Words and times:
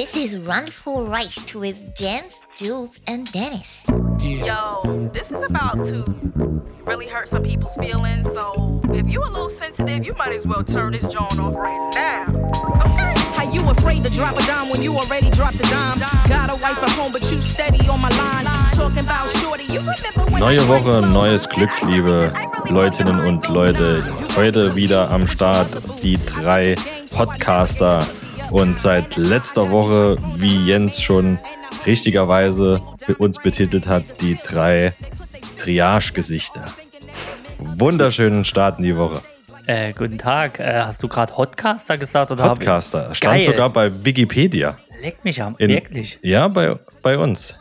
This 0.00 0.16
is 0.16 0.38
Run 0.38 0.66
for 0.66 1.04
Rice 1.04 1.54
with 1.54 1.94
Jens, 1.94 2.42
Jules, 2.56 2.98
and 3.06 3.30
Dennis. 3.32 3.84
Yo, 4.18 5.10
this 5.12 5.30
is 5.30 5.42
about 5.42 5.84
to 5.84 6.02
really 6.86 7.06
hurt 7.06 7.28
some 7.28 7.42
people's 7.42 7.76
feelings. 7.76 8.26
So 8.28 8.80
if 8.94 9.12
you 9.12 9.20
a 9.20 9.28
little 9.28 9.50
sensitive, 9.50 10.06
you 10.06 10.14
might 10.14 10.32
as 10.32 10.46
well 10.46 10.64
turn 10.64 10.92
this 10.92 11.02
joint 11.02 11.38
off 11.38 11.54
right 11.54 11.92
now. 11.94 12.28
Okay? 12.80 13.12
How 13.36 13.52
you 13.52 13.60
afraid 13.68 14.02
to 14.04 14.08
drop 14.08 14.38
a 14.38 14.46
dime 14.46 14.70
when 14.70 14.80
you 14.80 14.96
already 14.96 15.28
dropped 15.28 15.56
a 15.56 15.68
dime? 15.68 15.98
Got 16.30 16.48
a 16.48 16.54
wife 16.54 16.82
at 16.82 16.88
home, 16.92 17.12
but 17.12 17.30
you 17.30 17.42
steady 17.42 17.86
on 17.86 18.00
my 18.00 18.08
line. 18.08 18.46
Talking 18.72 19.00
about 19.00 19.28
shorty, 19.28 19.64
you 19.64 19.80
remember 19.80 20.24
when 20.32 20.40
Neue 20.40 20.66
Woche, 20.66 21.02
neues 21.12 21.46
Glück, 21.46 21.82
liebe 21.82 22.32
Leutinnen 22.70 23.20
und 23.26 23.46
Leute. 23.48 24.02
Heute 24.34 24.74
wieder 24.74 25.10
am 25.10 25.26
Start 25.26 25.68
die 26.02 26.18
drei 26.24 26.74
Podcaster. 27.14 28.06
Und 28.50 28.80
seit 28.80 29.16
letzter 29.16 29.70
Woche, 29.70 30.16
wie 30.36 30.66
Jens 30.66 31.00
schon 31.00 31.38
richtigerweise 31.86 32.80
uns 33.18 33.38
betitelt 33.38 33.86
hat, 33.88 34.04
die 34.20 34.36
drei 34.42 34.92
Triage-Gesichter. 35.56 36.72
Wunderschönen 37.58 38.44
Start 38.44 38.78
in 38.78 38.84
die 38.84 38.96
Woche. 38.96 39.22
Äh, 39.66 39.92
guten 39.92 40.18
Tag. 40.18 40.58
Äh, 40.58 40.80
hast 40.84 41.02
du 41.02 41.08
gerade 41.08 41.36
Hotcaster 41.36 41.96
gesagt? 41.96 42.30
Oder 42.32 42.44
ich- 42.44 42.48
Stand 43.16 43.20
Geil. 43.20 43.44
sogar 43.44 43.70
bei 43.70 44.04
Wikipedia. 44.04 44.78
Leck 45.00 45.24
mich 45.24 45.40
am. 45.42 45.54
In- 45.58 45.70
wirklich. 45.70 46.18
Ja, 46.22 46.48
bei, 46.48 46.76
bei 47.02 47.16
uns. 47.18 47.56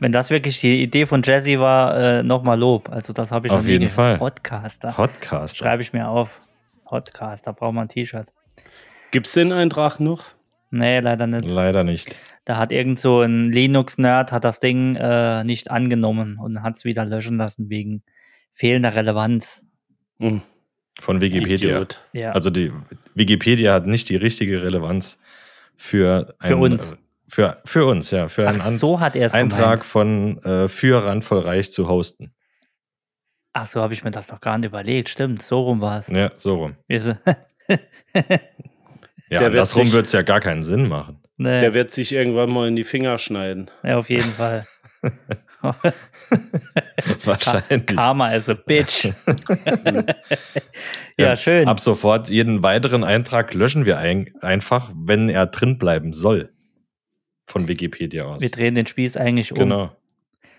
Wenn 0.00 0.12
das 0.12 0.30
wirklich 0.30 0.60
die 0.60 0.80
Idee 0.82 1.06
von 1.06 1.22
Jesse 1.22 1.58
war, 1.58 1.96
äh, 1.98 2.22
nochmal 2.22 2.58
Lob. 2.58 2.88
Also 2.90 3.12
das 3.12 3.32
habe 3.32 3.48
ich 3.48 3.52
Auf 3.52 3.66
jeden. 3.66 3.88
Fall. 3.90 4.16
Podcaster. 4.16 4.92
Podcaster. 4.92 5.56
Schreibe 5.58 5.82
ich 5.82 5.92
mir 5.92 6.08
auf. 6.08 6.30
Podcaster. 6.84 7.52
Braucht 7.52 7.74
man 7.74 7.84
ein 7.86 7.88
T-Shirt. 7.88 8.32
Gibt's 9.10 9.32
den 9.32 9.52
Eintrag 9.52 10.00
noch? 10.00 10.24
Nee, 10.70 11.00
leider 11.00 11.26
nicht. 11.26 11.48
Leider 11.48 11.84
nicht. 11.84 12.14
Da 12.44 12.56
hat 12.56 12.72
irgend 12.72 12.98
so 12.98 13.20
ein 13.20 13.50
Linux-Nerd 13.52 14.32
hat 14.32 14.44
das 14.44 14.60
Ding 14.60 14.96
äh, 14.96 15.44
nicht 15.44 15.70
angenommen 15.70 16.38
und 16.38 16.62
hat 16.62 16.76
es 16.76 16.84
wieder 16.84 17.04
löschen 17.04 17.36
lassen 17.38 17.68
wegen 17.70 18.02
fehlender 18.54 18.94
Relevanz. 18.94 19.62
Hm, 20.18 20.42
Von 21.00 21.20
Wikipedia. 21.20 21.70
Idiot. 21.76 22.00
Ja. 22.12 22.32
Also 22.32 22.50
die 22.50 22.72
Wikipedia 23.14 23.74
hat 23.74 23.86
nicht 23.86 24.08
die 24.08 24.16
richtige 24.16 24.62
Relevanz 24.62 25.20
für, 25.76 26.34
Für 26.40 26.46
einen, 26.54 26.60
uns. 26.62 26.92
äh, 26.92 26.96
Für, 27.28 27.60
für 27.64 27.86
uns, 27.86 28.10
ja. 28.10 28.28
Für 28.28 28.48
einen 28.48 28.60
Ach, 28.60 28.66
An- 28.66 28.78
so 28.78 29.00
hat 29.00 29.14
er 29.14 29.26
es 29.26 29.34
Eintrag 29.34 29.80
gemeint. 29.82 29.84
von 29.86 30.42
äh, 30.42 30.68
für 30.68 31.04
Randvoll 31.04 31.40
Reich 31.40 31.70
zu 31.70 31.88
hosten. 31.88 32.32
Ach, 33.52 33.66
so 33.66 33.80
habe 33.80 33.92
ich 33.94 34.04
mir 34.04 34.10
das 34.10 34.30
noch 34.30 34.40
gar 34.40 34.56
nicht 34.58 34.66
überlegt. 34.68 35.08
Stimmt, 35.08 35.42
so 35.42 35.60
rum 35.62 35.80
war 35.80 35.98
es. 35.98 36.08
Ja, 36.08 36.32
so 36.36 36.56
rum. 36.56 36.76
Ja, 39.30 39.40
Der 39.40 39.52
wird 39.52 39.52
andersrum 39.52 39.92
wird 39.92 40.06
es 40.06 40.12
ja 40.12 40.22
gar 40.22 40.40
keinen 40.40 40.62
Sinn 40.62 40.88
machen. 40.88 41.18
nee. 41.36 41.60
Der 41.60 41.74
wird 41.74 41.90
sich 41.90 42.12
irgendwann 42.12 42.50
mal 42.50 42.68
in 42.68 42.76
die 42.76 42.84
Finger 42.84 43.18
schneiden. 43.18 43.70
Ja, 43.82 43.98
auf 43.98 44.08
jeden 44.08 44.30
Fall. 44.30 44.66
Wahrscheinlich. 47.24 47.86
Karma 47.86 48.34
is 48.34 48.48
a 48.48 48.54
bitch. 48.54 49.08
ja, 51.18 51.34
schön. 51.36 51.66
Ab 51.66 51.80
sofort 51.80 52.28
jeden 52.28 52.62
weiteren 52.62 53.02
Eintrag 53.04 53.54
löschen 53.54 53.84
wir 53.84 53.98
ein, 53.98 54.32
einfach, 54.40 54.92
wenn 54.94 55.28
er 55.28 55.46
drin 55.46 55.78
bleiben 55.78 56.12
soll. 56.12 56.52
Von 57.46 57.66
Wikipedia 57.66 58.24
aus. 58.24 58.40
Wir 58.40 58.50
drehen 58.50 58.74
den 58.74 58.86
Spieß 58.86 59.16
eigentlich 59.16 59.52
um. 59.52 59.58
Genau. 59.58 59.90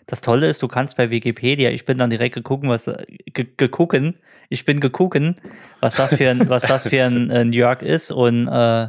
Das 0.10 0.22
Tolle 0.22 0.50
ist, 0.50 0.64
du 0.64 0.68
kannst 0.68 0.98
bei 0.98 1.12
Wikipedia, 1.12 1.70
ich 1.70 1.86
bin 1.86 2.00
dann 2.00 2.10
direkt 2.10 2.34
geguckt, 2.34 2.68
was 2.68 2.86
ge, 2.86 3.46
gegucken, 3.58 4.18
ich 4.50 4.66
bin 4.66 4.80
gegucken, 4.80 5.40
was 5.82 5.98
das 5.98 6.16
für 6.16 6.32
ein, 6.32 6.50
was 6.50 6.64
das 6.64 6.88
für 6.88 7.04
ein, 7.04 7.30
ein 7.32 7.54
Jörg 7.54 7.84
ist 7.84 8.12
und 8.12 8.48
äh, 8.48 8.88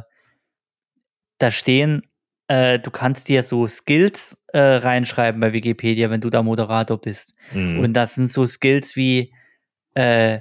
da 1.37 1.51
stehen, 1.51 2.01
äh, 2.47 2.79
du 2.79 2.89
kannst 2.89 3.29
dir 3.29 3.43
so 3.43 3.67
Skills 3.67 4.35
äh, 4.47 4.59
reinschreiben 4.59 5.39
bei 5.39 5.53
Wikipedia, 5.53 6.09
wenn 6.09 6.21
du 6.21 6.31
da 6.31 6.41
Moderator 6.41 6.99
bist. 6.99 7.35
Mhm. 7.53 7.81
Und 7.81 7.93
das 7.93 8.15
sind 8.15 8.33
so 8.33 8.47
Skills 8.47 8.95
wie, 8.95 9.31
äh, 9.93 10.39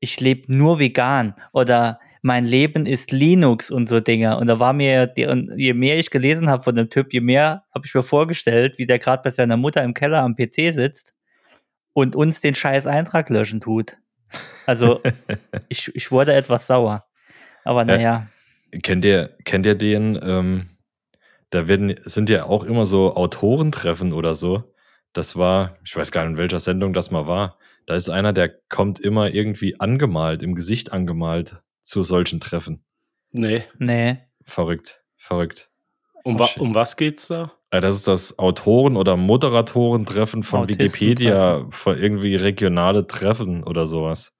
ich 0.00 0.20
lebe 0.20 0.54
nur 0.54 0.78
vegan 0.78 1.34
oder 1.54 1.98
mein 2.22 2.44
Leben 2.44 2.86
ist 2.86 3.12
Linux 3.12 3.70
und 3.70 3.88
so 3.88 4.00
Dinge. 4.00 4.36
Und 4.36 4.46
da 4.46 4.58
war 4.58 4.72
mir, 4.72 5.12
und 5.28 5.52
je 5.56 5.74
mehr 5.74 5.98
ich 5.98 6.10
gelesen 6.10 6.50
habe 6.50 6.62
von 6.62 6.76
dem 6.76 6.90
Typ, 6.90 7.12
je 7.12 7.20
mehr 7.20 7.64
habe 7.74 7.86
ich 7.86 7.94
mir 7.94 8.02
vorgestellt, 8.02 8.78
wie 8.78 8.86
der 8.86 8.98
gerade 8.98 9.22
bei 9.22 9.30
seiner 9.30 9.56
Mutter 9.56 9.82
im 9.82 9.94
Keller 9.94 10.22
am 10.22 10.36
PC 10.36 10.74
sitzt 10.74 11.14
und 11.92 12.14
uns 12.14 12.40
den 12.40 12.54
scheiß 12.54 12.86
Eintrag 12.86 13.30
löschen 13.30 13.60
tut. 13.60 13.96
Also 14.66 15.00
ich, 15.68 15.94
ich 15.94 16.12
wurde 16.12 16.34
etwas 16.34 16.66
sauer. 16.66 17.04
Aber 17.64 17.84
naja, 17.84 18.28
Kennt 18.82 19.04
ihr, 19.04 19.36
kennt 19.44 19.66
ihr 19.66 19.74
den? 19.74 20.18
Ähm, 20.22 20.70
da 21.50 21.66
werden, 21.66 21.94
sind 22.04 22.30
ja 22.30 22.44
auch 22.44 22.64
immer 22.64 22.86
so 22.86 23.16
Autorentreffen 23.16 24.12
oder 24.12 24.34
so. 24.34 24.72
Das 25.12 25.36
war, 25.36 25.76
ich 25.84 25.96
weiß 25.96 26.12
gar 26.12 26.22
nicht, 26.22 26.32
in 26.32 26.36
welcher 26.36 26.60
Sendung 26.60 26.92
das 26.92 27.10
mal 27.10 27.26
war. 27.26 27.58
Da 27.86 27.96
ist 27.96 28.08
einer, 28.08 28.32
der 28.32 28.48
kommt 28.68 29.00
immer 29.00 29.34
irgendwie 29.34 29.80
angemalt, 29.80 30.42
im 30.42 30.54
Gesicht 30.54 30.92
angemalt 30.92 31.64
zu 31.82 32.02
solchen 32.04 32.40
Treffen. 32.40 32.84
Nee. 33.32 33.64
nee. 33.78 34.18
Verrückt, 34.44 35.02
verrückt. 35.16 35.70
Um, 36.24 36.36
Oh, 36.36 36.38
wa 36.40 36.48
um 36.58 36.74
was 36.74 36.96
geht's 36.96 37.28
da? 37.28 37.52
Äh, 37.70 37.80
Das 37.80 37.94
ist 37.96 38.06
das 38.08 38.38
Autoren- 38.38 38.96
oder 38.96 39.16
Moderatoren-Treffen 39.16 40.42
von 40.42 40.68
Wikipedia, 40.68 41.66
von 41.70 41.96
irgendwie 41.98 42.34
regionale 42.36 43.06
Treffen 43.06 43.62
oder 43.64 43.86
sowas. 43.86 44.34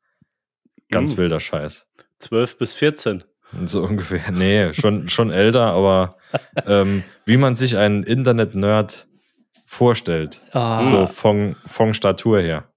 Ganz 0.91 1.13
Hm, 1.13 1.19
wilder 1.19 1.41
Scheiß. 1.41 1.87
12 2.19 2.59
bis 2.59 2.75
14. 2.75 3.25
So 3.65 3.83
ungefähr. 3.83 4.31
Nee, 4.31 4.75
schon, 4.75 5.09
schon 5.09 5.31
älter, 5.31 5.69
aber 5.73 6.17
ähm, 6.67 7.03
wie 7.25 7.37
man 7.39 7.55
sich 7.55 7.77
einen 7.77 8.03
Internet-Nerd 8.03 9.09
vorstellt. 9.65 10.43
Ah, 10.53 10.85
So 10.85 11.07
von, 11.07 11.57
von 11.67 11.95
Statur 11.95 12.41
her. 12.41 12.69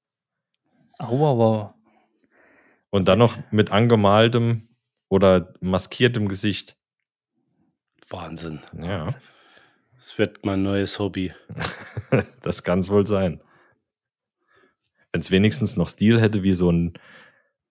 au, 1.00 1.25
au, 1.25 1.41
au. 1.44 1.72
Und 2.93 3.07
dann 3.07 3.17
noch 3.17 3.39
mit 3.49 3.71
angemaltem 3.71 4.67
oder 5.09 5.55
maskiertem 5.61 6.27
Gesicht. 6.27 6.77
Wahnsinn. 8.07 8.59
Ja, 8.79 9.07
Das 9.97 10.19
wird 10.19 10.45
mein 10.45 10.61
neues 10.61 10.99
Hobby. 10.99 11.33
das 12.43 12.61
kann 12.61 12.77
es 12.77 12.91
wohl 12.91 13.07
sein. 13.07 13.41
Wenn 15.11 15.21
es 15.21 15.31
wenigstens 15.31 15.75
noch 15.75 15.87
Stil 15.87 16.21
hätte 16.21 16.43
wie 16.43 16.53
so 16.53 16.71
ein 16.71 16.93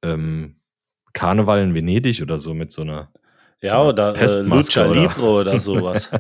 ähm, 0.03 0.57
Karneval 1.13 1.63
in 1.63 1.75
Venedig 1.77 2.21
oder 2.21 2.41
so 2.41 2.53
mit 2.53 2.73
so 2.73 2.83
einer. 2.83 3.13
Ja, 3.61 3.69
So 3.69 3.77
eine 3.77 3.89
oder 3.91 4.17
äh, 4.17 4.41
Lucha 4.41 4.91
oder? 4.91 5.03
Libre 5.03 5.23
oder 5.23 5.61
sowas. 5.61 6.11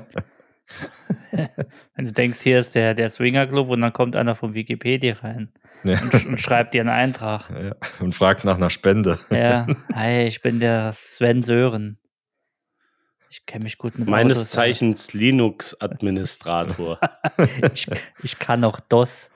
Wenn 1.94 2.05
du 2.06 2.12
denkst, 2.12 2.41
hier 2.41 2.59
ist 2.59 2.75
der, 2.75 2.94
der 2.94 3.10
Swinger 3.10 3.47
Club 3.47 3.69
und 3.69 3.81
dann 3.81 3.93
kommt 3.93 4.16
einer 4.16 4.34
von 4.37 4.55
Wikipedia 4.55 5.15
rein 5.22 5.53
Ja, 5.84 6.00
und, 6.00 6.12
sch- 6.15 6.27
und 6.28 6.41
schreibt 6.41 6.75
dir 6.75 6.81
einen 6.83 6.91
Eintrag. 6.91 7.49
ja, 7.50 7.75
und 8.00 8.15
fragt 8.15 8.44
nach 8.44 8.56
einer 8.56 8.71
Spende. 8.71 9.19
Ja, 9.31 9.66
hi, 9.94 10.25
ich 10.27 10.43
bin 10.43 10.61
der 10.61 10.93
Sven 10.93 11.43
Sören. 11.43 11.99
Ich 13.31 13.47
kenne 13.47 13.65
mich 13.65 13.78
gut 13.78 13.99
mit 13.99 14.09
Meines 14.09 14.38
Autos. 14.38 14.50
Zeichens 14.50 15.12
Linux-Administrator. 15.15 16.99
Ich, 17.72 17.87
ich 18.22 18.38
kann 18.38 18.62
auch 18.65 18.78
DOS. 18.81 19.31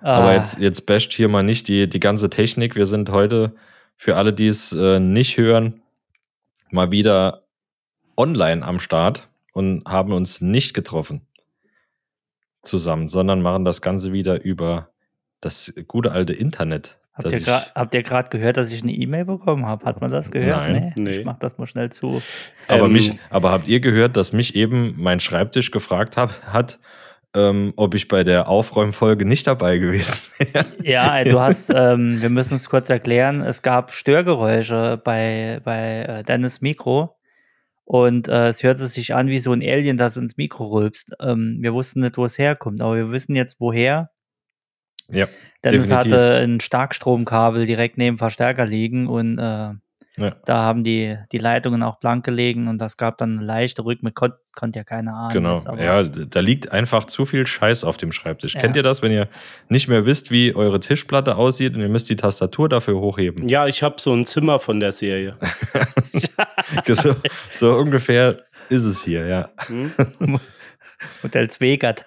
Aber 0.00 0.28
Ah, 0.28 0.34
jetzt, 0.34 0.58
jetzt 0.58 0.86
basht 0.86 1.12
hier 1.12 1.28
mal 1.28 1.42
nicht 1.42 1.68
die, 1.68 1.88
die 1.88 2.00
ganze 2.00 2.30
Technik. 2.30 2.74
Wir 2.76 2.86
sind 2.86 3.10
heute, 3.10 3.54
für 3.96 4.16
alle, 4.16 4.32
die 4.32 4.46
es 4.46 4.72
äh, 4.72 4.98
nicht 5.00 5.36
hören, 5.36 5.82
mal 6.70 6.90
wieder 6.92 7.42
online 8.16 8.64
am 8.64 8.78
Start 8.80 9.28
und 9.58 9.82
haben 9.88 10.12
uns 10.12 10.40
nicht 10.40 10.72
getroffen 10.72 11.26
zusammen, 12.62 13.08
sondern 13.08 13.42
machen 13.42 13.64
das 13.64 13.82
Ganze 13.82 14.12
wieder 14.12 14.40
über 14.44 14.90
das 15.40 15.74
gute 15.88 16.12
alte 16.12 16.32
Internet. 16.32 17.00
habt, 17.74 17.92
ihr 17.92 18.04
gerade 18.04 18.28
gehört, 18.28 18.56
dass 18.56 18.70
ich 18.70 18.84
eine 18.84 18.92
E-Mail 18.92 19.24
bekommen 19.24 19.66
habe? 19.66 19.84
Hat 19.84 20.00
man 20.00 20.12
das 20.12 20.30
gehört? 20.30 20.56
Nein. 20.56 20.92
Nee. 20.94 21.10
Ich 21.10 21.24
mach 21.24 21.40
das 21.40 21.58
mal 21.58 21.66
schnell 21.66 21.90
zu. 21.90 22.22
aber, 22.68 22.84
Ähm, 22.84 22.92
mich, 22.92 23.18
aber 23.30 23.50
habt 23.50 23.66
ihr 23.66 23.80
gehört, 23.80 24.16
dass 24.16 24.32
mich 24.32 24.54
eben 24.54 24.94
mein 24.96 25.18
Schreibtisch 25.18 25.72
gefragt 25.72 26.16
hab, 26.16 26.40
hat, 26.52 26.78
ähm, 27.34 27.72
ob 27.74 27.96
ich 27.96 28.06
bei 28.06 28.22
der 28.22 28.46
Aufräumfolge 28.46 29.24
nicht 29.24 29.48
dabei 29.48 29.78
gewesen 29.78 30.18
wäre? 30.38 30.66
Ja, 30.84 31.24
du 31.24 31.40
hast, 31.40 31.72
ähm, 31.74 32.22
wir 32.22 32.30
müssen 32.30 32.58
es 32.58 32.70
kurz 32.70 32.88
erklären, 32.90 33.40
es 33.40 33.62
gab 33.62 33.92
Störgeräusche 33.92 35.00
bei, 35.02 35.60
bei 35.64 36.02
äh, 36.02 36.22
Dennis 36.22 36.60
Mikro 36.60 37.17
und 37.88 38.28
äh, 38.28 38.48
es 38.48 38.62
hörte 38.62 38.86
sich 38.88 39.14
an 39.14 39.28
wie 39.28 39.38
so 39.38 39.50
ein 39.50 39.62
Alien, 39.62 39.96
das 39.96 40.18
ins 40.18 40.36
Mikro 40.36 40.66
rülpst. 40.66 41.14
Ähm, 41.20 41.56
wir 41.60 41.72
wussten 41.72 42.00
nicht, 42.00 42.18
wo 42.18 42.26
es 42.26 42.36
herkommt, 42.36 42.82
aber 42.82 42.96
wir 42.96 43.10
wissen 43.12 43.34
jetzt, 43.34 43.60
woher. 43.60 44.10
ja, 45.08 45.26
Dennis 45.64 45.88
definitiv. 45.88 46.12
hatte 46.12 46.36
ein 46.36 46.60
Starkstromkabel 46.60 47.64
direkt 47.64 47.96
neben 47.96 48.18
Verstärker 48.18 48.66
liegen 48.66 49.06
und 49.06 49.38
äh, 49.38 49.70
Ja. 50.18 50.36
da 50.44 50.58
haben 50.58 50.84
die, 50.84 51.16
die 51.32 51.38
Leitungen 51.38 51.82
auch 51.82 51.98
blank 52.00 52.24
gelegen 52.24 52.68
und 52.68 52.78
das 52.78 52.96
gab 52.96 53.18
dann 53.18 53.38
eine 53.38 53.46
leichte 53.46 53.84
Rückmeldung. 53.84 54.14
Kon 54.14 54.32
konnte 54.54 54.80
ja 54.80 54.84
keine 54.84 55.12
Ahnung. 55.14 55.32
Genau, 55.32 55.54
jetzt, 55.54 55.68
aber- 55.68 55.82
ja, 55.82 56.02
da 56.02 56.40
liegt 56.40 56.72
einfach 56.72 57.04
zu 57.04 57.24
viel 57.24 57.46
Scheiß 57.46 57.84
auf 57.84 57.96
dem 57.96 58.10
Schreibtisch. 58.10 58.54
Ja. 58.54 58.60
Kennt 58.60 58.74
ihr 58.76 58.82
das, 58.82 59.02
wenn 59.02 59.12
ihr 59.12 59.28
nicht 59.68 59.86
mehr 59.88 60.04
wisst, 60.04 60.30
wie 60.32 60.54
eure 60.54 60.80
Tischplatte 60.80 61.36
aussieht 61.36 61.74
und 61.74 61.80
ihr 61.80 61.88
müsst 61.88 62.10
die 62.10 62.16
Tastatur 62.16 62.68
dafür 62.68 62.98
hochheben? 62.98 63.48
ja, 63.48 63.66
ich 63.68 63.82
habe 63.82 63.96
so 64.00 64.12
ein 64.12 64.24
Zimmer 64.26 64.58
von 64.58 64.80
der 64.80 64.92
Serie. 64.92 65.36
so, 66.86 67.14
so 67.50 67.74
ungefähr 67.76 68.36
ist 68.68 68.84
es 68.84 69.02
hier, 69.04 69.26
ja. 69.26 69.48
Hm? 69.66 69.92
Hotel 71.22 71.48
Zwegert. 71.50 72.04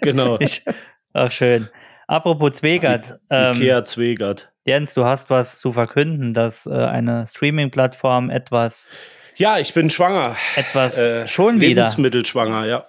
Genau. 0.00 0.38
Ich, 0.40 0.64
ach, 1.12 1.30
schön. 1.30 1.68
Apropos 2.06 2.52
Zwegert. 2.54 3.18
Ähm, 3.28 3.54
Ikea 3.56 3.84
Zwegert. 3.84 4.50
Jens, 4.68 4.92
du 4.92 5.04
hast 5.06 5.30
was 5.30 5.60
zu 5.60 5.72
verkünden, 5.72 6.34
dass 6.34 6.66
äh, 6.66 6.70
eine 6.72 7.26
Streaming-Plattform 7.26 8.28
etwas, 8.28 8.90
Ja, 9.36 9.58
ich 9.58 9.72
bin 9.72 9.88
schwanger. 9.88 10.36
etwas 10.56 10.96
Äh, 10.96 11.26
schon 11.26 11.54
wieder. 11.60 11.82
Lebensmittelschwanger, 11.82 12.66
ja. 12.66 12.86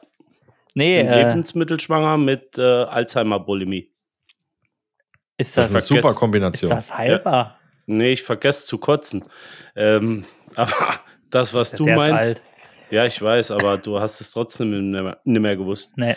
Nee, 0.73 1.01
Bin 1.03 1.07
äh, 1.11 1.23
Lebensmittelschwanger 1.29 2.17
mit 2.17 2.57
äh, 2.57 2.61
Alzheimer-Bulimie. 2.61 3.89
ist 5.37 5.55
Das 5.57 5.67
das, 5.71 5.83
ist 5.85 5.91
eine 5.91 6.01
super 6.01 6.09
ist 6.11 6.15
Kombination. 6.17 6.69
das 6.69 6.95
heilbar? 6.97 7.57
Nee, 7.85 8.11
ich 8.11 8.23
vergesse 8.23 8.65
zu 8.67 8.77
kotzen. 8.77 9.23
Ähm, 9.75 10.25
aber 10.55 10.99
das, 11.31 11.53
was 11.53 11.71
du 11.71 11.85
Der 11.85 11.93
ist 11.95 11.97
meinst, 11.97 12.27
alt. 12.27 12.43
ja, 12.91 13.05
ich 13.05 13.21
weiß, 13.21 13.51
aber 13.51 13.77
du 13.77 13.99
hast 14.01 14.19
es 14.19 14.31
trotzdem 14.31 14.69
nicht 14.69 15.01
mehr, 15.01 15.17
nicht 15.23 15.41
mehr 15.41 15.55
gewusst. 15.55 15.93
Nee. 15.97 16.15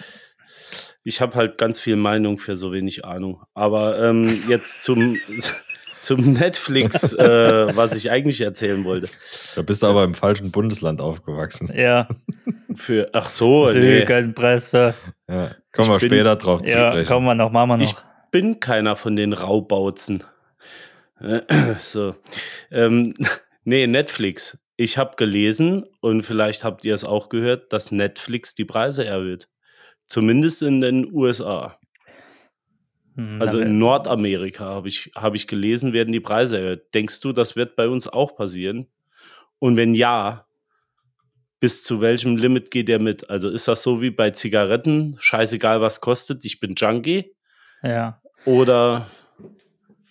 Ich 1.04 1.20
habe 1.20 1.34
halt 1.34 1.58
ganz 1.58 1.80
viel 1.80 1.96
Meinung 1.96 2.38
für 2.38 2.56
so 2.56 2.72
wenig 2.72 3.04
Ahnung. 3.04 3.42
Aber 3.54 3.98
ähm, 4.02 4.42
jetzt 4.48 4.82
zum, 4.84 5.18
zum 6.00 6.32
Netflix, 6.32 7.12
äh, 7.12 7.76
was 7.76 7.94
ich 7.96 8.10
eigentlich 8.10 8.40
erzählen 8.40 8.84
wollte. 8.84 9.08
Da 9.54 9.62
bist 9.62 9.82
du 9.82 9.86
aber 9.88 10.04
im 10.04 10.14
falschen 10.14 10.50
Bundesland 10.50 11.00
aufgewachsen. 11.00 11.70
Ja, 11.74 12.08
Für, 12.74 13.10
ach 13.12 13.28
so, 13.28 13.70
nee. 13.70 14.00
Lügenpresse. 14.00 14.94
Ja, 15.28 15.50
kommen 15.72 15.88
wir 15.90 15.98
bin- 15.98 16.08
später 16.08 16.36
drauf 16.36 16.62
zu 16.62 16.70
Ja, 16.72 16.90
sprechen. 16.90 17.08
kommen 17.12 17.26
wir 17.26 17.34
noch, 17.34 17.50
machen 17.50 17.68
wir 17.70 17.76
noch. 17.78 17.84
Ich 17.84 17.94
bin 18.30 18.60
keiner 18.60 18.96
von 18.96 19.16
den 19.16 19.32
Raubautzen. 19.32 20.22
Äh, 21.20 21.40
so. 21.80 22.14
Ähm, 22.70 23.14
nee, 23.64 23.86
Netflix. 23.86 24.58
Ich 24.76 24.98
habe 24.98 25.16
gelesen 25.16 25.84
und 26.00 26.22
vielleicht 26.22 26.64
habt 26.64 26.84
ihr 26.84 26.94
es 26.94 27.04
auch 27.04 27.28
gehört, 27.28 27.72
dass 27.72 27.90
Netflix 27.92 28.54
die 28.54 28.64
Preise 28.64 29.04
erhöht. 29.04 29.48
Zumindest 30.12 30.60
in 30.60 30.82
den 30.82 31.10
USA. 31.10 31.78
Hm, 33.14 33.40
Also 33.40 33.60
in 33.60 33.78
Nordamerika 33.78 34.66
habe 34.66 34.88
ich, 34.88 35.10
hab 35.16 35.34
ich 35.34 35.46
gelesen, 35.46 35.94
werden 35.94 36.12
die 36.12 36.20
Preise 36.20 36.58
erhöht. 36.58 36.92
Denkst 36.92 37.20
du, 37.20 37.32
das 37.32 37.56
wird 37.56 37.76
bei 37.76 37.88
uns 37.88 38.08
auch 38.08 38.36
passieren? 38.36 38.88
Und 39.58 39.78
wenn 39.78 39.94
ja, 39.94 40.46
bis 41.60 41.82
zu 41.82 42.02
welchem 42.02 42.36
Limit 42.36 42.70
geht 42.70 42.88
der 42.88 42.98
mit? 42.98 43.30
Also 43.30 43.48
ist 43.48 43.68
das 43.68 43.82
so 43.82 44.02
wie 44.02 44.10
bei 44.10 44.28
Zigaretten, 44.32 45.16
scheißegal 45.18 45.80
was 45.80 46.02
kostet, 46.02 46.44
ich 46.44 46.60
bin 46.60 46.74
Junkie? 46.76 47.34
ja. 47.82 48.20
Oder 48.44 49.06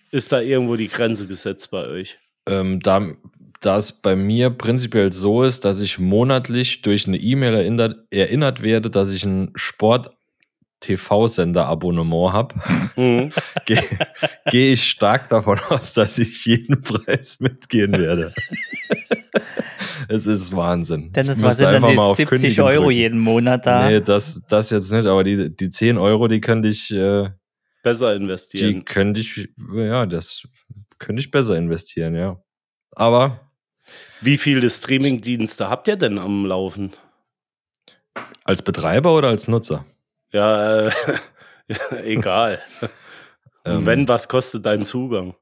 ist 0.10 0.32
da 0.32 0.42
irgendwo 0.42 0.78
die 0.78 0.88
Grenze 0.88 1.28
gesetzt 1.28 1.70
bei 1.70 1.86
euch? 1.86 2.18
ähm, 2.48 2.80
da, 2.80 3.08
da 3.62 3.78
es 3.78 3.92
bei 3.92 4.16
mir 4.16 4.50
prinzipiell 4.50 5.14
so 5.14 5.44
ist, 5.44 5.64
dass 5.66 5.80
ich 5.82 6.00
monatlich 6.00 6.82
durch 6.82 7.08
eine 7.08 7.18
E-Mail 7.18 7.54
erinnert, 7.54 7.98
erinnert 8.12 8.62
werde, 8.62 8.90
dass 8.90 9.10
ich 9.12 9.24
ein 9.24 9.52
Sport-TV-Sender-Abonnement 9.56 12.34
habe, 12.34 12.56
Mhm. 12.98 13.32
gehe 13.66 13.82
geh 14.50 14.74
ich 14.74 14.84
stark 14.90 15.30
davon 15.30 15.60
aus, 15.70 15.94
dass 15.94 16.18
ich 16.18 16.46
jeden 16.46 16.82
Preis 16.82 17.40
mitgehen 17.40 17.94
werde. 17.94 18.34
es 20.10 20.26
ist 20.28 20.54
Wahnsinn. 20.56 21.12
Denn 21.14 21.30
es 21.30 21.58
dann 21.58 21.76
einfach 21.76 21.90
die 21.90 21.96
mal 21.96 22.04
auf 22.04 22.18
70 22.18 22.30
Kündigen 22.42 22.64
Euro 22.64 22.84
drücken. 22.86 22.98
jeden 22.98 23.20
Monat 23.20 23.66
da. 23.66 23.90
Nee, 23.90 24.02
das, 24.02 24.42
das 24.50 24.70
jetzt 24.72 24.92
nicht, 24.92 25.06
aber 25.06 25.24
die, 25.24 25.56
die 25.56 25.70
10 25.70 25.98
Euro, 25.98 26.28
die 26.28 26.42
könnte 26.42 26.68
ich, 26.68 26.92
äh, 26.92 27.30
Besser 27.84 28.12
die 28.12 28.18
investieren. 28.24 28.84
könnte 28.86 29.22
ich, 29.22 29.50
ja, 29.74 30.06
das 30.06 30.48
könnte 31.00 31.22
ich 31.22 31.32
besser 31.32 31.56
investieren, 31.58 32.14
ja. 32.16 32.38
Aber 32.92 33.51
Wie 34.22 34.38
viele 34.38 34.70
Streaming-Dienste 34.70 35.70
habt 35.70 35.88
ihr 35.88 35.96
denn 35.96 36.18
am 36.20 36.46
Laufen? 36.46 36.92
als 38.44 38.62
Betreiber 38.62 39.16
oder 39.16 39.30
als 39.30 39.48
Nutzer? 39.48 39.86
Ja, 40.34 40.88
äh, 40.88 40.92
egal. 42.04 42.60
Und 43.64 43.72
Ähm, 43.74 43.86
wenn, 43.86 44.08
was 44.08 44.28
kostet 44.28 44.66
dein 44.66 44.84
Zugang? 44.84 45.36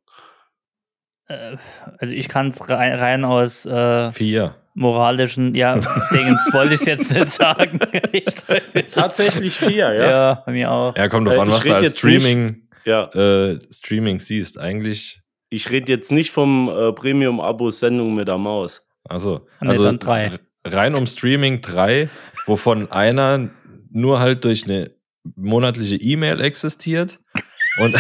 Äh, 1.27 1.57
Also 1.97 2.13
ich 2.13 2.27
kann 2.27 2.49
es 2.49 2.69
rein, 2.69 2.99
rein 2.99 3.25
aus 3.25 3.65
äh, 3.65 4.11
Vier. 4.11 4.55
moralischen, 4.75 5.55
ja, 5.55 5.75
Dingens 6.11 6.41
wollte 6.51 6.75
ich 6.75 6.81
jetzt 6.81 7.11
nicht 7.11 7.29
sagen. 7.29 7.79
Ich- 8.11 8.91
Tatsächlich 8.93 9.55
vier, 9.57 9.93
ja? 9.93 10.09
ja, 10.09 10.43
bei 10.45 10.51
mir 10.51 10.69
auch. 10.71 10.95
Ja, 10.95 11.07
kommt 11.07 11.27
drauf 11.27 11.35
Äh, 11.37 11.39
an, 11.39 11.47
was 11.47 11.59
du 11.61 11.73
als 11.73 11.81
nicht- 11.83 11.97
Streaming, 11.97 12.67
Ja, 12.85 13.05
äh, 13.13 13.59
Streaming 13.71 14.19
siehst. 14.19 14.59
Eigentlich, 14.59 15.21
ich 15.49 15.69
rede 15.71 15.91
jetzt 15.91 16.11
nicht 16.11 16.31
vom 16.31 16.69
äh, 16.69 16.91
Premium-Abo-Sendung 16.93 18.15
mit 18.15 18.27
der 18.27 18.37
Maus. 18.37 18.81
also, 19.07 19.47
Nee, 19.61 19.69
also 19.69 19.83
dann 19.83 19.99
drei. 19.99 20.31
rein 20.65 20.95
um 20.95 21.07
Streaming 21.07 21.61
drei, 21.61 22.09
wovon 22.45 22.91
einer 22.91 23.49
nur 23.91 24.19
halt 24.19 24.45
durch 24.45 24.65
eine 24.65 24.87
monatliche 25.35 25.95
E-Mail 25.95 26.41
existiert. 26.41 27.19
Und 27.81 27.95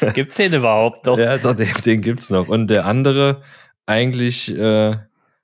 Gibt's 0.14 0.36
den 0.36 0.54
überhaupt 0.54 1.04
noch? 1.06 1.18
ja, 1.18 1.36
doch, 1.38 1.54
den, 1.54 1.68
den 1.84 2.00
gibt's 2.02 2.30
noch. 2.30 2.48
Und 2.48 2.68
der 2.68 2.86
andere 2.86 3.42
eigentlich 3.86 4.48
äh, 4.50 4.96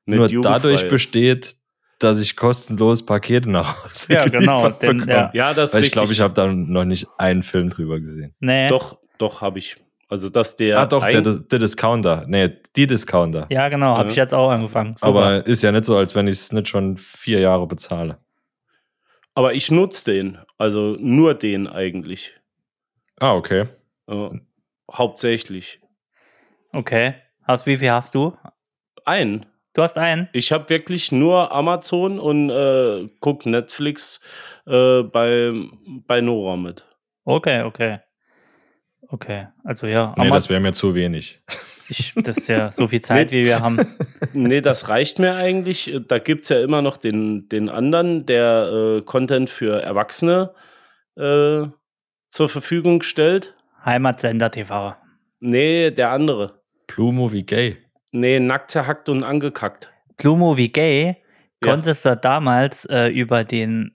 nur 0.06 0.28
jugendfrei. 0.28 0.52
dadurch 0.54 0.88
besteht, 0.88 1.56
dass 1.98 2.20
ich 2.20 2.36
kostenlos 2.36 3.04
Pakete 3.04 3.50
nach 3.50 3.84
Hause 3.84 4.12
Ja, 4.14 4.26
genau, 4.28 4.70
bekomme. 4.70 5.06
ja. 5.08 5.30
Ja, 5.34 5.54
das 5.54 5.74
Weil 5.74 5.84
ich 5.84 5.90
glaube, 5.92 6.12
ich 6.12 6.20
habe 6.20 6.32
da 6.34 6.46
noch 6.46 6.84
nicht 6.84 7.06
einen 7.18 7.42
Film 7.42 7.68
drüber 7.70 8.00
gesehen. 8.00 8.34
Nee. 8.40 8.68
Doch, 8.68 8.98
doch, 9.18 9.40
habe 9.42 9.58
ich. 9.58 9.76
Also, 10.08 10.28
dass 10.30 10.54
der. 10.56 10.78
ah, 10.78 10.86
doch, 10.86 11.04
der, 11.06 11.20
der 11.20 11.58
Discounter. 11.58 12.24
Nee, 12.28 12.50
die 12.76 12.86
Discounter. 12.86 13.46
Ja, 13.50 13.68
genau, 13.68 13.96
habe 13.96 14.04
Ja. 14.04 14.10
ich 14.10 14.16
jetzt 14.16 14.32
auch 14.34 14.50
angefangen. 14.50 14.94
Super. 14.98 15.06
Aber 15.06 15.46
ist 15.46 15.62
ja 15.62 15.72
nicht 15.72 15.84
so, 15.84 15.96
als 15.96 16.14
wenn 16.14 16.28
ich 16.28 16.34
es 16.34 16.52
nicht 16.52 16.68
schon 16.68 16.96
vier 16.96 17.40
Jahre 17.40 17.66
bezahle. 17.66 18.18
aber 19.34 19.52
ich 19.54 19.70
nutze 19.70 20.12
den. 20.12 20.38
Also 20.58 20.96
nur 21.00 21.34
den 21.34 21.66
eigentlich. 21.66 22.32
Ah, 23.18 23.34
okay. 23.34 23.66
Äh, 24.08 24.30
hauptsächlich. 24.92 25.80
okay. 26.72 27.14
Hast, 27.42 27.66
wie 27.66 27.76
viel 27.78 27.90
hast 27.90 28.14
du? 28.14 28.36
Einen. 29.04 29.46
Du 29.74 29.82
hast 29.82 29.98
einen? 29.98 30.28
Ich 30.32 30.52
habe 30.52 30.68
wirklich 30.68 31.12
nur 31.12 31.52
Amazon 31.52 32.18
und 32.18 32.50
äh, 32.50 33.08
guck 33.20 33.44
Netflix 33.46 34.20
äh, 34.66 35.02
bei, 35.02 35.52
bei 36.06 36.20
Nora 36.22 36.56
mit. 36.56 36.84
Okay, 37.24 37.62
okay. 37.62 37.98
Okay, 39.08 39.48
also 39.64 39.86
ja. 39.86 40.14
Nee, 40.18 40.30
das 40.30 40.48
wäre 40.48 40.60
mir 40.60 40.72
zu 40.72 40.94
wenig. 40.94 41.40
ich, 41.88 42.12
das 42.16 42.38
ist 42.38 42.48
ja 42.48 42.72
so 42.72 42.88
viel 42.88 43.00
Zeit, 43.02 43.30
wie 43.30 43.44
wir 43.44 43.60
haben. 43.60 43.78
Nee, 44.32 44.60
das 44.60 44.88
reicht 44.88 45.18
mir 45.18 45.34
eigentlich. 45.36 45.98
Da 46.08 46.18
gibt 46.18 46.42
es 46.44 46.50
ja 46.50 46.60
immer 46.62 46.82
noch 46.82 46.96
den, 46.98 47.48
den 47.48 47.68
anderen, 47.68 48.26
der 48.26 48.98
äh, 48.98 49.02
Content 49.02 49.48
für 49.48 49.80
Erwachsene 49.82 50.52
äh, 51.16 51.62
zur 52.28 52.48
Verfügung 52.48 53.02
stellt. 53.02 53.54
Heimatsender 53.84 54.50
TV. 54.50 54.94
Nee, 55.40 55.90
der 55.90 56.10
andere. 56.10 56.60
Blue 56.86 57.12
Movie 57.12 57.44
Gay. 57.44 57.76
Nee, 58.12 58.40
nackt 58.40 58.70
zerhackt 58.70 59.08
und 59.08 59.22
angekackt. 59.22 59.92
Blue 60.16 60.36
Movie 60.36 60.68
Gay 60.70 61.16
Ja. 61.62 61.70
konntest 61.70 62.04
du 62.04 62.16
damals 62.16 62.84
äh, 62.86 63.08
über 63.08 63.44
den, 63.44 63.94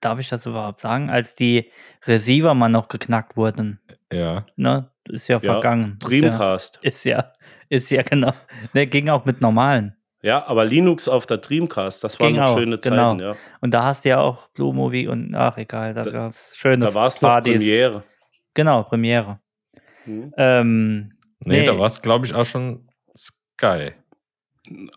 darf 0.00 0.18
ich 0.18 0.28
das 0.28 0.44
überhaupt 0.46 0.80
sagen, 0.80 1.08
als 1.10 1.34
die 1.34 1.70
Receiver 2.06 2.54
mal 2.54 2.68
noch 2.68 2.88
geknackt 2.88 3.36
wurden. 3.36 3.80
Ja. 4.12 4.46
Ne? 4.56 4.90
Ist 5.04 5.28
ja, 5.28 5.38
Ja, 5.42 5.52
vergangen. 5.52 5.96
Dreamcast. 6.00 6.78
Ist 6.82 7.04
ja, 7.04 7.18
ist 7.20 7.30
ja, 7.30 7.32
ist 7.68 7.90
ja 7.90 8.02
genau. 8.02 8.32
Ne, 8.72 8.86
ging 8.86 9.08
auch 9.08 9.24
mit 9.24 9.40
normalen. 9.40 9.94
Ja, 10.22 10.44
aber 10.48 10.64
Linux 10.64 11.08
auf 11.08 11.26
der 11.26 11.38
Dreamcast, 11.38 12.02
das 12.02 12.18
waren 12.18 12.34
noch 12.34 12.48
auch, 12.48 12.58
schöne 12.58 12.78
genau. 12.78 13.10
Zeiten, 13.12 13.20
ja. 13.20 13.36
Und 13.60 13.72
da 13.72 13.84
hast 13.84 14.04
du 14.04 14.08
ja 14.08 14.20
auch 14.20 14.48
Blue 14.48 14.74
Movie 14.74 15.06
und 15.06 15.34
ach 15.34 15.56
egal, 15.58 15.94
da, 15.94 16.02
Da- 16.02 16.10
gab 16.10 16.32
es 16.32 16.50
schöne 16.56 16.84
Da 16.86 16.92
war 16.94 17.06
es 17.06 17.22
noch. 17.22 17.40
Premiere. 17.42 18.02
Genau, 18.54 18.82
Premiere. 18.82 19.38
Nee, 20.06 20.30
Ähm, 20.36 21.12
Nee. 21.44 21.64
da 21.64 21.78
war 21.78 21.86
es, 21.86 22.02
glaube 22.02 22.26
ich, 22.26 22.34
auch 22.34 22.44
schon 22.44 22.88
Sky. 23.16 23.92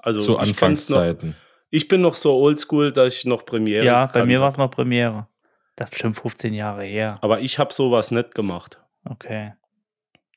Also 0.02 0.20
zu 0.22 0.32
noch, 0.32 0.40
Anfangszeiten. 0.42 1.36
ich 1.70 1.88
bin 1.88 2.02
noch 2.02 2.16
so 2.16 2.36
oldschool, 2.38 2.92
dass 2.92 3.16
ich 3.18 3.26
noch 3.26 3.46
Premiere 3.46 3.86
ja, 3.86 4.06
bei 4.08 4.26
mir 4.26 4.42
war 4.42 4.50
es 4.50 4.58
mal 4.58 4.70
Premiere. 4.70 5.28
Das 5.76 5.88
ist 5.88 5.92
bestimmt 5.92 6.18
15 6.18 6.54
Jahre 6.56 6.84
her. 6.84 7.20
Aber 7.22 7.40
ich 7.42 7.60
habe 7.60 7.72
sowas 7.74 8.10
nicht 8.12 8.34
gemacht. 8.34 8.82
Okay. 9.06 9.54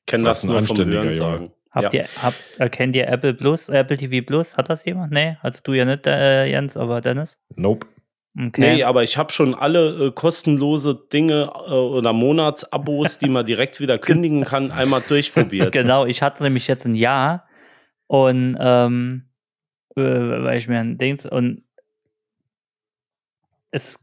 Kenne 0.06 0.25
Was 0.25 0.42
das 0.42 0.50
nur 0.50 0.62
vom 0.62 0.85
Hören 0.87 1.14
sagen. 1.14 1.52
Habt 1.75 1.92
ja. 1.92 2.02
ihr, 2.02 2.09
habt, 2.23 2.61
äh, 2.61 2.68
kennt 2.68 2.94
ihr 2.94 3.09
Apple 3.09 3.35
Plus, 3.35 3.68
Apple 3.68 3.97
TV 3.97 4.25
Plus? 4.25 4.56
Hat 4.56 4.71
das 4.71 4.85
jemand? 4.85 5.12
Nee, 5.12 5.37
also 5.42 5.61
du 5.64 5.73
ja 5.73 5.85
nicht, 5.85 6.06
äh, 6.06 6.47
Jens, 6.47 6.76
aber 6.76 7.00
Dennis? 7.00 7.38
Nope. 7.56 7.87
Okay. 8.37 8.61
Nee, 8.61 8.85
aber 8.85 9.04
ich 9.04 9.16
habe 9.16 9.33
schon 9.33 9.54
alle 9.54 10.06
äh, 10.06 10.11
kostenlose 10.12 11.06
Dinge 11.12 11.52
äh, 11.66 11.71
oder 11.73 12.12
Monatsabos, 12.12 13.18
die 13.18 13.28
man 13.28 13.47
direkt 13.47 13.80
wieder 13.80 13.99
kündigen 13.99 14.44
kann, 14.44 14.71
einmal 14.71 15.02
durchprobiert. 15.02 15.73
genau, 15.73 16.04
ich 16.04 16.23
hatte 16.23 16.42
nämlich 16.42 16.66
jetzt 16.66 16.85
ein 16.85 16.97
Jahr 16.97 17.47
und 18.06 18.56
ähm, 18.61 19.28
äh, 19.97 20.02
weil 20.02 20.59
ich 20.59 20.68
mir 20.68 20.80
ein 20.80 20.99
Dings 20.99 21.26
und 21.26 21.62
es 23.71 23.99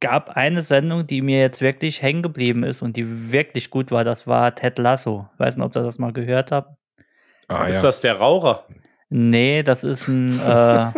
gab 0.00 0.30
eine 0.30 0.62
Sendung, 0.62 1.06
die 1.06 1.22
mir 1.22 1.38
jetzt 1.40 1.60
wirklich 1.60 2.02
hängen 2.02 2.22
geblieben 2.22 2.62
ist 2.64 2.82
und 2.82 2.96
die 2.96 3.30
wirklich 3.32 3.70
gut 3.70 3.90
war. 3.90 4.04
Das 4.04 4.26
war 4.26 4.54
Ted 4.54 4.78
Lasso. 4.78 5.28
Weiß 5.38 5.56
nicht, 5.56 5.64
ob 5.64 5.74
ihr 5.76 5.82
das 5.82 5.98
mal 5.98 6.12
gehört 6.12 6.52
habt. 6.52 6.76
Ah, 7.48 7.66
Ist 7.66 7.76
ja. 7.76 7.82
das 7.82 8.00
der 8.00 8.16
Raucher? 8.18 8.64
Nee, 9.08 9.62
das 9.62 9.84
ist 9.84 10.08
ein, 10.08 10.38
äh, 10.40 10.42
Ja, 10.44 10.92
aber 10.92 10.94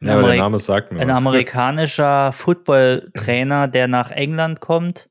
der 0.00 0.16
Amerik- 0.18 0.38
Name 0.40 0.58
sagt 0.58 0.92
mir 0.92 1.00
ein 1.00 1.08
was. 1.08 1.16
amerikanischer 1.18 2.32
Footballtrainer, 2.32 3.68
der 3.68 3.88
nach 3.88 4.10
England 4.10 4.60
kommt 4.60 5.08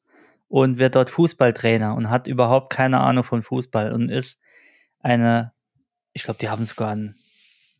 und 0.47 0.77
wird 0.77 0.95
dort 0.95 1.09
Fußballtrainer 1.09 1.95
und 1.95 2.09
hat 2.09 2.27
überhaupt 2.27 2.71
keine 2.71 2.99
Ahnung 2.99 3.23
von 3.23 3.41
Fußball 3.43 3.91
und 3.93 4.09
ist 4.09 4.39
eine, 5.01 5.53
ich 6.13 6.23
glaube, 6.23 6.39
die 6.39 6.49
haben 6.49 6.65
sogar 6.65 6.91
einen 6.91 7.15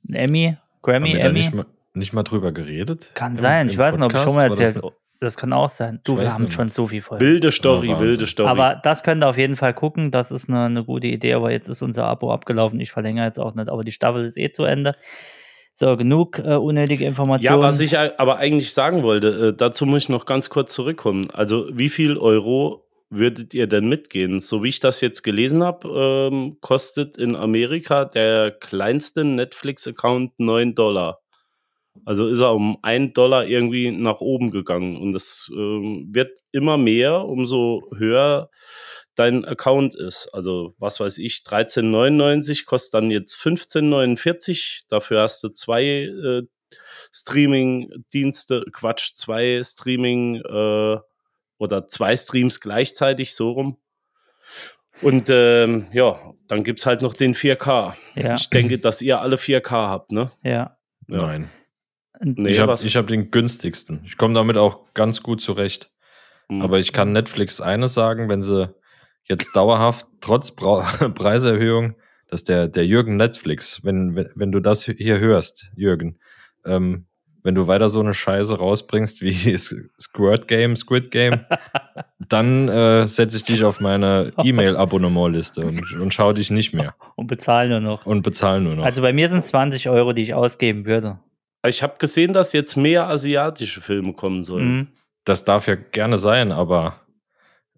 einen 0.08 0.16
Emmy, 0.16 0.46
Haben 0.58 0.82
Grammy, 0.84 1.14
da 1.14 1.20
Emmy. 1.20 1.34
nicht 1.40 1.54
mal, 1.54 1.66
nicht 1.96 2.14
mal 2.14 2.24
drüber 2.24 2.52
geredet? 2.52 3.12
Kann 3.16 3.34
Im- 3.34 3.38
sein, 3.42 3.68
ich 3.68 3.74
im 3.76 3.80
weiß 3.80 3.96
nicht, 3.98 4.06
ob 4.06 4.14
ich 4.14 4.20
schon 4.20 4.36
mal 4.36 4.50
Podcast? 4.50 4.60
War 4.60 4.66
das 4.66 4.76
erzählt 4.76 4.94
Das 5.22 5.38
kann 5.38 5.54
auch 5.54 5.70
sein. 5.70 6.02
Du, 6.04 6.14
Ich 6.14 6.20
wir 6.22 6.34
haben 6.34 6.44
nicht 6.46 6.54
schon 6.54 6.70
so 6.70 6.88
viel 6.88 7.02
Folgen. 7.02 7.24
Wilde 7.26 7.52
Story, 7.52 7.94
Oh, 7.96 8.00
wilde. 8.00 8.28
Story. 8.28 8.50
Aber 8.50 8.80
das 8.84 9.02
könnt 9.04 9.24
ihr 9.24 9.28
auf 9.30 9.38
jeden 9.38 9.56
Fall 9.56 9.74
gucken. 9.74 10.12
Das 10.12 10.32
ist 10.32 10.50
eine, 10.50 10.66
eine 10.66 10.84
gute 10.84 11.08
Idee, 11.08 11.34
aber 11.34 11.52
jetzt 11.52 11.68
ist 11.70 11.82
unser 11.82 12.06
Abo 12.06 12.32
abgelaufen. 12.34 12.80
Ich 12.80 12.92
verlängere 12.92 13.26
jetzt 13.26 13.40
auch 13.40 13.56
nicht, 13.56 13.70
aber 13.70 13.84
die 13.84 13.92
Staffel 13.92 14.26
ist 14.26 14.38
eh 14.38 14.52
zu 14.52 14.64
Ende. 14.64 14.96
So, 15.78 15.98
genug 15.98 16.40
äh, 16.40 16.56
unnötige 16.56 17.04
Ja, 17.04 17.10
Informationen. 17.10 17.62
was 17.62 17.80
ich 17.82 17.98
aber 17.98 18.38
eigentlich 18.38 18.74
sagen 18.74 19.04
wollte, 19.04 19.50
äh, 19.50 19.58
dazu 19.58 19.86
muss 19.86 20.04
ich 20.04 20.10
noch 20.10 20.26
ganz 20.26 20.50
kurz 20.50 20.74
zurückkommen. 20.74 21.30
Also, 21.34 21.68
wie 21.74 21.90
viel 21.90 22.18
Euro 22.18 22.86
würdet 23.10 23.54
ihr 23.54 23.68
denn 23.68 23.88
mitgehen? 23.90 24.40
So 24.40 24.64
wie 24.64 24.70
ich 24.70 24.80
das 24.80 25.02
jetzt 25.02 25.22
gelesen 25.24 25.64
habe, 25.64 26.30
ähm, 26.32 26.58
kostet 26.62 27.18
in 27.18 27.36
Amerika 27.36 28.06
der 28.06 28.52
kleinste 28.52 29.26
Netflix-Account 29.26 30.34
9 30.40 30.76
Dollar. 30.76 31.20
Also 32.04 32.28
ist 32.28 32.40
er 32.40 32.54
um 32.54 32.78
1 32.82 33.14
Dollar 33.14 33.46
irgendwie 33.46 33.92
nach 33.92 34.20
oben 34.20 34.52
gegangen. 34.52 34.98
Und 34.98 35.14
das 35.14 35.50
ähm, 35.56 36.10
wird 36.12 36.40
immer 36.52 36.78
mehr, 36.78 37.26
umso 37.26 37.84
höher 37.96 38.50
dein 39.16 39.46
Account 39.46 39.96
ist. 39.96 40.30
Also, 40.34 40.76
was 40.78 41.00
weiß 41.00 41.18
ich, 41.20 41.44
13,99 41.46 42.66
kostet 42.66 42.96
dann 42.96 43.12
jetzt 43.12 43.36
15,49. 43.36 44.84
Dafür 44.90 45.22
hast 45.22 45.44
du 45.44 45.50
zwei 45.50 45.84
äh, 45.84 46.44
Streaming-Dienste, 47.14 48.66
Quatsch, 48.74 49.14
zwei 49.16 49.62
Streaming 49.64 50.36
äh, 50.42 50.98
oder 51.58 51.88
zwei 51.88 52.16
Streams 52.16 52.60
gleichzeitig, 52.60 53.34
so 53.34 53.52
rum. 53.52 53.78
Und 55.02 55.30
ähm, 55.30 55.88
ja, 55.92 56.34
dann 56.48 56.64
gibt 56.64 56.80
es 56.80 56.86
halt 56.86 57.02
noch 57.02 57.14
den 57.14 57.36
4K. 57.36 57.96
ja, 58.16 58.34
Ich 58.36 58.50
denke, 58.50 58.80
dass 58.80 59.02
ihr 59.02 59.22
alle 59.22 59.36
4K 59.38 59.70
habt, 59.72 60.12
ne? 60.12 60.32
ja. 60.44 60.78
Ja. 61.08 61.22
Nein. 61.22 61.52
Nee, 62.26 62.50
ich 62.50 62.60
habe 62.60 62.74
hab 62.76 63.08
den 63.08 63.30
günstigsten. 63.30 64.02
Ich 64.06 64.18
komme 64.18 64.34
damit 64.34 64.58
auch 64.58 64.94
ganz 64.96 65.22
gut 65.22 65.42
zurecht. 65.42 65.92
Hm. 66.50 66.62
Aber 66.62 66.80
ich 66.80 66.92
kann 66.92 67.12
Netflix 67.12 67.62
eines 67.62 67.94
sagen, 67.94 68.30
wenn 68.30 68.42
sie 68.42 68.74
jetzt 69.24 69.56
dauerhaft, 69.56 70.08
trotz 70.22 70.52
Brau 70.52 70.84
Preiserhöhung, 71.14 71.96
dass 72.28 72.44
der, 72.44 72.68
der 72.68 72.86
Jürgen 72.86 73.18
Netflix, 73.18 73.84
wenn, 73.84 74.16
wenn, 74.16 74.28
wenn 74.36 74.52
du 74.52 74.60
das 74.60 74.84
hier 74.86 75.20
hörst, 75.20 75.72
Jürgen, 75.76 76.18
ähm, 76.66 77.06
wenn 77.44 77.54
du 77.54 77.68
weiter 77.68 77.90
so 77.90 78.00
eine 78.00 78.16
Scheiße 78.16 78.58
rausbringst 78.58 79.22
wie 79.22 79.56
Squirt 80.00 80.48
Game, 80.48 80.76
Squid 80.76 81.12
Game, 81.12 81.42
dann 82.28 82.68
äh, 82.70 83.06
setze 83.06 83.38
ich 83.38 83.44
dich 83.44 83.64
auf 83.64 83.80
meine 83.80 84.34
E-Mail-Abonnementliste 84.44 85.64
und, 85.64 85.94
und 85.94 86.12
schau 86.12 86.34
dich 86.34 86.50
nicht 86.50 86.74
mehr 86.74 86.96
Und 87.16 87.28
bezahlen 87.28 87.70
nur 87.70 87.82
noch. 87.82 88.06
und 88.08 88.24
bezahl 88.24 88.62
nur 88.62 88.74
noch. 88.74 88.84
Also 88.84 89.04
bei 89.04 89.14
mir 89.14 89.30
sind 89.30 89.40
es 89.40 89.48
20 89.48 89.90
Euro, 89.90 90.14
die 90.14 90.24
ich 90.24 90.34
ausgeben 90.34 90.88
würde. 90.88 91.20
Ich 91.70 91.84
habe 91.84 91.96
gesehen, 92.00 92.34
dass 92.34 92.54
jetzt 92.54 92.76
mehr 92.76 93.08
asiatische 93.08 93.82
Filme 93.82 94.14
kommen 94.14 94.44
sollen. 94.44 94.76
Mhm. 94.78 94.88
das 95.24 95.44
darf 95.46 95.68
ja 95.68 95.76
gerne 95.76 96.18
sein, 96.18 96.52
aber 96.52 97.00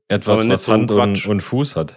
etwas, 0.10 0.41
Aber 0.41 0.50
was 0.50 0.63
so 0.65 0.74
Hand 0.74 0.91
und, 0.91 1.25
und 1.25 1.41
Fuß 1.41 1.75
hat. 1.75 1.96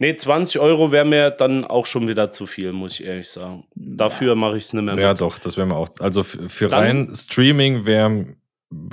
Nee, 0.00 0.14
20 0.14 0.60
Euro 0.60 0.92
wäre 0.92 1.04
mir 1.04 1.30
dann 1.30 1.64
auch 1.64 1.86
schon 1.86 2.06
wieder 2.06 2.30
zu 2.30 2.46
viel, 2.46 2.72
muss 2.72 3.00
ich 3.00 3.04
ehrlich 3.06 3.28
sagen. 3.28 3.64
Dafür 3.74 4.36
mache 4.36 4.56
ich 4.56 4.64
es 4.64 4.72
nicht 4.72 4.84
mehr 4.84 4.96
Ja, 4.96 5.08
mit. 5.10 5.20
doch, 5.20 5.38
das 5.40 5.56
wäre 5.56 5.66
mir 5.66 5.74
auch. 5.74 5.88
Also 5.98 6.22
für, 6.22 6.48
für 6.48 6.68
Dann- 6.68 6.80
rein 6.80 7.12
Streaming 7.14 7.84
wäre 7.84 8.26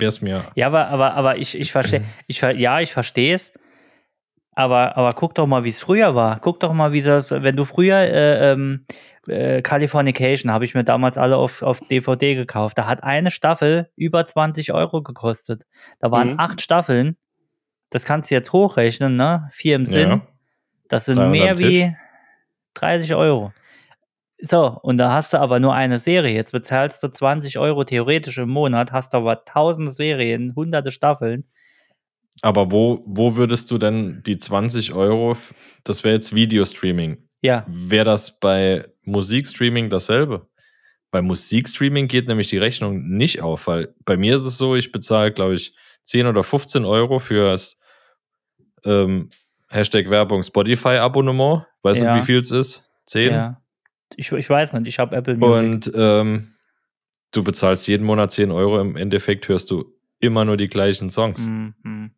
es 0.00 0.20
mir. 0.20 0.44
Ja, 0.56 0.66
aber, 0.66 0.88
aber, 0.88 1.14
aber 1.14 1.38
ich, 1.38 1.56
ich 1.56 1.70
verstehe, 1.70 2.04
ich, 2.26 2.40
ver- 2.40 2.56
ja, 2.56 2.80
ich 2.80 2.92
verstehe 2.92 3.34
es. 3.36 3.52
Aber, 4.58 4.96
aber 4.96 5.12
guck 5.12 5.34
doch 5.34 5.46
mal, 5.46 5.64
wie 5.64 5.68
es 5.68 5.80
früher 5.80 6.14
war. 6.14 6.40
Guck 6.40 6.60
doch 6.60 6.72
mal, 6.72 6.92
wie 6.92 7.02
das, 7.02 7.30
wenn 7.30 7.56
du 7.56 7.64
früher 7.66 7.98
äh, 7.98 8.52
ähm, 8.52 8.86
äh, 9.28 9.62
Californication 9.62 10.52
habe 10.52 10.64
ich 10.64 10.74
mir 10.74 10.84
damals 10.84 11.18
alle 11.18 11.36
auf, 11.36 11.62
auf 11.62 11.80
DVD 11.80 12.34
gekauft. 12.34 12.78
Da 12.78 12.86
hat 12.86 13.02
eine 13.04 13.30
Staffel 13.30 13.88
über 13.96 14.24
20 14.26 14.72
Euro 14.72 15.02
gekostet. 15.02 15.62
Da 16.00 16.10
waren 16.10 16.32
Mhm. 16.32 16.40
acht 16.40 16.60
Staffeln. 16.60 17.16
Das 17.90 18.04
kannst 18.04 18.30
du 18.30 18.34
jetzt 18.34 18.52
hochrechnen, 18.52 19.16
ne? 19.16 19.48
Vier 19.52 19.76
im 19.76 19.86
Sinn. 19.86 20.08
Ja. 20.08 20.26
Das 20.88 21.04
sind 21.04 21.16
300 21.16 21.30
mehr 21.32 21.58
wie 21.58 21.96
30 22.74 23.14
Euro. 23.14 23.52
So, 24.38 24.78
und 24.82 24.98
da 24.98 25.12
hast 25.12 25.32
du 25.32 25.40
aber 25.40 25.60
nur 25.60 25.74
eine 25.74 25.98
Serie. 25.98 26.34
Jetzt 26.34 26.52
bezahlst 26.52 27.02
du 27.02 27.08
20 27.08 27.58
Euro 27.58 27.84
theoretisch 27.84 28.36
im 28.38 28.50
Monat, 28.50 28.92
hast 28.92 29.14
aber 29.14 29.44
tausende 29.44 29.92
Serien, 29.92 30.54
hunderte 30.54 30.90
Staffeln. 30.90 31.44
Aber 32.42 32.70
wo, 32.70 33.02
wo 33.06 33.36
würdest 33.36 33.70
du 33.70 33.78
denn 33.78 34.22
die 34.26 34.36
20 34.36 34.92
Euro, 34.92 35.36
das 35.84 36.04
wäre 36.04 36.14
jetzt 36.16 36.34
Videostreaming, 36.34 37.16
Ja, 37.46 37.64
wäre 37.68 38.04
das 38.04 38.38
bei 38.40 38.84
Musikstreaming 39.04 39.88
dasselbe? 39.90 40.48
Bei 41.10 41.22
Musikstreaming 41.22 42.08
geht 42.08 42.26
nämlich 42.28 42.48
die 42.48 42.58
Rechnung 42.58 43.08
nicht 43.08 43.40
auf, 43.40 43.66
weil 43.68 43.94
bei 44.04 44.16
mir 44.16 44.36
ist 44.36 44.44
es 44.44 44.58
so, 44.58 44.74
ich 44.76 44.90
bezahle, 44.92 45.32
glaube 45.32 45.54
ich, 45.54 45.74
10 46.02 46.26
oder 46.26 46.42
15 46.44 46.84
Euro 46.84 47.18
für 47.20 47.50
das 47.50 47.78
ähm, 48.84 49.30
Hashtag 49.70 50.10
Werbung 50.10 50.42
Spotify-Abonnement. 50.42 51.66
Weißt 51.82 52.02
Ja. 52.02 52.14
du, 52.14 52.20
wie 52.20 52.24
viel 52.24 52.38
es 52.38 52.50
ist? 52.50 52.90
10? 53.06 53.32
ja. 53.32 53.62
Ich, 54.16 54.30
ich 54.30 54.48
weiß 54.50 54.72
nicht, 54.74 54.86
ich 54.86 54.98
habe 54.98 55.16
Apple 55.16 55.36
Music. 55.36 55.56
Und 55.86 55.92
ähm, 55.96 56.54
du 57.32 57.42
bezahlst 57.42 57.88
jeden 57.88 58.04
Monat 58.06 58.32
10 58.32 58.50
Euro. 58.52 58.80
Im 58.80 58.96
Endeffekt 58.96 59.48
hörst 59.48 59.70
du 59.70 59.84
immer 60.20 60.44
nur 60.44 60.56
die 60.56 60.68
gleichen 60.68 61.10
Songs. 61.10 61.46
Mhm. 61.46 62.10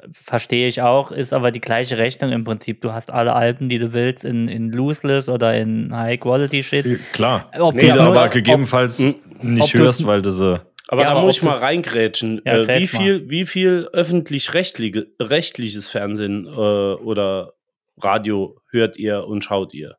Ver- 0.00 0.08
Verstehe 0.12 0.68
ich 0.68 0.82
auch, 0.82 1.10
ist 1.10 1.32
aber 1.32 1.50
die 1.50 1.60
gleiche 1.60 1.98
Rechnung 1.98 2.32
im 2.32 2.44
Prinzip. 2.44 2.80
Du 2.80 2.92
hast 2.92 3.10
alle 3.10 3.32
Alben, 3.34 3.68
die 3.68 3.78
du 3.78 3.92
willst, 3.92 4.24
in, 4.24 4.48
in 4.48 4.70
Looseless 4.72 5.28
oder 5.28 5.56
in 5.56 5.94
High 5.94 6.20
Quality 6.20 6.62
Shit. 6.62 7.00
Klar. 7.12 7.50
Ob 7.58 7.74
Nee, 7.74 7.80
Die 7.82 7.86
du 7.88 8.00
aber 8.00 8.14
nur- 8.20 8.28
gegebenenfalls 8.28 9.00
ob- 9.00 9.42
nicht 9.42 9.62
ob 9.64 9.70
du's- 9.70 9.80
hörst, 9.80 10.06
weil 10.06 10.22
du 10.22 10.30
sie. 10.30 10.60
Aber 10.90 11.02
Ja, 11.02 11.08
da 11.08 11.14
aber 11.16 11.22
muss 11.26 11.36
ich 11.36 11.42
mal 11.42 11.56
reingrätschen. 11.58 12.40
Ja, 12.46 12.56
äh, 12.62 12.66
wie 12.66 12.80
mal. 12.80 12.86
viel, 13.02 13.28
wie 13.30 13.44
viel 13.46 13.88
öffentlich-rechtliche 13.92 15.06
rechtliches 15.20 15.88
Fernsehen 15.90 16.46
äh, 16.46 16.50
oder 16.50 17.52
Radio 17.98 18.60
hört 18.70 18.96
ihr 18.96 19.24
und 19.26 19.44
schaut 19.44 19.74
ihr? 19.74 19.96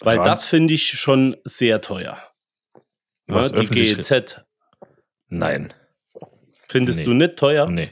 Weil 0.00 0.18
Rad- 0.18 0.26
das 0.26 0.44
finde 0.44 0.74
ich 0.74 0.86
schon 0.90 1.36
sehr 1.44 1.80
teuer. 1.80 2.18
Was 3.26 3.50
Ja, 3.50 3.56
die 3.56 3.62
öffentlich- 3.62 3.96
GEZ. 3.96 4.44
Nein. 5.28 5.72
Findest 6.68 7.00
Nee. 7.00 7.04
du 7.06 7.12
nicht 7.14 7.36
teuer? 7.36 7.68
Nee. 7.68 7.90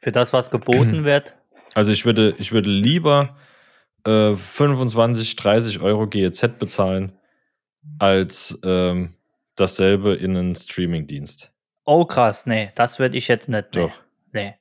Für 0.00 0.12
das, 0.12 0.32
was 0.32 0.50
geboten 0.50 1.04
wird. 1.04 1.36
Also 1.74 1.92
ich 1.92 2.04
würde, 2.04 2.34
ich 2.38 2.52
würde 2.52 2.68
lieber 2.68 3.36
äh, 4.06 4.34
25, 4.34 5.36
30 5.36 5.80
Euro 5.80 6.06
GEZ 6.08 6.58
bezahlen, 6.58 7.12
als 7.98 8.58
ähm, 8.64 9.14
dasselbe 9.56 10.14
in 10.14 10.36
einen 10.36 10.54
Streamingdienst. 10.54 11.52
Oh 11.84 12.04
krass, 12.04 12.46
nee, 12.46 12.70
das 12.74 12.98
würde 12.98 13.16
ich 13.16 13.28
jetzt 13.28 13.48
nicht. 13.48 13.68
Nee. 13.74 13.80
Doch. 13.82 13.92
Nee. 14.32 14.54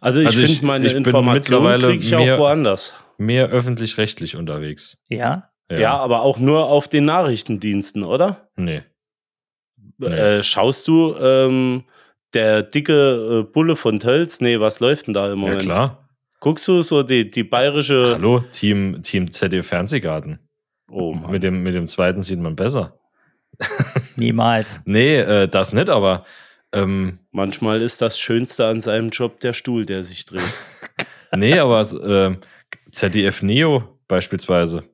Also 0.00 0.20
ich 0.20 0.26
Also 0.28 0.40
finde 0.46 0.66
meine 0.66 0.86
ich 0.86 0.92
bin 0.92 1.04
Informationen 1.04 1.64
mittlerweile 1.64 1.88
kriege 1.92 2.04
ich 2.04 2.14
auch 2.14 2.20
mehr- 2.20 2.38
woanders. 2.38 2.94
Mehr 3.18 3.48
öffentlich-rechtlich 3.48 4.36
unterwegs. 4.36 4.98
Ja? 5.08 5.50
Ja. 5.70 5.96
aber 5.96 6.20
auch 6.22 6.38
nur 6.38 6.66
auf 6.66 6.86
den 6.86 7.06
Nachrichtendiensten, 7.06 8.04
oder? 8.04 8.50
Nee. 8.56 8.82
Nee. 9.98 10.06
Äh, 10.06 10.42
schaust 10.42 10.86
du 10.86 11.16
ähm, 11.18 11.84
der 12.34 12.62
dicke 12.62 13.40
äh, 13.46 13.52
Bulle 13.52 13.76
von 13.76 14.00
Tölz? 14.00 14.40
Nee, 14.40 14.60
was 14.60 14.80
läuft 14.80 15.06
denn 15.06 15.14
da 15.14 15.26
im 15.26 15.40
Ja, 15.40 15.46
Moment? 15.46 15.62
klar. 15.62 16.08
Guckst 16.40 16.68
du 16.68 16.82
so 16.82 17.02
die, 17.02 17.26
die 17.26 17.44
bayerische. 17.44 18.12
Hallo, 18.14 18.40
Team, 18.52 19.02
Team 19.02 19.32
ZDF 19.32 19.66
Fernsehgarten. 19.66 20.38
Oh 20.90 21.12
Mann. 21.14 21.30
Mit 21.30 21.42
dem, 21.42 21.62
mit 21.62 21.74
dem 21.74 21.86
zweiten 21.86 22.22
sieht 22.22 22.38
man 22.38 22.54
besser. 22.54 22.98
Niemals. 24.16 24.80
Nee, 24.84 25.16
äh, 25.16 25.48
das 25.48 25.72
nicht, 25.72 25.88
aber 25.88 26.24
ähm, 26.72 27.18
Manchmal 27.30 27.80
ist 27.80 28.02
das 28.02 28.18
Schönste 28.18 28.66
an 28.66 28.80
seinem 28.80 29.08
Job 29.08 29.40
der 29.40 29.52
Stuhl, 29.54 29.86
der 29.86 30.04
sich 30.04 30.24
dreht. 30.26 30.42
nee, 31.34 31.58
aber 31.58 31.80
äh, 31.80 32.36
ZDF 32.92 33.42
Neo 33.42 33.98
beispielsweise. 34.06 34.84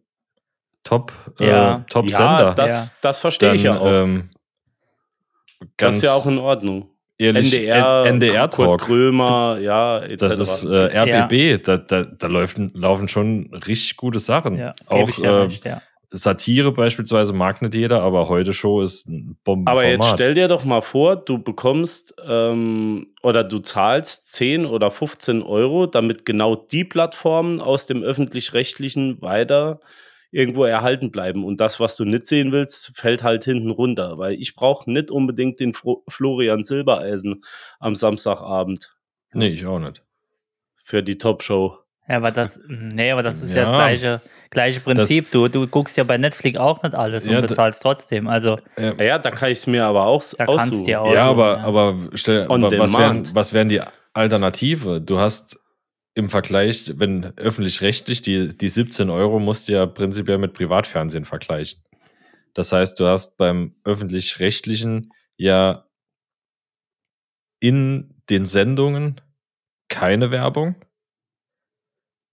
Top, 0.84 1.12
äh, 1.40 1.48
Ja. 1.48 1.84
Top 1.90 2.08
ja, 2.08 2.16
Sender. 2.16 2.54
das, 2.54 2.94
das 3.00 3.18
verstehe 3.20 3.54
ich 3.54 3.64
ja 3.64 3.78
auch. 3.78 3.86
Ähm, 4.04 4.30
das 5.60 5.68
ganz 5.76 5.96
ist 5.98 6.02
ja 6.04 6.12
auch 6.14 6.26
in 6.26 6.38
Ordnung. 6.38 6.88
Ehrlich, 7.22 7.52
NDR, 7.52 8.04
NDR 8.06 8.48
Kurt 8.48 8.68
Talk. 8.68 8.80
Krömer, 8.82 9.58
ja, 9.60 10.00
etc. 10.00 10.16
Das 10.18 10.38
ist 10.38 10.64
äh, 10.64 10.98
RBB, 10.98 11.62
da, 11.64 11.76
da, 11.76 12.04
da 12.04 12.26
laufen, 12.26 12.70
laufen 12.74 13.08
schon 13.08 13.50
richtig 13.66 13.96
gute 13.96 14.18
Sachen. 14.18 14.58
Ja, 14.58 14.74
auch 14.86 15.18
äh, 15.18 15.28
recht, 15.28 15.64
ja. 15.64 15.82
Satire 16.14 16.72
beispielsweise 16.72 17.32
mag 17.32 17.62
nicht 17.62 17.74
jeder, 17.74 18.02
aber 18.02 18.28
heute 18.28 18.52
Show 18.52 18.82
ist 18.82 19.08
ein 19.08 19.36
Bombenformat. 19.44 19.84
Aber 19.84 19.88
jetzt 19.88 20.10
stell 20.12 20.34
dir 20.34 20.46
doch 20.46 20.64
mal 20.64 20.82
vor, 20.82 21.16
du 21.16 21.38
bekommst 21.38 22.14
ähm, 22.28 23.06
oder 23.22 23.44
du 23.44 23.60
zahlst 23.60 24.30
10 24.32 24.66
oder 24.66 24.90
15 24.90 25.42
Euro, 25.42 25.86
damit 25.86 26.26
genau 26.26 26.54
die 26.54 26.84
Plattformen 26.84 27.60
aus 27.60 27.86
dem 27.86 28.02
öffentlich-rechtlichen 28.02 29.22
weiter 29.22 29.80
irgendwo 30.32 30.64
erhalten 30.64 31.10
bleiben. 31.12 31.44
Und 31.44 31.60
das, 31.60 31.78
was 31.78 31.94
du 31.94 32.04
nicht 32.04 32.26
sehen 32.26 32.50
willst, 32.50 32.90
fällt 32.96 33.22
halt 33.22 33.44
hinten 33.44 33.70
runter. 33.70 34.18
Weil 34.18 34.34
ich 34.34 34.54
brauche 34.56 34.90
nicht 34.90 35.10
unbedingt 35.12 35.60
den 35.60 35.74
Fro 35.74 36.02
Florian 36.08 36.62
Silbereisen 36.64 37.44
am 37.78 37.94
Samstagabend 37.94 38.92
Nee, 39.34 39.48
ich 39.48 39.64
auch 39.66 39.78
nicht. 39.78 40.02
für 40.84 41.02
die 41.02 41.16
Top-Show. 41.18 41.76
Ja, 42.08 42.16
aber 42.16 42.30
das, 42.32 42.58
nee, 42.68 43.12
aber 43.12 43.22
das 43.22 43.40
ist 43.42 43.50
ja, 43.54 43.62
das 43.62 43.70
Ja. 43.70 43.76
gleiche, 43.78 44.20
gleiche 44.50 44.80
Prinzip. 44.80 45.30
du, 45.30 45.48
du 45.48 45.66
guckst 45.66 45.96
ja 45.96 46.04
bei 46.04 46.18
Netflix 46.18 46.58
auch 46.58 46.82
nicht 46.82 46.94
alles 46.94 47.26
und 47.26 47.32
Ja, 47.32 47.40
d- 47.40 47.46
bezahlst 47.46 47.80
trotzdem. 47.82 48.26
Also, 48.26 48.56
Ja, 48.98 49.18
da 49.18 49.30
kann 49.30 49.50
ich 49.52 49.58
es 49.58 49.66
mir 49.66 49.84
aber 49.84 50.06
auch 50.06 50.22
Da 50.36 50.46
kannst 50.46 50.66
aussuchen. 50.72 50.84
du 50.84 50.90
ja 50.90 51.00
auch- 51.00 51.14
Ja, 51.14 51.26
aber, 51.30 51.58
ja. 51.58 51.64
aber 51.64 51.94
stell, 52.14 52.48
was 52.48 52.92
wären, 52.98 53.34
was 53.34 53.52
wären 53.52 53.68
die 53.68 53.80
Alternative? 54.14 55.00
Du 55.00 55.18
hast 55.18 55.58
im 56.14 56.28
Vergleich, 56.28 56.92
wenn 56.96 57.36
öffentlich-rechtlich, 57.38 58.22
die, 58.22 58.56
die 58.56 58.68
17 58.68 59.10
Euro 59.10 59.38
musst 59.38 59.68
du 59.68 59.72
ja 59.72 59.86
prinzipiell 59.86 60.38
mit 60.38 60.52
Privatfernsehen 60.54 61.24
vergleichen. 61.24 61.82
Das 62.54 62.72
heißt, 62.72 63.00
du 63.00 63.06
hast 63.06 63.36
beim 63.38 63.74
öffentlich-rechtlichen 63.84 65.12
ja 65.36 65.86
in 67.60 68.22
den 68.28 68.44
Sendungen 68.44 69.20
keine 69.88 70.30
Werbung 70.30 70.74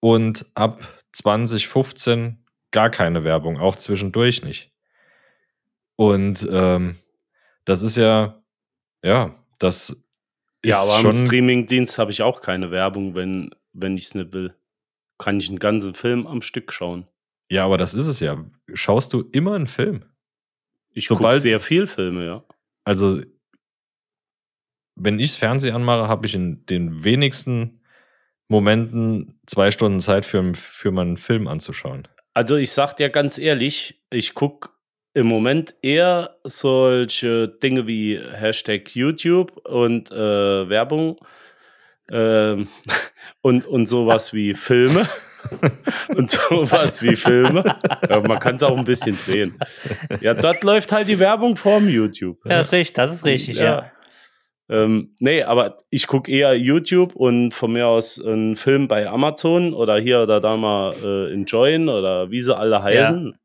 und 0.02 0.46
ab 0.56 0.82
2015 1.14 2.46
gar 2.72 2.90
keine 2.90 3.24
Werbung, 3.24 3.58
auch 3.60 3.76
zwischendurch 3.76 4.44
nicht. 4.44 4.72
Und 5.96 6.48
ähm, 6.52 6.98
das 7.66 7.82
ist 7.82 7.98
ja, 7.98 8.42
ja, 9.04 9.36
das 9.60 9.96
Ja, 10.64 10.82
ist 10.84 10.90
aber 10.90 10.96
am 10.96 11.02
schon 11.14 11.26
Streamingdienst 11.26 11.98
habe 11.98 12.12
ich 12.12 12.22
auch 12.22 12.42
keine 12.42 12.72
Werbung, 12.72 13.16
wenn, 13.16 13.52
wenn 13.74 13.98
ich 13.98 14.06
es 14.06 14.16
nicht 14.16 14.34
will. 14.34 14.56
Kann 15.18 15.40
ich 15.40 15.50
einen 15.50 15.60
ganzen 15.60 15.94
Film 15.94 16.28
am 16.28 16.42
Stück 16.42 16.72
schauen. 16.72 17.08
Ja, 17.50 17.66
aber 17.66 17.78
das 17.78 17.94
ist 17.94 18.08
es 18.08 18.20
ja. 18.20 18.46
Schaust 18.74 19.14
du 19.14 19.22
immer 19.32 19.56
einen 19.56 19.68
Film? 19.68 20.06
Ich 20.94 21.08
gucke 21.08 21.40
sehr 21.40 21.60
viel 21.60 21.88
Filme, 21.88 22.26
ja. 22.26 22.44
Also, 22.84 23.22
wenn 24.96 25.20
ich 25.20 25.32
das 25.32 25.38
Fernsehen 25.38 25.76
anmache, 25.76 26.08
habe 26.08 26.26
ich 26.26 26.36
in 26.36 26.66
den 26.66 27.04
wenigsten 27.04 27.82
Momenten 28.48 29.40
zwei 29.46 29.72
Stunden 29.72 30.00
Zeit 30.00 30.26
für, 30.26 30.54
für 30.56 30.92
meinen 30.92 31.18
Film 31.18 31.48
anzuschauen. 31.48 32.08
Also 32.34 32.56
ich 32.56 32.72
sag 32.72 32.96
dir 32.96 33.10
ganz 33.10 33.38
ehrlich, 33.38 34.02
ich 34.10 34.34
gucke 34.34 34.70
im 35.14 35.28
Moment 35.28 35.76
eher 35.82 36.38
solche 36.44 37.48
Dinge 37.48 37.88
wie 37.88 38.18
Hashtag 38.18 38.96
YouTube 38.96 39.58
und 39.68 40.12
äh, 40.12 40.70
Werbung 40.70 41.20
ähm, 42.12 42.68
und, 43.42 43.66
und 43.66 43.86
sowas 43.86 44.34
wie 44.34 44.54
Filme. 44.54 45.08
und 46.10 46.30
sowas 46.30 47.02
wie 47.02 47.16
Filme. 47.16 47.64
Ja, 48.10 48.20
man 48.20 48.40
kann 48.40 48.58
es 48.58 48.64
auch 48.64 48.78
ein 48.78 48.84
bisschen 48.84 49.18
drehen. 49.26 49.58
Ja, 50.20 50.34
dort 50.34 50.64
läuft 50.64 50.92
halt 50.92 51.08
die 51.08 51.20
Werbung 51.20 51.56
vorm 51.56 51.88
YouTube. 51.88 52.40
ja, 52.46 52.58
das 52.58 52.68
ist 52.68 52.72
richtig, 52.74 52.96
das 52.96 53.14
ist 53.14 53.26
richtig, 53.26 53.58
ja. 53.58 53.92
Ähm, 54.70 55.16
nee, 55.20 55.42
aber 55.42 55.78
ich 55.90 56.06
gucke 56.06 56.32
eher 56.32 56.56
YouTube 56.56 57.16
und 57.16 57.54
von 57.54 57.74
mir 57.74 57.88
aus 57.88 58.24
einen 58.24 58.56
Film 58.56 58.88
bei 58.88 59.08
Amazon 59.08 59.74
oder 59.74 59.98
hier 59.98 60.22
oder 60.22 60.40
da 60.40 60.58
mal 60.58 60.94
äh, 61.04 61.34
enjoyen 61.34 61.90
oder 61.90 62.30
wie 62.30 62.42
sie 62.42 62.56
alle 62.56 62.84
heißen. 62.84 63.36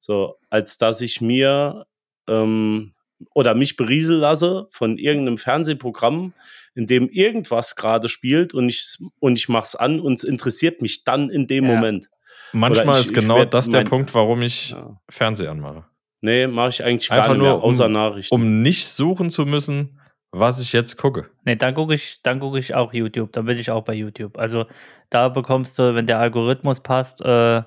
So, 0.00 0.36
als 0.50 0.76
dass 0.76 1.00
ich 1.00 1.20
mir 1.20 1.86
ähm, 2.28 2.94
oder 3.34 3.54
mich 3.54 3.76
berieseln 3.76 4.20
lasse 4.20 4.66
von 4.70 4.98
irgendeinem 4.98 5.38
Fernsehprogramm, 5.38 6.34
in 6.74 6.86
dem 6.86 7.08
irgendwas 7.08 7.76
gerade 7.76 8.08
spielt 8.08 8.52
und 8.54 8.68
ich, 8.68 8.98
und 9.20 9.38
ich 9.38 9.48
mach's 9.48 9.74
an 9.74 10.00
und 10.00 10.14
es 10.14 10.24
interessiert 10.24 10.82
mich 10.82 11.04
dann 11.04 11.30
in 11.30 11.46
dem 11.46 11.64
Ja. 11.66 11.74
Moment. 11.74 12.08
Manchmal 12.52 12.94
ich- 13.00 13.06
ist 13.06 13.14
genau 13.14 13.38
werd 13.38 13.54
das 13.54 13.68
der 13.68 13.80
mein- 13.80 13.88
Punkt, 13.88 14.14
warum 14.14 14.42
ich 14.42 14.70
Ja. 14.70 15.00
Fernsehen 15.08 15.48
anmache. 15.48 15.84
Nee, 16.20 16.46
mache 16.46 16.70
ich 16.70 16.84
eigentlich 16.84 17.10
Einfach 17.10 17.26
gar 17.28 17.34
nicht 17.34 17.42
mehr, 17.42 17.50
nur, 17.52 17.62
um- 17.64 17.70
außer 17.70 17.88
Nachrichten. 17.88 18.34
Um 18.34 18.62
nicht 18.62 18.88
suchen 18.88 19.28
zu 19.30 19.44
müssen, 19.46 20.00
was 20.30 20.60
ich 20.60 20.72
jetzt 20.72 20.96
gucke. 20.96 21.30
Nee, 21.44 21.56
dann 21.56 21.74
gucke 21.74 21.94
ich, 21.94 22.22
dann 22.22 22.40
gucke 22.40 22.58
ich 22.58 22.74
auch 22.74 22.92
YouTube. 22.92 23.32
Dann 23.32 23.44
bin 23.44 23.58
ich 23.58 23.70
auch 23.70 23.84
bei 23.84 23.94
YouTube. 23.94 24.38
Also 24.38 24.66
da 25.10 25.28
bekommst 25.28 25.78
du, 25.78 25.94
wenn 25.94 26.06
der 26.06 26.18
Algorithmus 26.18 26.80
passt, 26.80 27.20
äh, 27.20 27.62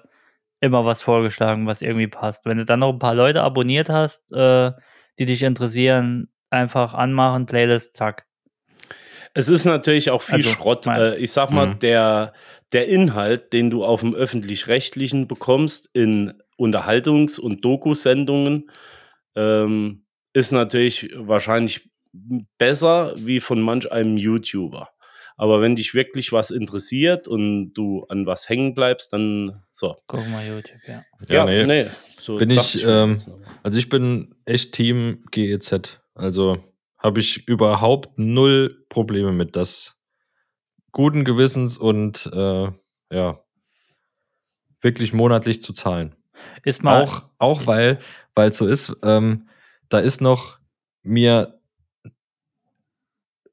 immer 0.60 0.86
was 0.86 1.02
vorgeschlagen, 1.02 1.68
was 1.68 1.82
irgendwie 1.82 2.08
passt. 2.08 2.46
Wenn 2.46 2.58
du 2.58 2.66
dann 2.66 2.80
noch 2.80 2.92
ein 2.94 3.00
paar 3.00 3.14
Leute 3.16 3.44
abonniert 3.44 3.90
hast, 3.90 4.32
äh, 4.34 4.72
die 5.20 5.26
dich 5.26 5.44
interessieren, 5.44 6.30
einfach 6.50 6.94
anmachen, 6.94 7.46
Playlist, 7.46 7.96
zack. 7.96 8.26
Es 9.34 9.50
ist 9.50 9.66
natürlich 9.66 10.10
auch 10.10 10.22
viel 10.22 10.36
Also, 10.36 10.50
Schrott. 10.52 10.86
mein- 10.86 11.00
Äh, 11.00 11.16
ich 11.18 11.32
sag 11.32 11.52
mal, 11.52 11.68
Mhm. 11.68 11.80
der, 11.80 12.34
der 12.74 12.88
Inhalt, 12.88 13.54
den 13.54 13.70
du 13.70 13.84
auf 13.86 14.02
dem 14.02 14.14
öffentlich-rechtlichen 14.16 15.28
bekommst 15.28 15.90
in 15.94 16.34
Unterhaltungs- 16.58 17.40
und 17.40 17.64
Doku-Sendungen, 17.64 18.70
ähm, 19.36 20.04
ist 20.34 20.52
natürlich 20.52 21.10
wahrscheinlich 21.16 21.90
besser 22.58 23.14
wie 23.18 23.40
von 23.40 23.62
manch 23.62 23.92
einem 23.92 24.18
YouTuber. 24.18 24.90
Aber 25.40 25.62
wenn 25.62 25.76
dich 25.76 25.94
wirklich 25.94 26.32
was 26.32 26.50
interessiert 26.50 27.28
und 27.28 27.74
du 27.74 28.06
an 28.10 28.26
was 28.26 28.50
hängen 28.50 28.74
bleibst, 28.74 29.14
dann 29.14 29.62
so. 29.70 29.98
Guck 30.08 30.28
mal 30.30 30.46
YouTube, 30.48 30.80
ja. 30.88 31.04
Ja, 31.30 31.46
nee. 31.46 31.86
so 32.20 32.38
Bin 32.38 32.50
ich, 32.50 32.84
mir 32.84 32.90
ähm. 33.04 33.18
Also 33.62 33.78
ich 33.78 33.88
bin 33.90 34.34
echt 34.46 34.74
Team 34.74 35.24
GEZ. 35.30 36.00
Also 36.16 36.58
habe 37.08 37.22
ich 37.22 37.48
überhaupt 37.48 38.20
null 38.20 38.86
Probleme 38.90 39.32
mit 39.32 39.56
das 39.56 39.98
guten 40.92 41.24
Gewissens 41.24 41.78
und 41.78 42.30
äh, 42.34 42.70
ja 43.12 43.40
wirklich 44.82 45.14
monatlich 45.14 45.62
zu 45.62 45.72
zahlen. 45.72 46.16
Ist 46.64 46.84
mal, 46.84 47.02
Auch, 47.02 47.24
auch 47.40 47.66
weil 47.66 48.00
weil 48.36 48.50
es 48.50 48.58
so 48.58 48.68
ist, 48.68 48.94
ähm, 49.04 49.48
da 49.90 50.00
ist 50.00 50.20
noch 50.22 50.60
mir, 51.02 51.60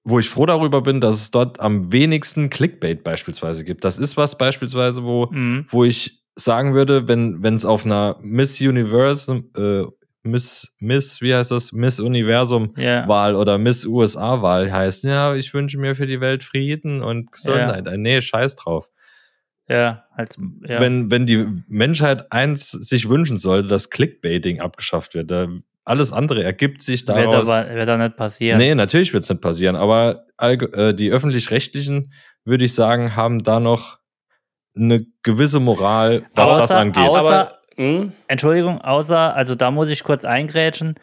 wo 0.02 0.18
ich 0.18 0.28
froh 0.28 0.46
darüber 0.46 0.82
bin, 0.82 1.00
dass 1.00 1.16
es 1.16 1.30
dort 1.30 1.60
am 1.60 1.92
wenigsten 1.92 2.50
Clickbait 2.50 3.04
beispielsweise 3.04 3.64
gibt. 3.64 3.84
Das 3.84 3.98
ist 3.98 4.16
was 4.16 4.36
beispielsweise, 4.36 5.04
wo 5.04 5.28
Mhm. 5.30 5.66
wo 5.70 5.84
ich 5.84 6.24
sagen 6.34 6.74
würde, 6.74 7.06
wenn 7.06 7.40
wenn 7.44 7.54
es 7.54 7.64
auf 7.64 7.84
einer 7.84 8.18
Miss 8.20 8.60
Universum, 8.60 9.50
äh, 9.56 9.84
Miss, 10.24 10.74
Miss, 10.80 11.20
wie 11.20 11.34
heißt 11.34 11.50
das, 11.50 11.72
Miss 11.72 12.00
Universum 12.00 12.72
Ja. 12.76 13.06
Wahl 13.06 13.36
oder 13.36 13.58
Miss 13.58 13.84
USA 13.84 14.40
Wahl 14.42 14.72
heißt, 14.72 15.04
ja, 15.04 15.34
ich 15.34 15.52
wünsche 15.52 15.78
mir 15.78 15.94
für 15.94 16.06
die 16.06 16.20
Welt 16.20 16.42
Frieden 16.42 17.02
und 17.02 17.30
Gesundheit. 17.30 17.86
Äh, 17.86 17.98
Nee, 17.98 18.20
scheiß 18.22 18.56
drauf. 18.56 18.88
Ja, 19.68 20.04
halt, 20.16 20.36
ja. 20.66 20.80
Wenn, 20.80 21.10
wenn 21.10 21.26
die 21.26 21.46
Menschheit 21.68 22.30
eins 22.32 22.70
sich 22.70 23.08
wünschen 23.08 23.38
sollte, 23.38 23.68
dass 23.68 23.90
Clickbaiting 23.90 24.60
abgeschafft 24.60 25.14
wird, 25.14 25.30
da, 25.30 25.46
alles 25.86 26.12
andere 26.12 26.42
ergibt 26.42 26.82
sich 26.82 27.06
wird, 27.06 27.18
daraus. 27.18 27.48
aber, 27.48 27.74
wird 27.74 27.88
da 27.88 27.96
nicht 27.98 28.16
passieren. 28.16 28.58
Nee, 28.58 28.74
natürlich 28.74 29.12
wird 29.12 29.22
es 29.22 29.28
nicht 29.30 29.42
passieren, 29.42 29.76
aber 29.76 30.24
äh, 30.38 30.94
die 30.94 31.10
öffentlich-rechtlichen, 31.10 32.12
würde 32.44 32.64
ich 32.64 32.74
sagen, 32.74 33.16
haben 33.16 33.42
da 33.42 33.60
noch 33.60 33.98
eine 34.76 35.04
gewisse 35.22 35.60
Moral, 35.60 36.24
was 36.34 36.50
Außer- 36.50 36.56
das 36.58 36.70
angeht. 36.72 37.02
außer- 37.04 37.18
Aber, 37.18 37.58
hm? 37.76 38.12
Entschuldigung, 38.28 38.80
außer, 38.80 39.34
also 39.34 39.54
da 39.54 39.70
muss 39.70 39.88
ich 39.88 40.04
kurz 40.04 40.24
eingrätschen. 40.24 40.94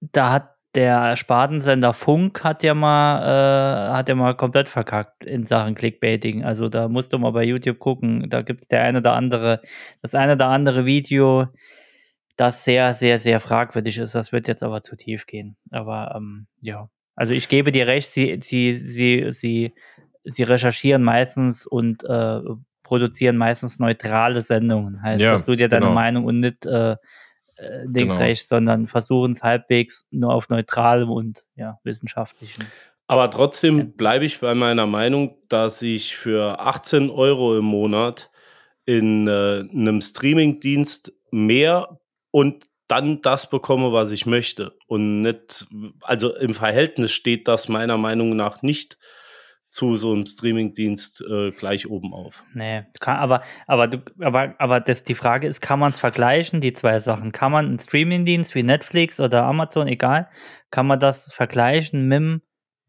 Da 0.00 0.32
hat 0.32 0.54
der 0.74 1.16
Spartensender 1.16 1.94
Funk 1.94 2.44
hat 2.44 2.62
ja 2.62 2.74
mal, 2.74 3.22
äh, 3.22 3.92
hat 3.94 4.08
ja 4.08 4.14
mal 4.14 4.36
komplett 4.36 4.68
verkackt 4.68 5.24
in 5.24 5.44
Sachen 5.44 5.74
Clickbaiting. 5.74 6.44
Also 6.44 6.68
da 6.68 6.88
musst 6.88 7.12
du 7.12 7.18
mal 7.18 7.32
bei 7.32 7.42
YouTube 7.44 7.78
gucken. 7.78 8.28
Da 8.28 8.42
gibt 8.42 8.60
es 8.60 8.68
der 8.68 8.82
eine 8.82 8.98
oder 8.98 9.14
andere, 9.14 9.62
das 10.02 10.14
eine 10.14 10.34
oder 10.34 10.46
andere 10.46 10.84
Video, 10.84 11.48
das 12.36 12.64
sehr, 12.64 12.94
sehr, 12.94 13.18
sehr 13.18 13.40
fragwürdig 13.40 13.98
ist. 13.98 14.14
Das 14.14 14.30
wird 14.30 14.46
jetzt 14.46 14.62
aber 14.62 14.82
zu 14.82 14.96
tief 14.96 15.26
gehen. 15.26 15.56
Aber 15.70 16.14
ähm, 16.16 16.46
ja. 16.60 16.88
Also 17.16 17.32
ich 17.32 17.48
gebe 17.48 17.72
dir 17.72 17.88
recht, 17.88 18.10
sie, 18.10 18.38
sie, 18.42 18.74
sie, 18.76 19.26
sie, 19.30 19.72
sie 20.24 20.42
recherchieren 20.44 21.02
meistens 21.02 21.66
und 21.66 22.04
äh, 22.04 22.40
produzieren 22.88 23.36
meistens 23.36 23.78
neutrale 23.78 24.40
Sendungen. 24.40 25.02
Heißt, 25.02 25.22
Ja, 25.22 25.34
dass 25.34 25.44
du 25.44 25.54
dir 25.56 25.68
deine 25.68 25.86
genau. 25.86 25.94
Meinung 25.94 26.24
und 26.24 26.40
nicht 26.40 26.64
äh, 26.64 26.92
äh, 26.92 26.96
links, 27.84 28.14
Genau. 28.14 28.16
rechts, 28.16 28.48
sondern 28.48 28.86
versuchen 28.88 29.32
es 29.32 29.42
halbwegs 29.42 30.06
nur 30.10 30.32
auf 30.32 30.48
neutralem 30.48 31.10
und 31.10 31.44
ja, 31.54 31.78
wissenschaftlichen. 31.84 32.66
Aber 33.06 33.30
trotzdem 33.30 33.92
bleibe 33.92 34.24
ich 34.24 34.40
bei 34.40 34.54
meiner 34.54 34.86
Meinung, 34.86 35.36
dass 35.48 35.82
ich 35.82 36.16
für 36.16 36.60
18 36.60 37.10
Euro 37.10 37.58
im 37.58 37.66
Monat 37.66 38.30
in 38.86 39.28
äh, 39.28 39.64
einem 39.70 40.00
Streamingdienst 40.00 41.12
mehr 41.30 42.00
und 42.30 42.64
dann 42.86 43.20
das 43.20 43.50
bekomme, 43.50 43.92
was 43.92 44.12
ich 44.12 44.24
möchte. 44.24 44.74
Und 44.86 45.20
nicht, 45.20 45.66
also 46.00 46.34
im 46.34 46.54
Verhältnis 46.54 47.12
steht 47.12 47.48
das 47.48 47.68
meiner 47.68 47.98
Meinung 47.98 48.34
nach 48.34 48.62
nicht 48.62 48.96
zu 49.68 49.96
so 49.96 50.12
einem 50.12 50.24
Streamingdienst 50.24 51.22
äh, 51.22 51.50
gleich 51.50 51.88
oben 51.88 52.14
auf. 52.14 52.44
Nee, 52.54 52.84
kann, 53.00 53.16
aber, 53.16 53.42
aber, 53.66 53.86
du, 53.86 53.98
aber, 54.20 54.54
aber 54.58 54.80
das, 54.80 55.04
die 55.04 55.14
Frage 55.14 55.46
ist, 55.46 55.60
kann 55.60 55.78
man 55.78 55.92
es 55.92 55.98
vergleichen, 55.98 56.60
die 56.60 56.72
zwei 56.72 57.00
Sachen? 57.00 57.32
Kann 57.32 57.52
man 57.52 57.66
einen 57.66 57.78
Streamingdienst 57.78 58.54
wie 58.54 58.62
Netflix 58.62 59.20
oder 59.20 59.44
Amazon, 59.44 59.86
egal, 59.86 60.28
kann 60.70 60.86
man 60.86 61.00
das 61.00 61.32
vergleichen 61.32 62.08
mit 62.08 62.16
dem 62.16 62.42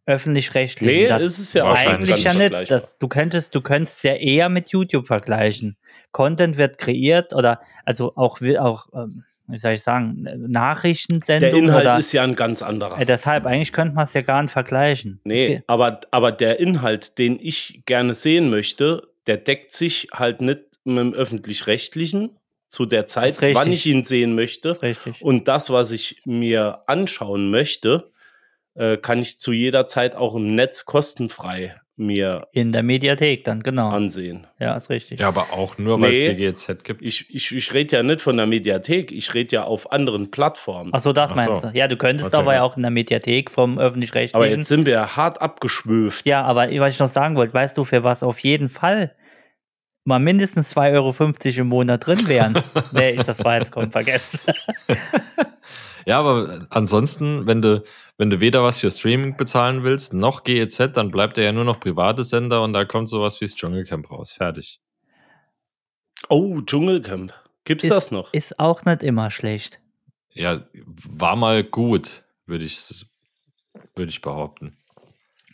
öffentlich-rechtlichen. 0.05 1.03
Nee, 1.03 1.07
das 1.07 1.21
ist 1.21 1.39
es 1.39 1.53
ja 1.53 1.65
auch 1.65 1.69
wahrscheinlich 1.69 2.11
eigentlich 2.11 2.23
ja 2.23 2.33
nicht. 2.33 2.71
Das, 2.71 2.97
du 2.97 3.07
könntest, 3.07 3.53
du 3.53 3.61
könntest 3.61 4.03
ja 4.03 4.15
eher 4.15 4.49
mit 4.49 4.69
YouTube 4.69 5.05
vergleichen. 5.05 5.77
Content 6.11 6.57
wird 6.57 6.79
kreiert 6.79 7.33
oder 7.33 7.61
also 7.85 8.13
auch, 8.15 8.41
auch 8.41 8.87
ähm, 8.93 9.23
wie 9.49 9.59
soll 9.59 9.73
ich 9.73 9.83
sagen, 9.83 10.23
Der 10.23 10.37
Nachrichtensendungen 10.37 11.65
Inhalt 11.65 11.85
oder 11.85 11.97
ist 11.97 12.13
ja 12.13 12.23
ein 12.23 12.35
ganz 12.35 12.61
anderer. 12.61 12.99
äh, 12.99 13.05
deshalb 13.05 13.45
eigentlich 13.45 13.73
könnte 13.73 13.95
man 13.95 14.03
es 14.05 14.13
ja 14.13 14.21
gar 14.21 14.41
nicht 14.41 14.51
vergleichen. 14.51 15.19
Nee, 15.23 15.63
aber, 15.67 16.01
aber 16.11 16.31
der 16.31 16.59
Inhalt, 16.59 17.17
den 17.17 17.39
ich 17.41 17.81
gerne 17.85 18.13
sehen 18.13 18.49
möchte, 18.49 19.07
der 19.27 19.37
deckt 19.37 19.73
sich 19.73 20.07
halt 20.13 20.41
nicht 20.41 20.61
mit 20.83 20.97
dem 20.97 21.13
öffentlich-rechtlichen 21.13 22.37
zu 22.67 22.85
der 22.85 23.05
Zeit, 23.07 23.37
wann 23.53 23.71
ich 23.71 23.85
ihn 23.85 24.03
sehen 24.03 24.35
möchte. 24.35 24.81
Richtig. 24.81 25.21
Und 25.21 25.47
das, 25.47 25.69
was 25.69 25.91
ich 25.91 26.21
mir 26.25 26.83
anschauen 26.87 27.49
möchte, 27.49 28.11
äh, 28.75 28.97
kann 28.97 29.19
ich 29.19 29.39
zu 29.39 29.51
jeder 29.51 29.87
Zeit 29.87 30.15
auch 30.15 30.35
im 30.35 30.55
Netz 30.55 30.85
kostenfrei 30.85 31.75
mir 31.99 32.47
In 32.53 32.71
der 32.71 32.81
Mediathek 32.83 33.43
dann, 33.43 33.61
genau. 33.61 33.89
ansehen. 33.89 34.47
ja, 34.59 34.75
ist 34.77 34.89
richtig. 34.89 35.19
Ja, 35.19 35.27
aber 35.27 35.53
auch 35.53 35.77
nur, 35.77 35.99
weil 36.01 36.11
Nee. 36.11 36.27
es 36.27 36.35
die 36.35 36.69
GZ 36.75 36.83
gibt. 36.83 37.01
Ich, 37.01 37.33
ich, 37.33 37.55
ich 37.55 37.73
rede 37.73 37.97
ja 37.97 38.03
nicht 38.03 38.21
von 38.21 38.37
der 38.37 38.47
Mediathek, 38.47 39.11
ich 39.11 39.33
rede 39.33 39.57
ja 39.57 39.63
auf 39.65 39.91
anderen 39.91 40.31
Plattformen. 40.31 40.91
Ach 40.93 40.99
so, 40.99 41.13
das 41.13 41.31
Ach 41.31 41.35
meinst 41.35 41.61
so. 41.61 41.69
du. 41.69 41.77
Ja, 41.77 41.87
du 41.87 41.97
könntest 41.97 42.29
Okay, 42.33 42.37
aber 42.37 42.53
ja 42.55 42.63
auch 42.63 42.75
in 42.77 42.83
der 42.83 42.91
Mediathek 42.91 43.51
vom 43.51 43.77
aber 43.77 43.87
öffentlich-rechtlichen. 43.87 44.49
jetzt 44.49 44.67
sind 44.67 44.85
wir 44.85 45.15
hart 45.15 45.41
abgeschwöft. 45.41 46.27
Ja, 46.27 46.43
aber 46.43 46.69
was 46.79 46.93
ich 46.93 46.99
noch 46.99 47.07
sagen 47.09 47.35
wollte, 47.35 47.53
weißt 47.53 47.77
du, 47.77 47.83
für 47.85 48.03
was 48.03 48.23
auf 48.23 48.39
jeden 48.39 48.69
Fall 48.69 49.15
mal 50.05 50.19
mindestens 50.19 50.75
2,50 50.75 50.93
Euro 50.95 51.61
im 51.61 51.67
Monat 51.67 52.05
drin 52.07 52.27
wären? 52.27 52.61
nee, 52.93 53.15
das 53.17 53.43
war 53.43 53.57
jetzt 53.59 53.71
komm, 53.71 53.91
vergessen. 53.91 54.39
Ja, 56.09 56.21
aber 56.21 56.65
ansonsten, 56.71 57.45
wenn 57.45 57.61
du, 57.61 57.83
wenn 58.17 58.31
du 58.31 58.39
weder 58.39 58.63
was 58.63 58.79
für 58.79 58.89
Streaming 58.89 59.37
bezahlen 59.37 59.83
willst, 59.83 60.11
noch 60.11 60.43
GEZ, 60.43 60.93
dann 60.93 61.11
bleibt 61.11 61.37
er 61.37 61.43
ja 61.43 61.51
nur 61.51 61.65
noch 61.65 61.79
private 61.79 62.23
Sender 62.23 62.63
und 62.63 62.73
da 62.73 62.83
kommt 62.83 63.09
sowas 63.09 63.39
wie 63.39 63.45
das 63.45 63.53
Dschungelcamp 63.53 64.09
raus. 64.09 64.31
Fertig. 64.31 64.81
Oh, 66.27 66.61
Dschungelcamp. 66.61 67.31
Gibt's 67.63 67.83
ist, 67.83 67.91
das 67.91 68.09
noch? 68.09 68.33
Ist 68.33 68.59
auch 68.59 68.85
nicht 68.85 69.03
immer 69.03 69.29
schlecht. 69.29 69.81
Ja, 70.33 70.65
war 71.07 71.35
mal 71.35 71.63
gut, 71.63 72.23
würde 72.47 72.65
ich, 72.65 73.05
würde 73.93 74.09
ich 74.09 74.21
behaupten. 74.21 74.75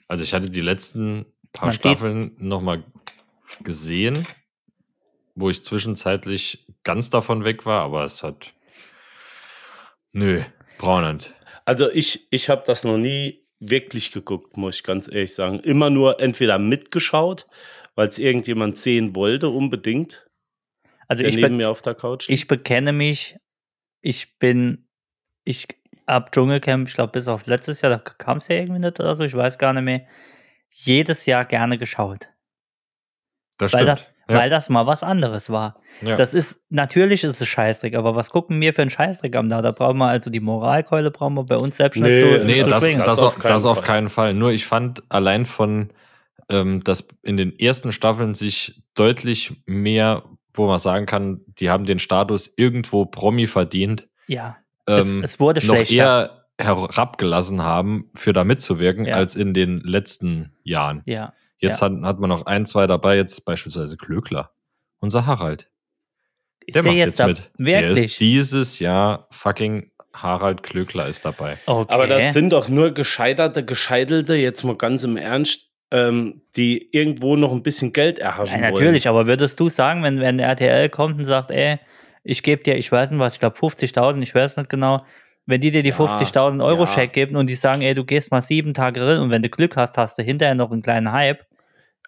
Also 0.07 0.23
ich 0.23 0.33
hatte 0.33 0.49
die 0.49 0.61
letzten 0.61 1.25
paar 1.51 1.67
Man 1.67 1.75
Staffeln 1.75 2.31
nochmal 2.37 2.81
gesehen, 3.59 4.25
wo 5.35 5.49
ich 5.49 5.65
zwischenzeitlich 5.65 6.65
ganz 6.85 7.09
davon 7.09 7.43
weg 7.43 7.65
war, 7.65 7.81
aber 7.81 8.05
es 8.05 8.23
hat. 8.23 8.54
Nö, 10.15 10.41
braunend. 10.77 11.33
Also 11.65 11.91
ich, 11.91 12.25
ich 12.31 12.49
habe 12.49 12.63
das 12.65 12.85
noch 12.85 12.97
nie 12.97 13.45
wirklich 13.59 14.13
geguckt, 14.13 14.55
muss 14.55 14.77
ich 14.77 14.83
ganz 14.83 15.09
ehrlich 15.11 15.35
sagen. 15.35 15.59
Immer 15.59 15.89
nur 15.89 16.21
entweder 16.21 16.57
mitgeschaut, 16.57 17.47
weil 17.95 18.07
es 18.07 18.17
irgendjemand 18.17 18.77
sehen 18.77 19.13
wollte, 19.13 19.49
unbedingt, 19.49 20.25
Also 21.09 21.21
der 21.21 21.29
ich, 21.29 21.35
neben 21.35 21.57
be 21.57 21.63
mir 21.63 21.69
auf 21.69 21.81
der 21.81 21.95
Couch 21.95 22.29
ich 22.29 22.47
bekenne 22.47 22.93
mich, 22.93 23.37
ich 24.01 24.39
bin, 24.39 24.87
ich 25.43 25.67
ab 26.05 26.31
Dschungelcamp, 26.31 26.87
ich 26.87 26.93
glaube 26.93 27.11
bis 27.11 27.27
auf 27.27 27.45
letztes 27.45 27.81
Jahr, 27.81 27.91
da 27.91 27.99
kam 27.99 28.37
es 28.37 28.47
ja 28.47 28.55
irgendwie 28.55 28.79
nicht 28.79 28.97
oder 29.01 29.17
so, 29.17 29.23
ich 29.25 29.33
weiß 29.33 29.57
gar 29.57 29.73
nicht 29.73 29.83
mehr, 29.83 30.07
jedes 30.69 31.25
Jahr 31.25 31.43
gerne 31.43 31.77
geschaut. 31.77 32.29
Das 33.57 33.73
Weil 33.73 33.79
stimmt. 33.79 33.89
das, 33.89 34.09
ja, 34.29 34.37
weil 34.39 34.49
das 34.49 34.69
mal 34.69 34.85
was 34.87 35.03
anderes 35.03 35.49
war. 35.49 35.79
ja. 36.01 36.15
Das 36.15 36.33
ist, 36.33 36.59
natürlich 36.69 37.23
ist 37.23 37.39
es 37.41 37.47
Scheißdreck, 37.47 37.95
aber 37.95 38.15
was 38.15 38.29
gucken 38.29 38.59
wir 38.61 38.73
für 38.73 38.81
einen 38.81 38.89
Scheißdreck 38.91 39.35
am 39.35 39.49
da? 39.49 39.61
Da 39.61 39.71
brauchen 39.71 39.97
wir 39.97 40.07
also 40.07 40.29
die 40.29 40.39
Moralkeule, 40.39 41.11
brauchen 41.11 41.35
wir 41.35 41.43
bei 41.45 41.57
uns 41.57 41.77
selbst 41.77 41.99
Nee, 41.99 42.23
nicht 42.23 42.39
zu, 42.39 42.45
Nee, 42.45 42.63
zu 42.63 42.69
das, 42.69 42.79
das, 42.81 42.97
Das 43.05 43.19
auf, 43.19 43.37
das 43.39 43.65
auf 43.65 43.77
Fall. 43.77 43.85
keinen 43.87 44.09
Fall. 44.09 44.33
Nur 44.33 44.51
ich 44.51 44.65
fand 44.65 45.03
allein 45.09 45.45
von, 45.45 45.91
ähm, 46.49 46.83
dass 46.83 47.07
in 47.23 47.37
den 47.37 47.57
ersten 47.59 47.91
Staffeln 47.91 48.33
sich 48.35 48.83
deutlich 48.95 49.61
mehr, 49.65 50.23
wo 50.53 50.67
man 50.67 50.79
sagen 50.79 51.05
kann, 51.05 51.41
die 51.59 51.69
haben 51.69 51.85
den 51.85 51.99
Status 51.99 52.51
irgendwo 52.55 53.05
Promi 53.05 53.45
verdient, 53.47 54.07
ja, 54.27 54.57
ähm, 54.87 55.23
es, 55.23 55.31
es 55.33 55.39
wurde 55.39 55.65
noch 55.65 55.75
schlechter. 55.75 55.93
eher 55.95 56.45
herabgelassen 56.59 57.61
haben, 57.63 58.09
für 58.15 58.33
da 58.33 58.43
mitzuwirken, 58.43 59.05
Ja. 59.05 59.15
als 59.15 59.35
in 59.35 59.53
den 59.53 59.81
letzten 59.81 60.53
Jahren. 60.63 61.01
ja, 61.05 61.33
Jetzt 61.57 61.81
ja. 61.81 61.89
hat, 61.89 62.01
hat 62.03 62.19
man 62.19 62.29
noch 62.29 62.45
ein, 62.45 62.65
zwei 62.65 62.87
dabei, 62.87 63.15
jetzt 63.15 63.45
beispielsweise 63.45 63.97
Klöckler. 63.97 64.51
Unser 64.99 65.25
Harald. 65.25 65.69
Der 66.67 66.81
der 66.81 66.83
macht 66.83 66.95
jetzt, 66.95 67.19
da 67.19 67.27
mit. 67.27 67.51
Der 67.59 67.65
Wirklich? 67.65 68.05
ist 68.05 68.19
dieses 68.19 68.79
Jahr 68.79 69.27
fucking 69.31 69.91
Harald 70.13 70.63
Klöckler 70.63 71.07
ist 71.07 71.25
dabei. 71.25 71.57
okay. 71.65 71.93
Aber 71.93 72.07
das 72.07 72.33
sind 72.33 72.51
doch 72.51 72.69
nur 72.69 72.91
gescheiterte, 72.91 73.65
gescheitelte, 73.65 74.35
jetzt 74.35 74.63
mal 74.63 74.75
ganz 74.75 75.03
im 75.03 75.17
Ernst, 75.17 75.69
ähm, 75.91 76.41
die 76.55 76.89
irgendwo 76.91 77.35
noch 77.35 77.51
ein 77.51 77.63
bisschen 77.63 77.93
Geld 77.93 78.19
erhaschen 78.19 78.61
ja, 78.61 78.71
wollen. 78.71 78.73
natürlich, 78.73 79.07
aber 79.07 79.27
würdest 79.27 79.59
du 79.59 79.69
sagen, 79.69 80.03
wenn, 80.03 80.19
wenn 80.19 80.39
RTL 80.39 80.89
kommt 80.89 81.19
und 81.19 81.25
sagt, 81.25 81.51
ey, 81.51 81.79
ich 82.23 82.41
gebe 82.43 82.63
dir, 82.63 82.75
ich 82.75 82.91
weiß 82.91 83.11
nicht 83.11 83.19
was, 83.19 83.33
ich 83.33 83.39
glaube 83.39 83.57
50.000, 83.57 84.21
ich 84.21 84.33
weiß 84.33 84.57
nicht 84.57 84.69
genau, 84.69 85.05
wenn 85.45 85.61
die 85.61 85.71
dir 85.71 85.83
die 85.83 85.89
Ja, 85.89 85.95
50.000 85.95 86.63
Euro 86.63 86.81
ja. 86.81 86.87
Scheck 86.87 87.13
geben 87.13 87.35
und 87.35 87.47
die 87.47 87.55
sagen, 87.55 87.81
ey, 87.81 87.93
du 87.93 88.03
gehst 88.03 88.31
mal 88.31 88.41
sieben 88.41 88.73
Tage 88.73 88.99
drin 88.99 89.19
und 89.19 89.29
wenn 89.29 89.41
du 89.41 89.49
Glück 89.49 89.75
hast, 89.75 89.97
hast 89.97 90.17
du 90.17 90.23
hinterher 90.23 90.55
noch 90.55 90.71
einen 90.71 90.81
kleinen 90.81 91.11
Hype. 91.11 91.45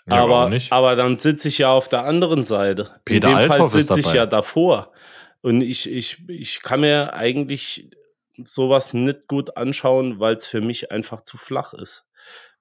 Ja, 0.10 0.23
aber, 0.23 0.50
aber 0.69 0.95
dann 0.95 1.15
sitze 1.15 1.50
ich 1.50 1.58
ja 1.58 1.71
auf 1.71 1.89
der 1.89 2.06
anderen 2.06 2.43
Seite. 2.43 2.91
Peter 3.04 3.30
In 3.30 3.36
dem 3.36 3.47
Fall 3.47 3.52
Althoff 3.52 3.71
sitze 3.71 4.00
ich 4.00 4.13
ja 4.13 4.26
davor. 4.26 4.91
Und 5.41 5.62
ich, 5.62 5.91
ich, 5.91 6.23
ich 6.30 6.62
kann 6.62 6.80
mir 6.80 7.13
eigentlich 7.13 7.89
sowas 8.43 8.93
nicht 8.93 9.28
gut 9.28 9.58
anschauen, 9.58 10.19
weil 10.19 10.36
es 10.36 10.47
für 10.47 10.62
mich 10.62 10.91
einfach 10.91 11.21
zu 11.21 11.38
flach 11.38 11.73
ist. 11.73 12.06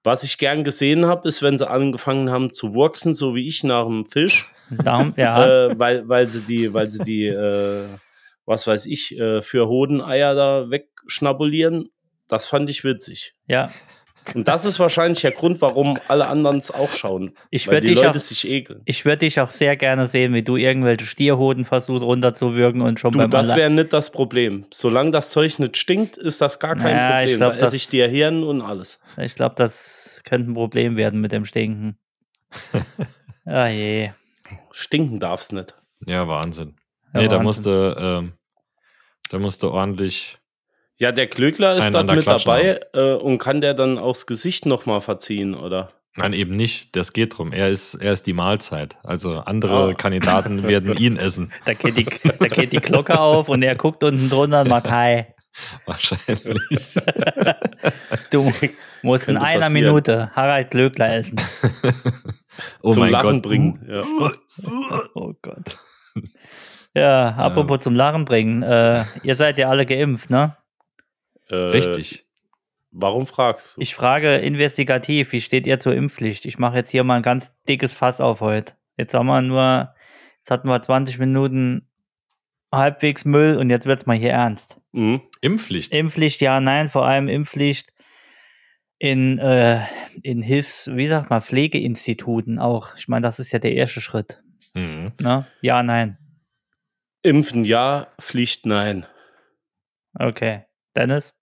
Was 0.03 0.23
ich 0.23 0.37
gern 0.37 0.63
gesehen 0.63 1.05
habe, 1.05 1.27
ist, 1.27 1.41
wenn 1.41 1.57
sie 1.57 1.69
angefangen 1.69 2.29
haben 2.29 2.51
zu 2.51 2.73
wurksen, 2.73 3.13
so 3.13 3.33
wie 3.33 3.47
ich 3.47 3.63
nach 3.63 3.85
dem 3.85 4.05
Fisch, 4.05 4.51
Darum, 4.69 5.13
ja, 5.17 5.67
äh, 5.67 5.79
weil, 5.79 6.07
weil 6.07 6.29
sie 6.29 6.41
die, 6.41 6.73
weil 6.73 6.89
sie 6.89 7.03
die, 7.03 7.27
äh, 7.27 7.85
was 8.47 8.65
weiß 8.65 8.87
ich, 8.87 9.15
äh, 9.19 9.43
für 9.43 9.67
Hodeneier 9.67 10.33
da 10.33 10.71
wegschnabulieren. 10.71 11.89
Das 12.27 12.47
fand 12.47 12.69
ich 12.69 12.83
witzig. 12.83 13.33
ja. 13.47 13.69
Und 14.35 14.45
das 14.49 14.65
ist 14.65 14.77
wahrscheinlich 14.77 15.21
der 15.21 15.31
Grund, 15.31 15.61
warum 15.61 15.97
alle 16.09 16.27
anderen 16.27 16.57
es 16.57 16.69
auch 16.69 16.91
schauen. 16.91 17.37
Ich 17.49 17.69
weil 17.69 17.79
die 17.79 17.87
dich 17.87 17.95
Leute 17.95 18.09
auch- 18.09 18.15
sich 18.15 18.45
ekeln. 18.45 18.81
Ich 18.83 19.05
würde 19.05 19.19
dich 19.19 19.39
auch 19.39 19.49
sehr 19.49 19.77
gerne 19.77 20.07
sehen, 20.07 20.33
wie 20.33 20.43
du 20.43 20.57
irgendwelche 20.57 21.05
Stierhoden 21.05 21.63
versuchst 21.63 22.03
runterzuwirken 22.03 22.81
und 22.81 22.99
schon 22.99 23.13
Du, 23.13 23.19
beim 23.19 23.29
das 23.31 23.55
wäre 23.55 23.69
nicht 23.69 23.93
das 23.93 24.11
Problem. 24.11 24.65
Solange 24.73 25.11
das 25.11 25.29
Zeug 25.31 25.57
nicht 25.59 25.77
stinkt, 25.77 26.17
ist 26.17 26.41
das 26.41 26.59
gar 26.59 26.75
kein 26.75 26.97
Naja, 26.97 27.21
ich 27.21 27.31
Problem. 27.31 27.37
glaub, 27.37 27.49
da 27.51 27.55
esse 27.55 27.63
das- 27.67 27.73
ich 27.75 27.87
dir 27.87 28.09
Hirn 28.09 28.43
und 28.43 28.61
alles. 28.61 28.99
Ich 29.15 29.33
glaube, 29.33 29.55
das 29.55 30.19
könnte 30.25 30.51
ein 30.51 30.55
Problem 30.55 30.97
werden 30.97 31.21
mit 31.21 31.31
dem 31.31 31.45
Stinken. 31.45 31.97
ah 33.45 33.67
je. 33.67 34.09
Stinken 34.71 35.21
darf's 35.21 35.53
nicht. 35.53 35.73
Ja, 36.05 36.27
Wahnsinn. 36.27 36.75
Ja, 37.13 37.21
nee, 37.21 37.27
da 37.29 37.37
Wahnsinn. 37.37 37.43
musste, 37.43 37.95
ähm, 37.97 38.33
da 39.29 39.39
musste 39.39 39.71
ordentlich. 39.71 40.37
Ja, 40.99 41.11
der 41.11 41.27
Klöckler 41.27 41.75
ist 41.75 41.93
dort 41.93 42.07
mit 42.11 42.25
dabei 42.25 42.79
äh, 42.93 43.13
und 43.13 43.37
kann 43.37 43.61
der 43.61 43.73
dann 43.75 43.97
aufs 43.99 44.25
Gesicht 44.25 44.65
nochmal 44.65 45.01
verziehen, 45.01 45.53
oder? 45.53 45.91
Nein, 46.15 46.33
eben 46.33 46.55
nicht. 46.55 46.95
Das 46.95 47.13
geht 47.13 47.37
drum. 47.37 47.51
Er 47.53 47.69
ist, 47.69 47.93
er 47.93 48.13
ist 48.13 48.25
die 48.25 48.33
Mahlzeit. 48.33 48.97
Also 49.03 49.35
andere 49.45 49.91
Ah. 49.91 49.93
Kandidaten 49.93 50.63
werden 50.67 50.97
ihn 50.97 51.15
essen. 51.17 51.51
Da 51.65 51.75
geht, 51.75 51.95
die, 51.97 52.05
da 52.39 52.47
geht 52.47 52.73
die 52.73 52.77
Glocke 52.79 53.19
auf 53.19 53.47
und 53.49 53.61
er 53.61 53.75
guckt 53.75 54.03
unten 54.03 54.27
drunter 54.29 54.61
und 54.61 54.69
macht 54.69 54.89
Hi. 54.89 55.25
Wahrscheinlich. 55.85 56.95
Du 58.31 58.51
musst 59.03 59.27
in 59.27 59.37
einer 59.37 59.61
passieren. 59.61 59.73
Minute 59.73 60.31
Harald 60.35 60.71
Glöckler 60.71 61.15
essen. 61.15 61.39
oh 62.81 62.91
Zum 62.93 63.01
mein 63.03 63.11
Lachen 63.11 63.33
Gott. 63.33 63.41
bringen. 63.43 63.85
Ja. 63.87 64.03
Oh 65.13 65.33
Gott. 65.41 65.77
Ja, 66.97 67.29
apropos 67.35 67.79
zum 67.79 67.93
Lachen 67.95 68.25
bringen. 68.25 68.63
Äh, 68.63 69.03
ihr 69.23 69.35
seid 69.35 69.57
ja 69.57 69.69
alle 69.69 69.85
geimpft, 69.85 70.29
ne? 70.29 70.57
Äh, 71.49 71.55
Richtig. 71.55 72.25
Warum 72.91 73.27
fragst 73.27 73.77
du? 73.77 73.81
Ich 73.81 73.93
frage 73.93 74.37
investigativ, 74.37 75.31
wie 75.31 75.41
steht 75.41 75.67
ihr 75.67 75.77
zur 75.77 75.93
Impfpflicht? 75.93 76.45
Ich 76.45 76.57
mache 76.57 76.77
jetzt 76.77 76.89
hier 76.89 77.03
mal 77.03 77.17
ein 77.17 77.21
ganz 77.21 77.53
dickes 77.67 77.93
Fass 77.93 78.19
auf 78.19 78.41
heute. 78.41 78.73
Jetzt 78.97 79.13
haben 79.13 79.27
wir 79.27 79.41
nur, 79.41 79.93
jetzt 80.39 80.49
hatten 80.49 80.67
wir 80.67 80.81
20 80.81 81.19
Minuten 81.19 81.87
halbwegs 82.71 83.25
Müll 83.25 83.57
und 83.57 83.69
jetzt 83.69 83.85
wird's 83.85 84.07
mal 84.07 84.17
hier 84.17 84.31
ernst. 84.31 84.79
Mhm. 84.93 85.21
Impfpflicht. 85.41 85.93
Impfpflicht, 85.93 86.41
ja, 86.41 86.59
nein, 86.59 86.89
vor 86.89 87.05
allem 87.05 87.27
Impfpflicht 87.27 87.93
in, 88.97 89.37
äh, 89.37 89.81
in 90.23 90.41
Hilfs-, 90.41 90.89
wie 90.91 91.05
sagt 91.05 91.29
man, 91.29 91.43
Pflegeinstituten 91.43 92.57
auch. 92.57 92.95
Ich 92.97 93.07
meine, 93.07 93.21
das 93.21 93.37
ist 93.39 93.51
ja 93.51 93.59
der 93.59 93.73
erste 93.73 94.01
Schritt. 94.01 94.41
Mhm. 94.73 95.11
Ne? 95.21 95.45
Ja, 95.61 95.83
nein. 95.83 96.17
Impfen 97.27 97.65
ja, 97.65 98.07
Pflicht 98.21 98.65
nein. 98.65 99.05
Okay. 100.17 100.63
Dennis? 100.95 101.33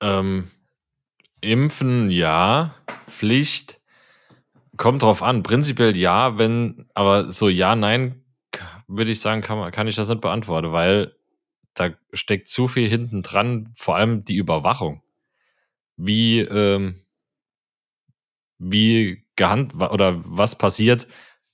Ähm, 0.00 0.50
impfen 1.42 2.08
ja, 2.08 2.74
Pflicht 3.06 3.82
kommt 4.78 5.02
drauf 5.02 5.22
an. 5.22 5.42
Prinzipiell 5.42 5.94
ja, 5.98 6.38
wenn, 6.38 6.88
aber 6.94 7.30
so 7.30 7.50
ja, 7.50 7.76
nein, 7.76 8.24
würde 8.88 9.10
ich 9.10 9.20
sagen, 9.20 9.42
kann, 9.42 9.58
man, 9.58 9.70
kann 9.70 9.86
ich 9.86 9.96
das 9.96 10.08
nicht 10.08 10.22
beantworten, 10.22 10.72
weil 10.72 11.14
da 11.74 11.90
steckt 12.14 12.48
zu 12.48 12.66
viel 12.66 12.88
hinten 12.88 13.20
dran, 13.20 13.70
vor 13.76 13.96
allem 13.96 14.24
die 14.24 14.36
Überwachung. 14.36 15.02
Wie, 15.98 16.40
ähm, 16.40 17.04
wie 18.56 19.26
gehand 19.36 19.74
oder 19.74 20.22
was 20.24 20.56
passiert, 20.56 21.06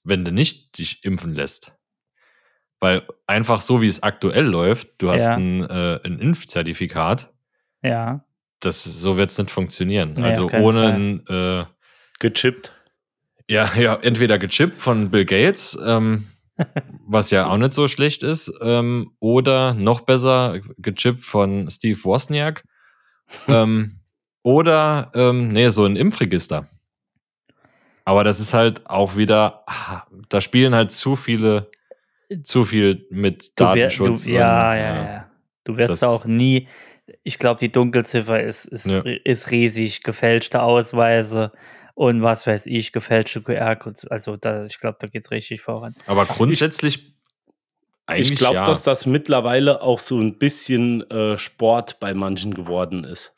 wenn 0.05 0.25
du 0.25 0.31
nicht 0.31 0.79
dich 0.79 1.05
impfen 1.05 1.35
lässt. 1.35 1.75
Weil 2.81 3.03
einfach 3.27 3.61
so, 3.61 3.83
wie 3.83 3.87
es 3.87 4.03
aktuell 4.03 4.45
läuft, 4.47 4.89
du 4.99 5.11
hast 5.11 5.27
Ja. 5.27 5.35
ein, 5.37 5.63
äh, 5.69 6.01
ein 6.03 6.19
Impfzertifikat, 6.19 7.31
Ja. 7.83 8.25
das, 8.61 8.83
so 8.85 9.17
wird 9.17 9.31
es 9.31 9.39
nicht 9.39 9.51
funktionieren. 9.51 10.15
Nee, 10.15 10.23
also 10.23 10.51
ohne 10.51 10.87
ein, 10.87 11.27
äh, 11.29 11.65
Gechippt. 12.19 12.73
ja, 13.49 13.71
ja, 13.79 13.97
entweder 13.97 14.39
gechippt 14.39 14.81
von 14.81 15.11
Bill 15.11 15.25
Gates, 15.27 15.79
ähm, 15.87 16.27
was 17.07 17.31
ja 17.31 17.47
auch 17.47 17.57
nicht 17.59 17.73
so 17.75 17.87
schlecht 17.89 18.23
ist, 18.23 18.53
ähm, 18.63 19.13
oder 19.21 19.75
noch 19.75 20.01
besser 20.03 20.61
gechippt 20.79 21.23
von 21.23 21.69
Steve 21.71 22.03
Wozniak. 22.05 22.65
ähm, 23.49 24.01
oder, 24.43 25.11
ähm, 25.15 25.53
nee, 25.53 25.69
so 25.69 25.85
ein 25.85 25.97
Impfregister. 25.97 26.67
Aber 28.07 28.25
das 28.25 28.41
ist 28.41 28.55
halt 28.55 28.87
auch 28.89 29.17
wieder, 29.17 29.63
ah, 29.67 30.05
da 30.31 30.41
spielen 30.41 30.75
halt 30.75 30.93
zu 30.93 31.15
viele, 31.15 31.71
zu 32.43 32.65
viel 32.65 33.07
mit 33.11 33.53
Du 33.59 33.65
wär- 33.65 33.75
Datenschutz. 33.75 34.25
Du, 34.25 34.31
ja, 34.31 34.71
und, 34.71 34.75
ja, 34.75 34.75
äh, 34.75 35.05
ja. 35.15 35.31
Du 35.65 35.77
wirst 35.77 35.93
das- 35.93 36.01
da 36.01 36.09
auch 36.09 36.25
nie. 36.25 36.69
Ich 37.25 37.39
glaube, 37.39 37.59
die 37.61 37.73
Dunkelziffer 37.73 38.41
ist, 38.43 38.67
ist, 38.67 38.87
Ja. 38.87 39.01
ist 39.01 39.51
riesig. 39.51 40.03
Gefälschte 40.03 40.63
Ausweise 40.63 41.53
und 41.95 42.23
was 42.23 42.47
weiß 42.47 42.67
ich, 42.67 42.93
gefälschte 42.93 43.41
QR-Codes. 43.43 44.07
Also, 44.07 44.37
da, 44.37 44.65
ich 44.67 44.79
glaube, 44.79 44.99
da 45.01 45.07
geht 45.09 45.25
es 45.25 45.31
richtig 45.31 45.61
voran. 45.61 45.95
Aber 46.07 46.25
grundsätzlich, 46.27 47.15
eigentlich 48.07 48.33
Ich 48.33 48.39
glaube, 48.39 48.55
ja. 48.57 48.67
dass 48.67 48.83
das 48.85 49.07
mittlerweile 49.07 49.83
auch 49.83 49.99
so 49.99 50.19
ein 50.21 50.39
bisschen 50.39 51.09
äh, 51.11 51.37
Sport 51.37 51.99
bei 52.01 52.15
manchen 52.15 52.55
geworden 52.55 53.05
ist. 53.05 53.35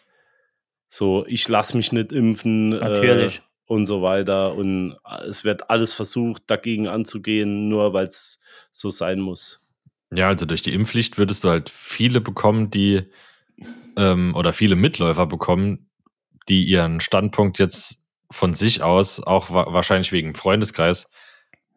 So, 0.87 1.25
ich 1.27 1.49
lasse 1.49 1.77
mich 1.77 1.93
nicht 1.93 2.13
impfen. 2.13 2.71
Natürlich. 2.71 3.39
Äh, 3.39 3.41
und 3.73 3.87
so 3.87 4.03
weiter. 4.03 4.55
Und 4.55 4.99
es 5.27 5.45
wird 5.45 5.71
alles 5.71 5.95
versucht, 5.95 6.43
dagegen 6.47 6.89
anzugehen, 6.89 7.71
nur 7.71 7.95
weil 7.95 8.05
es 8.05 8.39
so 8.71 8.91
sein 8.91 9.19
muss. 9.19 9.61
Ja, 10.13 10.29
also 10.29 10.45
durch 10.45 10.61
die 10.61 10.75
Impfpflicht 10.75 11.17
würdest 11.17 11.43
du 11.43 11.49
halt 11.49 11.71
viele 11.71 12.21
bekommen, 12.21 12.71
die 12.71 13.05
ähm, 13.97 14.35
oder 14.37 14.53
viele 14.53 14.77
Mitläufer 14.77 15.27
bekommen, 15.27 15.89
die 16.51 16.65
ihren 16.65 17.01
Standpunkt 17.01 17.59
jetzt 17.59 18.07
von 18.31 18.53
sich 18.53 18.83
aus, 18.83 19.23
auch 19.23 19.49
wa 19.49 19.73
wahrscheinlich 19.73 20.13
wegen 20.13 20.35
Freundeskreis, 20.35 21.11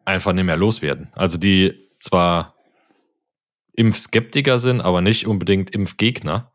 einfach 0.04 0.34
nicht 0.34 0.44
mehr 0.44 0.58
loswerden. 0.58 1.08
Also 1.14 1.38
die 1.38 1.88
zwar 1.98 2.56
Impfskeptiker 3.72 4.58
sind, 4.58 4.82
aber 4.82 5.00
nicht 5.00 5.26
unbedingt 5.26 5.70
Impfgegner 5.70 6.52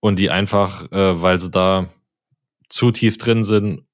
und 0.00 0.18
die 0.18 0.30
einfach, 0.30 0.90
äh, 0.90 1.22
weil 1.22 1.38
sie 1.38 1.52
da 1.52 1.88
zu 2.68 2.90
tief 2.90 3.16
drin 3.16 3.44
sind 3.44 3.86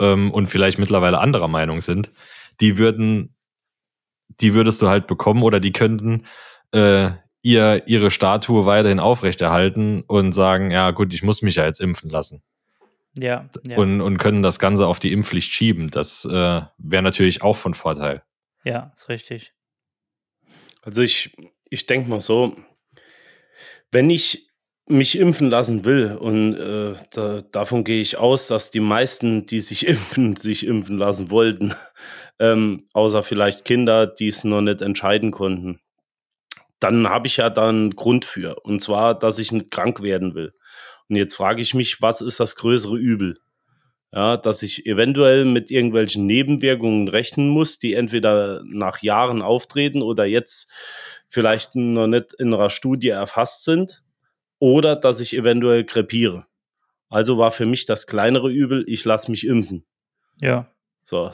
ähm, 0.00 0.30
und 0.30 0.48
vielleicht 0.48 0.78
mittlerweile 0.78 1.20
anderer 1.20 1.48
Meinung 1.48 1.80
sind, 1.80 2.12
die 2.60 2.78
würden, 2.78 3.36
die 4.40 4.54
würdest 4.54 4.82
du 4.82 4.88
halt 4.88 5.06
bekommen 5.06 5.42
oder 5.42 5.60
die 5.60 5.72
könnten 5.72 6.26
äh, 6.72 7.10
ihr, 7.42 7.86
ihre 7.86 8.10
Statue 8.10 8.66
weiterhin 8.66 9.00
aufrechterhalten 9.00 10.02
und 10.06 10.32
sagen, 10.32 10.70
ja 10.70 10.90
gut, 10.90 11.14
ich 11.14 11.22
muss 11.22 11.42
mich 11.42 11.56
ja 11.56 11.64
jetzt 11.64 11.80
impfen 11.80 12.10
lassen. 12.10 12.42
Ja, 13.14 13.48
ja, 13.66 13.76
Und, 13.76 14.00
und 14.00 14.18
können 14.18 14.42
das 14.42 14.58
Ganze 14.58 14.86
auf 14.86 14.98
die 14.98 15.12
Impfpflicht 15.12 15.52
schieben. 15.52 15.90
Das 15.90 16.24
äh, 16.24 16.62
wäre 16.78 17.02
natürlich 17.02 17.42
auch 17.42 17.56
von 17.56 17.74
Vorteil. 17.74 18.22
ja, 18.64 18.92
ist 18.96 19.08
richtig. 19.08 19.52
Also 20.82 21.02
ich, 21.02 21.36
ich 21.68 21.86
denke 21.86 22.08
mal 22.08 22.20
so, 22.20 22.56
wenn 23.90 24.08
ich 24.10 24.49
mich 24.90 25.18
impfen 25.18 25.50
lassen 25.50 25.84
will, 25.84 26.16
und 26.20 26.54
äh, 26.54 26.94
da, 27.12 27.42
davon 27.52 27.84
gehe 27.84 28.00
ich 28.00 28.16
aus, 28.18 28.48
dass 28.48 28.70
die 28.70 28.80
meisten, 28.80 29.46
die 29.46 29.60
sich 29.60 29.86
impfen, 29.88 30.36
sich 30.36 30.66
impfen 30.66 30.98
lassen 30.98 31.30
wollten, 31.30 31.74
ähm, 32.38 32.84
außer 32.92 33.22
vielleicht 33.22 33.64
Kinder, 33.64 34.06
die 34.06 34.28
es 34.28 34.44
noch 34.44 34.60
nicht 34.60 34.82
entscheiden 34.82 35.30
konnten, 35.30 35.80
dann 36.80 37.08
habe 37.08 37.26
ich 37.26 37.36
ja 37.36 37.50
da 37.50 37.68
einen 37.68 37.94
Grund 37.94 38.24
für. 38.24 38.60
Und 38.60 38.80
zwar, 38.80 39.18
dass 39.18 39.38
ich 39.38 39.52
nicht 39.52 39.70
krank 39.70 40.02
werden 40.02 40.34
will. 40.34 40.52
Und 41.08 41.16
jetzt 41.16 41.34
frage 41.34 41.60
ich 41.60 41.74
mich, 41.74 42.00
was 42.00 42.20
ist 42.20 42.40
das 42.40 42.56
größere 42.56 42.96
Übel? 42.96 43.38
Ja, 44.12 44.36
dass 44.36 44.62
ich 44.62 44.86
eventuell 44.86 45.44
mit 45.44 45.70
irgendwelchen 45.70 46.26
Nebenwirkungen 46.26 47.06
rechnen 47.06 47.48
muss, 47.48 47.78
die 47.78 47.94
entweder 47.94 48.62
nach 48.64 49.02
Jahren 49.02 49.40
auftreten 49.40 50.02
oder 50.02 50.24
jetzt 50.24 50.68
vielleicht 51.28 51.76
noch 51.76 52.08
nicht 52.08 52.34
in 52.34 52.52
einer 52.52 52.70
Studie 52.70 53.10
erfasst 53.10 53.64
sind, 53.64 54.02
oder 54.60 54.94
dass 54.94 55.18
ich 55.18 55.36
eventuell 55.36 55.84
krepiere. 55.84 56.46
Also 57.08 57.38
war 57.38 57.50
für 57.50 57.66
mich 57.66 57.86
das 57.86 58.06
kleinere 58.06 58.48
Übel, 58.48 58.84
ich 58.86 59.04
lasse 59.04 59.30
mich 59.30 59.44
impfen. 59.44 59.84
Ja. 60.40 60.70
So, 61.02 61.32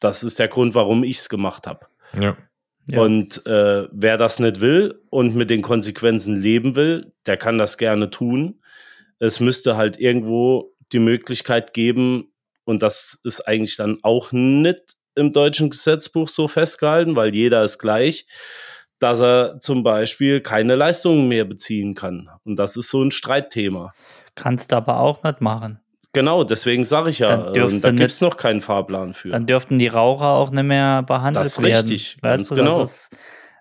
das 0.00 0.22
ist 0.22 0.38
der 0.38 0.48
Grund, 0.48 0.74
warum 0.74 1.04
ich 1.04 1.18
es 1.18 1.28
gemacht 1.28 1.66
habe. 1.66 1.86
Ja. 2.18 2.38
ja. 2.86 3.00
Und 3.00 3.44
äh, 3.44 3.86
wer 3.92 4.16
das 4.16 4.38
nicht 4.38 4.60
will 4.60 5.02
und 5.10 5.34
mit 5.34 5.50
den 5.50 5.60
Konsequenzen 5.60 6.40
leben 6.40 6.74
will, 6.76 7.12
der 7.26 7.36
kann 7.36 7.58
das 7.58 7.76
gerne 7.76 8.08
tun. 8.08 8.62
Es 9.18 9.38
müsste 9.38 9.76
halt 9.76 10.00
irgendwo 10.00 10.74
die 10.92 11.00
Möglichkeit 11.00 11.74
geben, 11.74 12.32
und 12.68 12.82
das 12.82 13.18
ist 13.24 13.48
eigentlich 13.48 13.76
dann 13.76 13.98
auch 14.02 14.30
nicht 14.30 14.94
im 15.14 15.32
deutschen 15.32 15.70
Gesetzbuch 15.70 16.28
so 16.28 16.48
festgehalten, 16.48 17.16
weil 17.16 17.34
jeder 17.34 17.64
ist 17.64 17.78
gleich, 17.78 18.26
dass 18.98 19.20
er 19.20 19.60
zum 19.60 19.82
Beispiel 19.82 20.40
keine 20.40 20.74
Leistungen 20.74 21.28
mehr 21.28 21.44
beziehen 21.44 21.94
kann. 21.94 22.28
Und 22.44 22.56
das 22.56 22.76
ist 22.76 22.90
so 22.90 23.02
ein 23.02 23.10
Streitthema. 23.10 23.94
Kannst 24.34 24.72
du 24.72 24.76
aber 24.76 25.00
auch 25.00 25.22
nicht 25.22 25.40
machen. 25.40 25.80
Genau, 26.12 26.42
deswegen 26.42 26.84
sage 26.84 27.10
ich 27.10 27.18
ja, 27.18 27.52
ähm, 27.54 27.80
da 27.82 27.90
gibt 27.90 28.10
es 28.10 28.20
noch 28.20 28.36
keinen 28.36 28.62
Fahrplan 28.62 29.12
für. 29.12 29.28
Dann 29.28 29.46
dürften 29.46 29.78
die 29.78 29.88
Raucher 29.88 30.28
auch 30.28 30.50
nicht 30.50 30.64
mehr 30.64 31.02
behandelt 31.02 31.44
Das 31.44 31.58
ist 31.58 31.62
werden. 31.62 31.74
richtig, 31.74 32.16
Weißt 32.22 32.38
ganz 32.38 32.48
du, 32.48 32.54
genau. 32.54 32.78
Das 32.80 32.92
ist, 32.92 33.12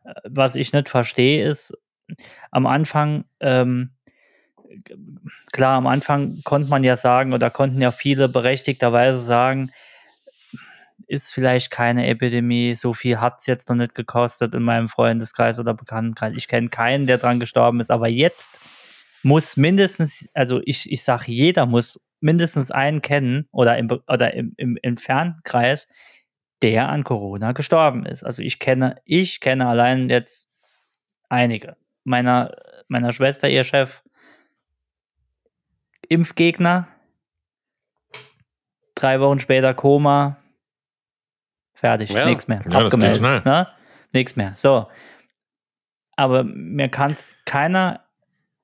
äh, 0.05 0.13
was 0.23 0.55
ich 0.55 0.71
nicht 0.71 0.89
verstehe, 0.89 1.47
ist, 1.47 1.73
am 2.51 2.65
Anfang, 2.65 3.25
ähm, 3.41 3.91
klar, 5.51 5.77
am 5.77 5.87
Anfang 5.87 6.41
konnte 6.45 6.69
man 6.69 6.83
ja 6.83 6.95
sagen, 6.95 7.33
oder 7.33 7.49
konnten 7.49 7.81
ja 7.81 7.91
viele 7.91 8.29
berechtigterweise 8.29 9.19
sagen, 9.19 9.71
ist 11.07 11.33
vielleicht 11.33 11.71
keine 11.71 12.07
Epidemie, 12.07 12.75
so 12.75 12.93
viel 12.93 13.19
hat 13.19 13.39
es 13.39 13.45
jetzt 13.45 13.69
noch 13.69 13.75
nicht 13.75 13.95
gekostet 13.95 14.53
in 14.53 14.63
meinem 14.63 14.89
Freundeskreis 14.89 15.59
oder 15.59 15.73
Bekanntenkreis. 15.73 16.33
Ich 16.35 16.47
kenne 16.47 16.69
keinen, 16.69 17.07
der 17.07 17.17
dran 17.17 17.39
gestorben 17.39 17.79
ist, 17.79 17.91
aber 17.91 18.09
jetzt 18.09 18.59
muss 19.23 19.57
mindestens, 19.57 20.27
also 20.33 20.61
ich, 20.65 20.91
ich 20.91 21.03
sage, 21.03 21.31
jeder 21.31 21.65
muss 21.65 21.99
mindestens 22.19 22.71
einen 22.71 23.01
kennen 23.01 23.47
oder 23.51 23.77
im, 23.77 23.89
oder 24.07 24.33
im, 24.33 24.53
im 24.57 24.77
Entfernkreis, 24.81 25.87
der 26.61 26.89
an 26.89 27.03
Corona 27.03 27.51
gestorben 27.53 28.05
ist. 28.05 28.23
Also 28.23 28.41
ich 28.41 28.59
kenne, 28.59 28.95
ich 29.05 29.39
kenne 29.39 29.67
allein 29.67 30.09
jetzt 30.09 30.49
einige. 31.29 31.77
Meiner, 32.03 32.55
meiner 32.87 33.11
Schwester, 33.11 33.49
ihr 33.49 33.63
Chef, 33.63 34.01
Impfgegner, 36.09 36.87
drei 38.95 39.19
Wochen 39.19 39.39
später 39.39 39.73
Koma, 39.73 40.37
fertig, 41.77 42.11
Ja. 42.11 42.25
nichts 42.25 42.47
mehr. 42.47 42.61
Ja, 42.69 42.83
das 42.83 42.93
geht 42.93 43.03
abgemeldet. 43.05 43.17
schnell. 43.17 43.41
Ne? 43.45 43.67
Nichts 44.13 44.35
mehr. 44.35 44.53
So. 44.55 44.87
Aber 46.15 46.43
mir 46.43 46.89
kann 46.89 47.11
es 47.11 47.35
keiner 47.45 48.01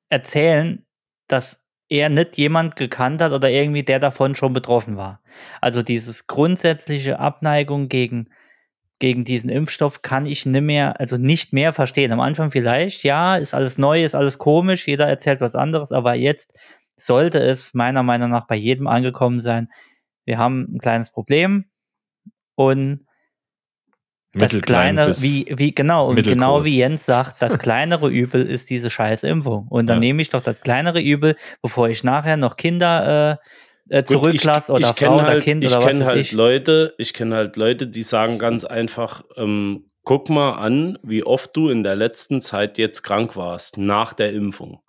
erzählen, 0.09 0.85
dass 1.27 1.59
er 1.89 2.09
nicht 2.09 2.37
jemand 2.37 2.75
gekannt 2.75 3.21
hat 3.21 3.31
oder 3.33 3.49
irgendwie 3.49 3.83
der 3.83 3.99
davon 3.99 4.35
schon 4.35 4.53
betroffen 4.53 4.97
war. 4.97 5.21
Also 5.61 5.83
dieses 5.83 6.25
grundsätzliche 6.27 7.19
Abneigung 7.19 7.87
gegen, 7.89 8.29
gegen 8.99 9.25
diesen 9.25 9.49
Impfstoff 9.49 10.01
kann 10.01 10.25
ich 10.25 10.45
nicht 10.45 10.61
mehr, 10.61 10.99
also 10.99 11.17
nicht 11.17 11.53
mehr 11.53 11.73
verstehen. 11.73 12.11
Am 12.11 12.19
Anfang 12.19 12.51
vielleicht, 12.51 13.03
ja, 13.03 13.35
ist 13.35 13.53
alles 13.53 13.77
neu, 13.77 14.03
ist 14.03 14.15
alles 14.15 14.37
komisch, 14.39 14.87
jeder 14.87 15.07
erzählt 15.07 15.41
was 15.41 15.55
anderes, 15.55 15.91
aber 15.91 16.15
jetzt 16.15 16.53
sollte 16.97 17.39
es 17.39 17.73
meiner 17.73 18.01
Meinung 18.01 18.31
nach 18.31 18.47
bei 18.47 18.55
jedem 18.55 18.87
angekommen 18.87 19.39
sein, 19.39 19.69
wir 20.25 20.37
haben 20.37 20.67
ein 20.75 20.79
kleines 20.79 21.11
Problem 21.11 21.65
und 22.55 23.05
das 24.35 24.59
kleinere, 24.61 25.13
wie, 25.21 25.45
wie, 25.49 25.75
genau, 25.75 26.09
und 26.09 26.23
genau 26.23 26.65
wie 26.65 26.77
Jens 26.77 27.05
sagt, 27.05 27.41
das 27.41 27.59
kleinere 27.59 28.09
Übel 28.09 28.45
ist 28.47 28.69
diese 28.69 28.89
scheiß 28.89 29.23
Impfung. 29.23 29.67
Und 29.69 29.85
dann 29.87 29.97
Ja. 29.97 29.99
nehme 29.99 30.23
ich 30.23 30.29
doch 30.29 30.41
das 30.41 30.61
kleinere 30.61 30.99
Übel, 31.01 31.35
bevor 31.61 31.87
ich 31.89 32.03
nachher 32.03 32.35
noch 32.35 32.57
Kinder 32.57 33.39
äh, 33.89 33.97
äh, 33.97 34.03
zurücklasse 34.03 34.71
ich, 34.71 34.75
oder 34.75 34.89
ich 34.89 35.05
Frau 35.05 35.15
oder 35.19 35.27
halt, 35.27 35.43
Kind 35.43 35.63
ich 35.63 35.69
oder 35.69 35.81
was 35.81 35.91
kenn 35.91 35.99
weiß 35.99 36.07
halt 36.07 36.19
ich. 36.19 36.31
Leute, 36.31 36.95
ich 36.97 37.13
kenne 37.13 37.35
halt 37.35 37.57
Leute, 37.57 37.85
die 37.87 38.01
sagen 38.01 38.39
ganz 38.39 38.65
einfach, 38.65 39.23
ähm, 39.35 39.85
guck 40.03 40.29
mal 40.29 40.53
an, 40.53 40.97
wie 41.03 41.23
oft 41.23 41.55
du 41.55 41.69
in 41.69 41.83
der 41.83 41.95
letzten 41.95 42.41
Zeit 42.41 42.79
jetzt 42.79 43.03
krank 43.03 43.35
warst, 43.35 43.77
nach 43.77 44.13
der 44.13 44.33
Impfung. 44.33 44.81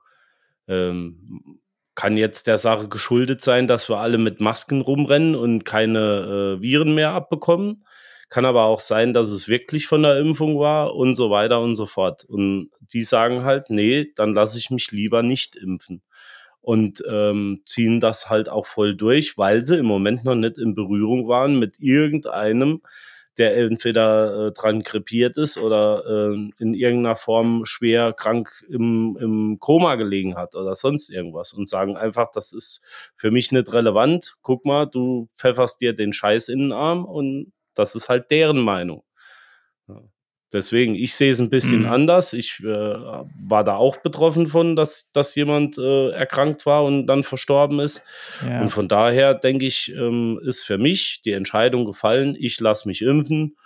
Ähm, 0.69 1.59
kann 1.95 2.17
jetzt 2.17 2.47
der 2.47 2.59
Sache 2.59 2.89
geschuldet 2.89 3.41
sein, 3.43 3.67
dass 3.67 3.89
wir 3.89 3.99
alle 3.99 4.19
mit 4.19 4.41
Masken 4.41 4.81
rumrennen 4.81 5.35
und 5.37 5.65
keine 5.65 6.57
äh, 6.59 6.63
Viren 6.63 6.95
mehr 6.95 7.11
abbekommen. 7.11 7.87
Kann 8.31 8.45
aber 8.47 8.65
auch 8.65 8.81
sein, 8.81 9.13
dass 9.13 9.31
es 9.31 9.49
wirklich 9.49 9.87
von 9.87 10.03
der 10.03 10.19
Impfung 10.19 10.59
war 10.59 10.95
und 10.97 11.15
so 11.15 11.31
weiter 11.31 11.61
und 11.61 11.75
so 11.77 11.87
fort. 11.87 12.25
Und 12.25 12.71
die 12.81 13.05
sagen 13.05 13.45
halt, 13.45 13.71
nee, 13.71 14.13
dann 14.17 14.35
lasse 14.35 14.59
ich 14.59 14.71
mich 14.71 14.91
lieber 14.91 15.23
nicht 15.23 15.57
impfen. 15.57 16.03
und 16.61 17.03
ähm, 17.09 17.63
ziehen 17.67 18.01
das 18.01 18.31
halt 18.31 18.49
auch 18.49 18.67
voll 18.67 18.97
durch, 18.97 19.37
weil 19.37 19.65
sie 19.65 19.77
im 19.79 19.87
Moment 19.87 20.25
noch 20.25 20.35
nicht 20.35 20.57
in 20.59 20.75
Berührung 20.75 21.29
waren 21.29 21.59
mit 21.59 21.79
irgendeinem, 21.79 22.81
der 23.39 23.57
entweder 23.57 24.47
äh, 24.47 24.53
dran 24.53 24.83
krepiert 24.83 25.37
ist 25.37 25.59
oder 25.59 26.05
äh, 26.07 26.35
in 26.59 26.75
irgendeiner 26.75 27.17
Form 27.17 27.65
schwer 27.65 28.13
krank 28.13 28.65
im, 28.69 29.17
im 29.21 29.59
Koma 29.61 29.97
gelegen 29.97 30.37
hat 30.37 30.55
oder 30.55 30.75
sonst 30.75 31.11
irgendwas 31.11 31.53
und 31.53 31.69
sagen 31.69 31.97
einfach, 31.97 32.31
das 32.33 32.53
ist 32.53 32.83
für 33.17 33.31
mich 33.31 33.53
nicht 33.53 33.73
relevant. 33.73 34.37
Guck 34.43 34.65
mal, 34.65 34.87
du 34.87 35.29
pfefferst 35.37 35.81
dir 35.81 35.95
den 35.95 36.13
Scheiß 36.13 36.49
in 36.49 36.61
den 36.61 36.73
Arm 36.73 37.05
und 37.05 37.53
das 37.75 37.95
ist 37.95 38.09
halt 38.09 38.31
deren 38.31 38.61
Meinung. 38.61 39.03
Ja. 39.89 40.01
Deswegen, 40.55 40.95
ich 40.95 41.15
sehe 41.15 41.33
es 41.33 41.41
ein 41.41 41.51
bisschen 41.51 41.81
Mhm. 41.81 41.87
anders. 41.93 42.33
Ich 42.33 42.59
äh, 42.63 42.67
war 42.67 43.65
da 43.65 43.77
auch 43.77 43.99
betroffen 43.99 44.47
von, 44.47 44.77
dass, 44.77 45.11
dass 45.13 45.35
jemand 45.35 45.77
äh, 45.77 46.11
erkrankt 46.13 46.65
war 46.65 46.85
und 46.85 47.07
dann 47.07 47.25
verstorben 47.25 47.81
ist. 47.81 48.01
Ja. 48.47 48.63
Und 48.63 48.69
von 48.71 48.89
daher 48.89 49.35
denke 49.35 49.67
ich, 49.67 49.93
ähm, 49.95 50.41
ist 50.47 50.63
für 50.63 50.79
mich 50.79 51.21
die 51.25 51.33
Entscheidung 51.33 51.85
gefallen, 51.85 52.37
ich 52.39 52.59
lasse 52.61 52.89
mich 52.89 53.03
impfen. 53.03 53.57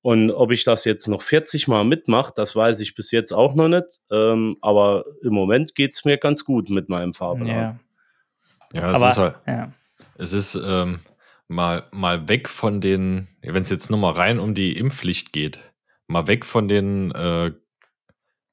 Und 0.00 0.30
ob 0.30 0.52
ich 0.52 0.62
das 0.64 0.84
jetzt 0.84 1.08
noch 1.08 1.22
40 1.22 1.66
Mal 1.68 1.84
mitmache, 1.84 2.32
das 2.34 2.54
weiß 2.54 2.78
ich 2.80 2.94
bis 2.94 3.10
jetzt 3.10 3.32
auch 3.32 3.54
noch 3.56 3.68
nicht. 3.68 3.98
Ähm, 4.10 4.56
aber 4.62 5.04
im 5.22 5.34
Moment 5.34 5.74
geht 5.74 5.92
es 5.94 6.04
mir 6.04 6.16
ganz 6.18 6.44
gut 6.44 6.70
mit 6.70 6.88
meinem 6.88 7.12
Fahrplan. 7.12 7.46
ja. 7.48 7.78
Ja, 8.72 8.90
es 8.90 8.96
Aber, 8.96 9.08
ist 9.08 9.16
halt, 9.18 9.34
ja. 9.46 9.72
es 10.18 10.32
ist 10.34 10.54
ähm, 10.54 11.00
mal, 11.48 11.84
mal 11.90 12.28
weg 12.28 12.48
von 12.48 12.80
den, 12.82 13.28
wenn 13.40 13.62
es 13.62 13.70
jetzt 13.70 13.90
nur 13.90 13.98
mal 13.98 14.12
rein 14.12 14.38
um 14.38 14.54
die 14.54 14.76
Impfpflicht 14.76 15.32
geht, 15.32 15.58
mal 16.08 16.26
weg 16.26 16.44
von 16.44 16.68
den 16.68 17.12
äh, 17.12 17.52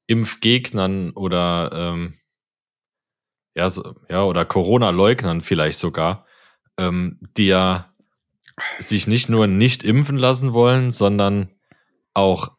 Impfgegnern 0.07 1.11
oder 1.11 1.71
ähm, 1.73 2.15
ja, 3.55 3.69
so, 3.69 3.95
ja, 4.09 4.23
oder 4.23 4.45
Corona-Leugnern 4.45 5.41
vielleicht 5.41 5.79
sogar, 5.79 6.25
ähm, 6.77 7.19
die 7.37 7.47
ja 7.47 7.93
sich 8.79 9.07
nicht 9.07 9.29
nur 9.29 9.47
nicht 9.47 9.83
impfen 9.83 10.17
lassen 10.17 10.53
wollen, 10.53 10.91
sondern 10.91 11.49
auch 12.13 12.51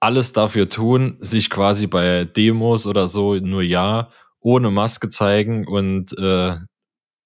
alles 0.00 0.32
dafür 0.32 0.68
tun, 0.68 1.16
sich 1.20 1.50
quasi 1.50 1.86
bei 1.86 2.24
Demos 2.24 2.86
oder 2.86 3.08
so 3.08 3.34
nur 3.36 3.62
ja 3.62 4.10
ohne 4.40 4.70
Maske 4.70 5.08
zeigen 5.08 5.66
und 5.66 6.16
äh, 6.18 6.56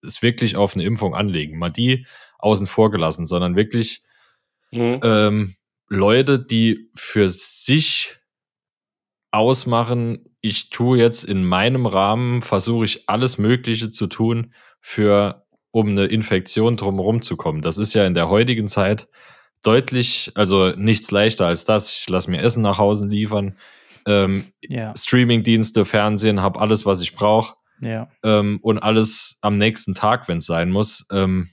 es 0.02 0.22
wirklich 0.22 0.56
auf 0.56 0.74
eine 0.74 0.84
Impfung 0.84 1.14
anlegen. 1.14 1.58
Mal 1.58 1.70
die 1.70 2.06
außen 2.38 2.66
vor 2.66 2.90
gelassen, 2.90 3.26
sondern 3.26 3.56
wirklich 3.56 4.02
Mhm. 4.72 5.00
ähm, 5.04 5.54
Leute, 5.88 6.38
die 6.38 6.90
für 6.94 7.28
sich 7.28 8.18
ausmachen, 9.30 10.36
ich 10.40 10.70
tue 10.70 10.98
jetzt 10.98 11.24
in 11.24 11.44
meinem 11.44 11.86
Rahmen, 11.86 12.42
versuche 12.42 12.84
ich 12.84 13.08
alles 13.08 13.38
Mögliche 13.38 13.90
zu 13.90 14.06
tun, 14.06 14.52
für 14.80 15.46
um 15.70 15.88
eine 15.88 16.06
Infektion 16.06 16.76
drumherum 16.76 17.22
zu 17.22 17.36
kommen. 17.36 17.62
Das 17.62 17.78
ist 17.78 17.94
ja 17.94 18.06
in 18.06 18.14
der 18.14 18.28
heutigen 18.28 18.68
Zeit 18.68 19.08
deutlich, 19.62 20.30
also 20.34 20.70
nichts 20.76 21.10
leichter 21.10 21.46
als 21.46 21.64
das. 21.64 22.00
Ich 22.00 22.08
lasse 22.08 22.30
mir 22.30 22.42
Essen 22.42 22.62
nach 22.62 22.78
Hause 22.78 23.06
liefern, 23.06 23.56
ähm, 24.06 24.52
Ja, 24.62 24.94
Streamingdienste, 24.96 25.84
Fernsehen, 25.84 26.42
habe 26.42 26.60
alles, 26.60 26.84
was 26.84 27.00
ich 27.00 27.14
brauche 27.14 27.54
ja. 27.80 28.08
ähm, 28.22 28.58
und 28.62 28.78
alles 28.78 29.38
am 29.40 29.58
nächsten 29.58 29.94
Tag, 29.94 30.28
wenn 30.28 30.38
es 30.38 30.46
sein 30.46 30.70
muss. 30.70 31.06
Ähm, 31.10 31.50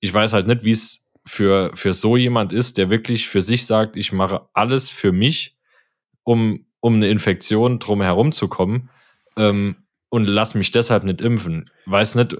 ich 0.00 0.12
weiß 0.12 0.32
halt 0.32 0.46
nicht, 0.46 0.64
wie 0.64 0.72
es 0.72 1.07
für, 1.28 1.70
für 1.74 1.92
so 1.92 2.16
jemand 2.16 2.52
ist, 2.52 2.78
der 2.78 2.90
wirklich 2.90 3.28
für 3.28 3.42
sich 3.42 3.66
sagt, 3.66 3.96
ich 3.96 4.12
mache 4.12 4.48
alles 4.54 4.90
für 4.90 5.12
mich, 5.12 5.56
um, 6.24 6.66
um 6.80 6.94
eine 6.96 7.08
Infektion 7.08 7.78
drumherum 7.78 8.32
zu 8.32 8.48
kommen 8.48 8.90
ähm, 9.36 9.76
und 10.08 10.24
lass 10.26 10.54
mich 10.54 10.70
deshalb 10.70 11.04
nicht 11.04 11.20
impfen. 11.20 11.70
Weiß 11.86 12.14
nicht, 12.14 12.36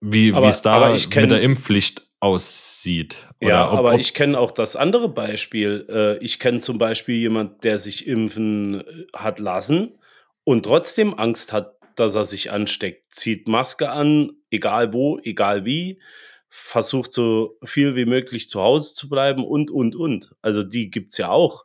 wie 0.00 0.32
es 0.48 0.62
da 0.62 0.72
kenn- 1.10 1.22
mit 1.22 1.30
der 1.32 1.40
Impfpflicht 1.42 2.06
aussieht. 2.20 3.26
Ja, 3.40 3.70
ob- 3.70 3.78
aber 3.78 3.94
ob- 3.94 4.00
ich 4.00 4.14
kenne 4.14 4.38
auch 4.38 4.50
das 4.50 4.76
andere 4.76 5.08
Beispiel. 5.08 5.86
Äh, 5.88 6.24
ich 6.24 6.38
kenne 6.38 6.58
zum 6.58 6.78
Beispiel 6.78 7.16
jemand, 7.16 7.62
der 7.64 7.78
sich 7.78 8.06
impfen 8.06 8.80
äh, 8.80 9.06
hat 9.14 9.38
lassen 9.40 9.98
und 10.44 10.64
trotzdem 10.64 11.14
Angst 11.14 11.52
hat, 11.52 11.76
dass 11.96 12.14
er 12.14 12.24
sich 12.24 12.50
ansteckt. 12.50 13.12
Zieht 13.12 13.48
Maske 13.48 13.90
an, 13.90 14.30
egal 14.50 14.92
wo, 14.92 15.18
egal 15.22 15.64
wie, 15.64 16.00
versucht 16.48 17.12
so 17.12 17.58
viel 17.64 17.94
wie 17.96 18.06
möglich 18.06 18.48
zu 18.48 18.60
Hause 18.60 18.94
zu 18.94 19.08
bleiben 19.08 19.44
und, 19.44 19.70
und, 19.70 19.94
und. 19.94 20.34
Also 20.42 20.62
die 20.62 20.90
gibt's 20.90 21.18
ja 21.18 21.28
auch. 21.28 21.64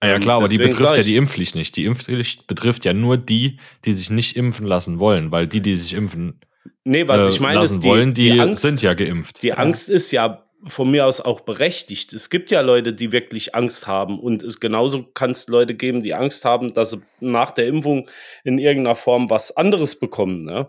Ah 0.00 0.08
ja 0.08 0.14
Ähm, 0.16 0.20
klar, 0.20 0.36
aber 0.38 0.48
die 0.48 0.58
betrifft 0.58 0.96
ja 0.96 1.02
die 1.02 1.16
Impfpflicht 1.16 1.54
nicht. 1.54 1.76
Die 1.76 1.84
Impfpflicht 1.84 2.46
betrifft 2.46 2.84
ja 2.84 2.92
nur 2.92 3.16
die, 3.16 3.58
die 3.84 3.92
sich 3.92 4.10
nicht 4.10 4.36
impfen 4.36 4.66
lassen 4.66 4.98
wollen, 4.98 5.32
weil 5.32 5.48
die, 5.48 5.60
die 5.60 5.74
sich 5.74 5.94
impfen 5.94 6.40
Nee, 6.84 7.08
was 7.08 7.26
äh, 7.26 7.30
ich 7.30 7.40
meine, 7.40 7.60
lassen 7.60 7.74
ist 7.74 7.84
die, 7.84 7.88
wollen, 7.88 8.14
die, 8.14 8.30
die 8.30 8.40
Angst, 8.40 8.62
sind 8.62 8.80
ja 8.80 8.94
geimpft. 8.94 9.42
Die 9.42 9.52
Angst 9.52 9.88
ist 9.88 10.12
ja 10.12 10.46
von 10.66 10.90
mir 10.90 11.06
aus 11.06 11.20
auch 11.20 11.40
berechtigt. 11.40 12.12
Es 12.12 12.30
gibt 12.30 12.50
ja 12.50 12.60
Leute, 12.60 12.92
die 12.92 13.12
wirklich 13.12 13.54
Angst 13.54 13.86
haben. 13.86 14.18
Und 14.20 14.42
es 14.42 14.60
genauso 14.60 15.02
kann 15.02 15.32
es 15.32 15.48
Leute 15.48 15.74
geben, 15.74 16.02
die 16.02 16.14
Angst 16.14 16.44
haben, 16.44 16.72
dass 16.74 16.92
sie 16.92 17.02
nach 17.20 17.50
der 17.50 17.66
Impfung 17.66 18.08
in 18.44 18.58
irgendeiner 18.58 18.94
Form 18.94 19.30
was 19.30 19.56
anderes 19.56 19.98
bekommen. 19.98 20.44
Ne? 20.44 20.68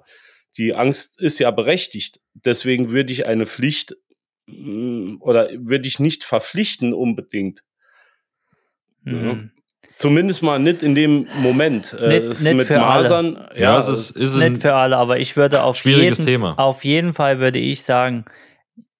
Die 0.58 0.74
Angst 0.74 1.22
ist 1.22 1.40
ja 1.40 1.52
berechtigt. 1.52 2.20
Deswegen 2.34 2.90
würde 2.90 3.14
ich 3.14 3.26
eine 3.28 3.46
Pflicht 3.46 3.96
mm, 4.48 5.18
oder 5.20 5.50
würde 5.58 5.88
ich 5.88 6.00
nicht 6.00 6.24
verpflichten 6.24 6.94
unbedingt. 6.94 7.64
Mhm. 9.04 9.52
Zumindest 9.96 10.44
mal 10.44 10.60
nicht 10.60 10.84
in 10.84 10.94
dem 10.94 11.28
Moment. 11.38 11.96
Äh, 12.00 12.20
Nicht- 12.20 12.24
es 12.24 12.44
nicht 12.44 12.56
mit 12.56 12.68
für 12.68 12.82
alle. 12.82 13.02
Masern, 13.02 13.48
ja, 13.56 13.80
es 13.80 13.88
ist, 13.88 14.36
Nicht 14.38 14.62
für 14.62 14.74
alle, 14.76 14.98
aber 14.98 15.20
ich 15.20 15.36
würde 15.36 15.64
auf 15.64 15.76
schwieriges 15.78 16.20
jeden, 16.20 16.28
Thema. 16.28 16.54
auf 16.60 16.84
jeden 16.84 17.14
Fall 17.14 17.40
würde 17.40 17.58
ich 17.60 17.82
sagen, 17.84 18.26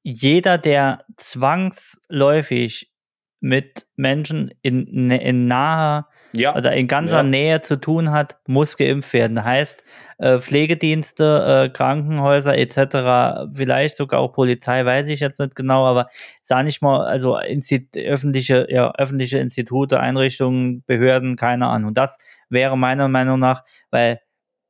jeder, 0.02 0.58
der 0.58 1.06
zwangsläufig 1.18 2.92
mit 3.40 3.86
Menschen 3.96 4.52
in, 4.62 5.12
in 5.12 5.48
naher 5.48 6.08
ja, 6.34 6.56
oder 6.56 6.74
in 6.74 6.88
ganzer 6.88 7.18
Ja. 7.18 7.24
Nähe 7.24 7.62
zu 7.62 7.80
tun 7.80 8.12
hat, 8.12 8.38
muss 8.48 8.78
geimpft 8.78 9.14
werden. 9.14 9.44
Heißt, 9.44 9.84
äh, 10.18 10.40
Pflegedienste, 10.40 11.66
äh, 11.66 11.70
Krankenhäuser 11.70 12.58
etc., 12.58 13.52
vielleicht 13.56 13.98
sogar 13.98 14.20
auch 14.20 14.34
Polizei, 14.34 14.84
weiß 14.86 15.08
ich 15.10 15.20
jetzt 15.20 15.40
nicht 15.40 15.56
genau, 15.56 15.86
aber 15.86 16.10
sah 16.42 16.64
nicht 16.64 16.82
mal, 16.82 17.06
also 17.06 17.38
Insti 17.38 17.88
öffentliche, 17.96 18.68
ja, 18.70 18.94
öffentliche 18.96 19.40
Institute, 19.40 20.00
Einrichtungen, 20.00 20.84
Behörden, 20.86 21.36
keine 21.36 21.68
Ahnung. 21.68 21.94
Das 21.94 22.18
wäre 22.50 22.78
meiner 22.78 23.08
Meinung 23.08 23.40
nach, 23.40 23.64
weil 23.92 24.20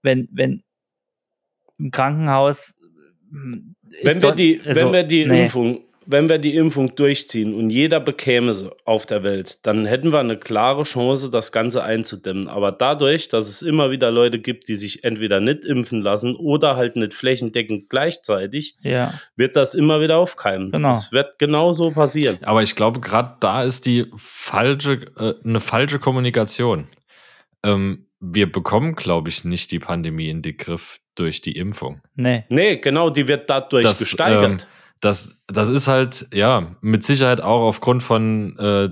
wenn, 0.01 0.27
wenn 0.31 0.63
im 1.79 1.91
Krankenhaus 1.91 2.75
hm, 3.31 3.75
wenn 4.03 4.17
ist 4.17 4.23
wir 4.23 4.31
die, 4.33 4.61
also, 4.65 4.81
wenn 4.81 4.93
wir 4.93 5.03
die 5.03 5.25
nee. 5.25 5.43
Impfung, 5.43 5.79
wenn 6.09 6.29
wir 6.29 6.37
die 6.37 6.55
Impfung 6.55 6.95
durchziehen 6.95 7.53
und 7.53 7.69
jeder 7.69 7.99
bekäme 7.99 8.53
sie 8.53 8.71
auf 8.85 9.05
der 9.05 9.23
Welt, 9.23 9.65
dann 9.65 9.85
hätten 9.85 10.11
wir 10.13 10.19
eine 10.19 10.37
klare 10.37 10.83
Chance, 10.83 11.29
das 11.29 11.51
Ganze 11.51 11.83
einzudämmen. 11.83 12.47
Aber 12.47 12.71
dadurch, 12.71 13.27
dass 13.27 13.49
es 13.49 13.61
immer 13.61 13.91
wieder 13.91 14.09
Leute 14.09 14.39
gibt, 14.39 14.69
die 14.69 14.77
sich 14.77 15.03
entweder 15.03 15.41
nicht 15.41 15.65
impfen 15.65 16.01
lassen 16.01 16.35
oder 16.37 16.77
halt 16.77 16.95
nicht 16.95 17.13
flächendeckend 17.13 17.89
gleichzeitig, 17.89 18.77
Ja, 18.81 19.13
wird 19.35 19.55
das 19.57 19.75
immer 19.75 19.99
wieder 19.99 20.17
aufkeimen. 20.17 20.71
Genau. 20.71 20.89
Das 20.89 21.11
wird 21.11 21.37
genau 21.39 21.73
so 21.73 21.91
passieren. 21.91 22.37
Aber 22.43 22.63
ich 22.63 22.75
glaube, 22.75 23.01
gerade 23.01 23.35
da 23.41 23.63
ist 23.63 23.85
die 23.85 24.05
falsche, 24.15 25.07
äh, 25.17 25.33
eine 25.43 25.59
falsche 25.59 25.99
Kommunikation. 25.99 26.87
Ähm, 27.63 28.05
wir 28.19 28.51
bekommen, 28.51 28.95
glaube 28.95 29.29
ich, 29.29 29.43
nicht 29.43 29.71
die 29.71 29.79
Pandemie 29.79 30.29
in 30.29 30.41
den 30.41 30.57
Griff 30.57 30.99
durch 31.15 31.41
die 31.41 31.51
Impfung. 31.57 32.01
nee. 32.15 32.45
Nee, 32.49 32.77
genau, 32.77 33.09
die 33.09 33.27
wird 33.27 33.49
dadurch 33.49 33.83
Das, 33.85 33.99
gesteigert. 33.99 34.61
ähm, 34.63 34.67
Das, 35.01 35.37
das 35.47 35.69
ist 35.69 35.87
halt, 35.87 36.27
ja, 36.33 36.75
mit 36.81 37.03
Sicherheit 37.03 37.41
auch 37.41 37.61
aufgrund 37.61 38.01
von 38.03 38.57
äh, 38.57 38.89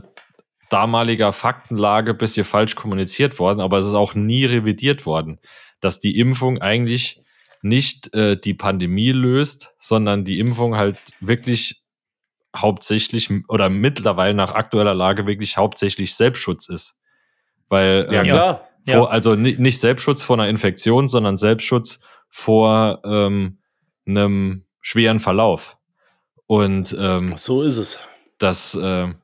damaliger 0.70 1.34
Faktenlage 1.34 2.12
ein 2.12 2.18
bisschen 2.18 2.46
falsch 2.46 2.76
kommuniziert 2.76 3.40
worden, 3.40 3.60
aber 3.60 3.80
es 3.80 3.86
ist 3.86 3.94
auch 3.94 4.14
nie 4.14 4.46
revidiert 4.46 5.06
worden, 5.06 5.40
dass 5.80 6.00
die 6.00 6.18
Impfung 6.20 6.62
eigentlich 6.62 7.22
nicht 7.62 8.14
äh, 8.14 8.38
die 8.38 8.54
Pandemie 8.54 9.12
löst, 9.12 9.74
sondern 9.80 10.24
die 10.24 10.40
Impfung 10.40 10.76
halt 10.76 10.98
wirklich 11.20 11.82
hauptsächlich 12.56 13.30
oder 13.48 13.70
mittlerweile 13.70 14.34
nach 14.34 14.54
aktueller 14.54 14.94
Lage 14.94 15.26
wirklich 15.26 15.58
hauptsächlich 15.58 16.16
Selbstschutz 16.16 16.70
ist. 16.70 17.00
Weil, 17.68 18.08
ja, 18.12 18.22
ähm, 18.22 18.28
klar. 18.28 18.70
Ja. 18.86 18.98
vor, 18.98 19.12
also 19.12 19.36
ni- 19.36 19.56
nicht 19.58 19.80
Selbstschutz 19.80 20.24
vor 20.24 20.36
einer 20.38 20.48
Infektion, 20.48 21.08
sondern 21.08 21.38
Selbstschutz 21.38 22.00
vor 22.30 23.02
ähm, 23.04 23.58
einem 24.06 24.66
schweren 24.82 25.20
Verlauf. 25.20 25.78
Und 26.48 26.96
ähm, 27.00 27.36
So 27.38 27.64
ist 27.64 27.78
es. 27.78 28.00
das, 28.38 28.78
ähm, 28.82 29.16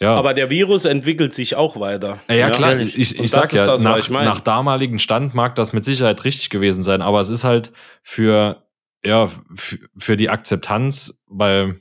ja. 0.00 0.14
Aber 0.14 0.32
der 0.32 0.48
Virus 0.48 0.86
entwickelt 0.86 1.34
sich 1.34 1.56
auch 1.56 1.78
weiter. 1.78 2.20
ja, 2.28 2.34
ja, 2.34 2.50
klar, 2.50 2.78
ich, 2.78 2.96
ich 2.96 3.16
das 3.18 3.30
sag 3.30 3.52
ja, 3.52 3.66
das, 3.66 3.74
was 3.74 3.82
nach, 3.82 3.98
ich 3.98 4.08
meine. 4.08 4.30
nach 4.30 4.40
damaligen 4.40 4.98
Stand 4.98 5.34
mag 5.34 5.54
das 5.56 5.74
mit 5.74 5.84
Sicherheit 5.84 6.24
richtig 6.24 6.48
gewesen 6.48 6.82
sein, 6.82 7.02
aber 7.02 7.20
es 7.20 7.28
ist 7.28 7.44
halt 7.44 7.70
für, 8.02 8.64
ja, 9.04 9.28
für, 9.54 9.78
für 9.98 10.16
die 10.16 10.30
Akzeptanz, 10.30 11.22
weil, 11.26 11.80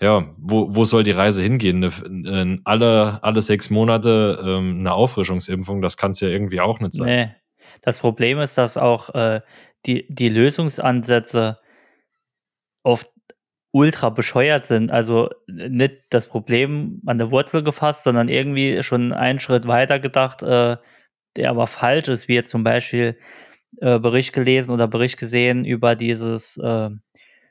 ja, 0.00 0.32
wo, 0.38 0.76
wo 0.76 0.84
soll 0.84 1.02
die 1.02 1.10
Reise 1.10 1.42
hingehen? 1.42 2.62
Alle, 2.64 3.18
alle 3.22 3.42
sechs 3.42 3.68
Monate 3.68 4.40
ähm, 4.40 4.78
eine 4.80 4.92
Auffrischungsimpfung, 4.92 5.82
das 5.82 5.96
kann 5.96 6.12
es 6.12 6.20
ja 6.20 6.28
irgendwie 6.28 6.60
auch 6.60 6.78
nicht 6.78 6.94
sein. 6.94 7.06
Nee. 7.06 7.34
das 7.82 7.98
Problem 7.98 8.38
ist, 8.38 8.56
dass 8.58 8.76
auch 8.76 9.12
äh, 9.12 9.40
die, 9.86 10.06
die 10.08 10.28
Lösungsansätze 10.28 11.58
oft 12.84 13.08
ultra 13.74 14.08
bescheuert 14.08 14.66
sind. 14.66 14.92
Also 14.92 15.30
nicht 15.48 15.96
das 16.10 16.28
Problem 16.28 17.02
an 17.06 17.18
der 17.18 17.32
Wurzel 17.32 17.64
gefasst, 17.64 18.04
sondern 18.04 18.28
irgendwie 18.28 18.84
schon 18.84 19.12
einen 19.12 19.40
Schritt 19.40 19.66
weiter 19.66 19.98
gedacht, 19.98 20.44
äh, 20.44 20.76
der 21.36 21.50
aber 21.50 21.66
falsch 21.66 22.08
ist, 22.08 22.28
wie 22.28 22.34
jetzt 22.34 22.50
zum 22.50 22.62
Beispiel 22.62 23.18
äh, 23.80 23.98
Bericht 23.98 24.32
gelesen 24.32 24.70
oder 24.70 24.86
Bericht 24.86 25.18
gesehen 25.18 25.64
über 25.64 25.96
dieses, 25.96 26.56
äh, 26.58 26.90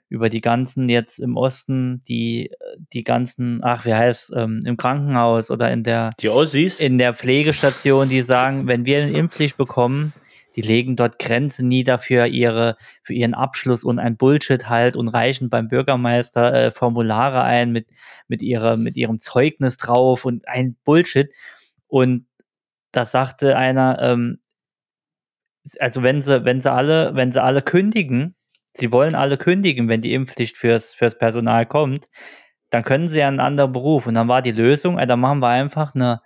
über 0.07 0.29
die 0.29 0.39
ganzen 0.39 0.87
jetzt 0.87 1.19
im 1.19 1.35
Osten, 1.35 2.01
die, 2.07 2.51
die 2.93 3.03
ganzen, 3.03 3.59
ach, 3.61 3.85
wie 3.85 3.93
heißt 3.93 4.31
ähm, 4.33 4.61
im 4.65 4.77
Krankenhaus 4.77 5.51
oder 5.51 5.71
in 5.73 5.83
der, 5.83 6.11
Die 6.21 6.29
Ossis? 6.29 6.79
in 6.79 6.97
der 6.97 7.13
Pflegestation, 7.13 8.07
die 8.07 8.21
sagen, 8.21 8.65
wenn 8.67 8.85
wir 8.85 9.03
eine 9.03 9.11
Impfpflicht 9.11 9.57
bekommen, 9.57 10.13
die 10.55 10.61
legen 10.61 10.95
dort 10.95 11.19
Grenzen 11.19 11.67
nieder 11.67 11.99
für 11.99 12.27
ihre, 12.27 12.77
für 13.03 13.13
ihren 13.13 13.33
Abschluss 13.33 13.83
und 13.83 13.99
ein 13.99 14.17
Bullshit 14.17 14.69
halt 14.69 14.95
und 14.95 15.07
reichen 15.07 15.49
beim 15.49 15.67
Bürgermeister 15.67 16.53
äh, 16.53 16.71
Formulare 16.71 17.43
ein 17.43 17.71
mit, 17.71 17.87
mit 18.27 18.41
ihrer, 18.41 18.77
mit 18.77 18.97
ihrem 18.97 19.19
Zeugnis 19.19 19.77
drauf 19.77 20.25
und 20.25 20.47
ein 20.47 20.75
Bullshit. 20.83 21.31
Und 21.87 22.27
da 22.91 23.05
sagte 23.05 23.57
einer, 23.57 23.99
ähm, 24.01 24.39
also 25.79 26.03
wenn 26.03 26.21
sie, 26.21 26.45
wenn 26.45 26.61
sie 26.61 26.71
alle, 26.71 27.15
wenn 27.15 27.31
sie 27.31 27.41
alle 27.41 27.61
kündigen, 27.61 28.35
sie 28.73 28.91
wollen 28.91 29.15
alle 29.15 29.37
kündigen, 29.37 29.87
wenn 29.87 30.01
die 30.01 30.13
Impfpflicht 30.13 30.57
fürs, 30.57 30.93
fürs 30.93 31.17
Personal 31.17 31.65
kommt, 31.65 32.09
dann 32.69 32.83
können 32.83 33.07
sie 33.07 33.19
ja 33.19 33.27
einen 33.27 33.39
anderen 33.39 33.71
Beruf. 33.71 34.07
Und 34.07 34.15
dann 34.15 34.27
war 34.27 34.41
die 34.41 34.51
Lösung, 34.51 34.97
dann 34.97 35.19
machen 35.19 35.39
wir 35.39 35.49
einfach 35.49 35.95
eine 35.95 36.21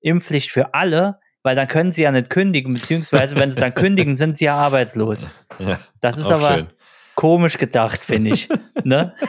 Impfpflicht 0.00 0.50
für 0.50 0.74
alle, 0.74 1.20
weil 1.42 1.56
dann 1.56 1.68
können 1.68 1.92
sie 1.92 2.02
ja 2.02 2.12
nicht 2.12 2.30
kündigen, 2.30 2.74
beziehungsweise 2.74 3.36
wenn 3.36 3.50
sie 3.50 3.56
dann 3.56 3.74
kündigen, 3.74 4.16
sind 4.16 4.36
sie 4.38 4.44
ja 4.46 4.54
arbeitslos. 4.56 5.28
Ja, 5.58 5.78
Das 6.00 6.16
ist 6.18 6.26
aber 6.30 6.54
schön. 6.54 6.66
komisch 7.14 7.58
gedacht, 7.58 8.04
finde 8.04 8.30
ich. 8.34 8.48
ne? 8.84 9.14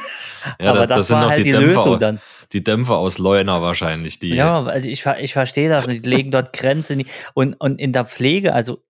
Ja, 0.59 0.71
aber 0.71 0.79
da- 0.87 0.87
das, 0.87 0.97
das 0.97 1.07
sind 1.07 1.15
war 1.17 1.21
noch 1.23 1.29
halt 1.31 1.45
die 1.45 1.51
Dämpfer 1.51 1.67
Lösung 1.67 1.93
aus- 1.93 1.99
dann. 1.99 2.19
Die 2.51 2.63
Dämpfer 2.63 2.97
aus 2.97 3.17
Leuna 3.19 3.61
wahrscheinlich, 3.61 4.17
die. 4.19 4.33
Ja, 4.33 4.63
also 4.63 4.89
ich, 4.89 5.05
ich 5.05 5.33
verstehe 5.33 5.69
das 5.69 5.85
nicht. 5.87 6.03
Die 6.03 6.09
legen 6.09 6.31
dort 6.31 6.51
Grenzen. 6.51 7.05
Und, 7.35 7.53
und 7.53 7.79
in 7.79 7.93
der 7.93 8.05
Pflege, 8.05 8.51
also 8.53 8.83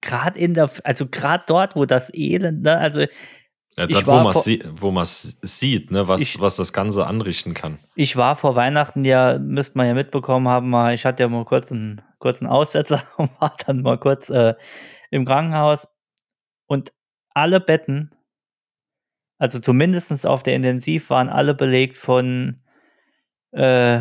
gerade 0.00 0.38
in 0.38 0.54
der, 0.54 0.70
also 0.84 1.06
gerade 1.06 1.44
dort, 1.46 1.76
wo 1.76 1.84
das 1.84 2.12
Elend, 2.14 2.62
ne, 2.62 2.78
also 2.78 3.04
Ja, 3.78 4.06
war 4.06 4.20
wo 4.20 4.24
man 4.24 4.32
sie, 4.34 4.62
wo 4.76 4.90
man 4.90 5.02
s- 5.02 5.38
sieht, 5.42 5.90
ne, 5.90 6.08
was, 6.08 6.20
Ich- 6.22 6.40
was 6.40 6.56
das 6.56 6.72
Ganze 6.72 7.06
anrichten 7.06 7.52
kann. 7.54 7.78
ich 7.94 8.16
war 8.16 8.34
vor 8.36 8.54
Weihnachten 8.56 9.04
ja, 9.04 9.38
müsste 9.38 9.76
man 9.76 9.86
ja 9.86 9.94
mitbekommen 9.94 10.48
haben, 10.48 10.70
mal, 10.70 10.94
ich 10.94 11.04
hatte 11.04 11.22
ja 11.24 11.28
mal 11.28 11.44
kurz 11.44 11.70
einen 11.70 12.00
kurzen 12.18 12.46
Aussetzer 12.46 13.02
und 13.18 13.30
war 13.40 13.54
dann 13.66 13.82
mal 13.82 13.98
kurz 13.98 14.30
äh, 14.30 14.54
im 15.10 15.24
Krankenhaus 15.26 15.88
und 16.66 16.92
alle 17.34 17.60
Betten, 17.60 18.14
also 19.38 19.58
zumindest 19.58 20.26
auf 20.26 20.42
der 20.42 20.54
Intensiv, 20.54 21.10
waren 21.10 21.28
alle 21.28 21.54
belegt 21.54 21.98
von 21.98 22.60
äh, 23.52 24.00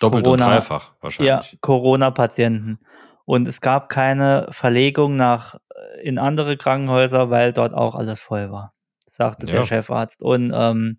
Doppelt 0.00 0.24
Corona- 0.24 0.46
und 0.46 0.52
dreifach 0.54 0.88
ja, 0.88 0.96
wahrscheinlich. 1.00 1.58
Corona-Patienten. 1.60 2.80
Und 3.24 3.46
es 3.46 3.60
gab 3.60 3.88
keine 3.88 4.48
Verlegung 4.50 5.14
nach 5.14 5.54
äh, 5.54 6.00
in 6.02 6.18
andere 6.18 6.56
Krankenhäuser, 6.56 7.30
weil 7.30 7.52
dort 7.52 7.72
auch 7.72 7.94
alles 7.94 8.20
voll 8.20 8.50
war, 8.50 8.74
sagte 9.14 9.46
Ja. 9.46 9.52
der 9.52 9.64
Chefarzt. 9.64 10.22
Und 10.22 10.52
ähm, 10.54 10.98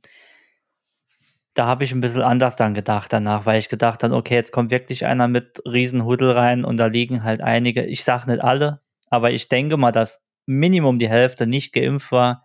da 1.54 1.68
habe 1.68 1.84
ich 1.84 1.92
ein 1.92 2.02
bisschen 2.02 2.22
anders 2.22 2.56
dann 2.56 2.74
gedacht 2.74 3.14
danach, 3.14 3.46
weil 3.46 3.60
ich 3.60 3.70
gedacht 3.70 4.04
habe, 4.04 4.16
okay, 4.16 4.36
jetzt 4.36 4.52
kommt 4.52 4.72
wirklich 4.72 5.06
einer 5.06 5.28
mit 5.28 5.62
Riesenhuddel 5.66 6.32
rein 6.32 6.66
und 6.66 6.78
da 6.78 6.88
liegen 6.88 7.24
halt 7.24 7.42
einige, 7.42 7.84
ich 7.86 8.04
sage 8.04 8.30
nicht 8.32 8.44
alle, 8.44 8.82
aber 9.10 9.32
ich 9.32 9.50
denke 9.50 9.78
mal, 9.78 9.92
dass 9.92 10.22
Minimum 10.46 10.98
die 11.00 11.10
Hälfte 11.10 11.46
nicht 11.48 11.74
geimpft 11.74 12.12
war. 12.12 12.44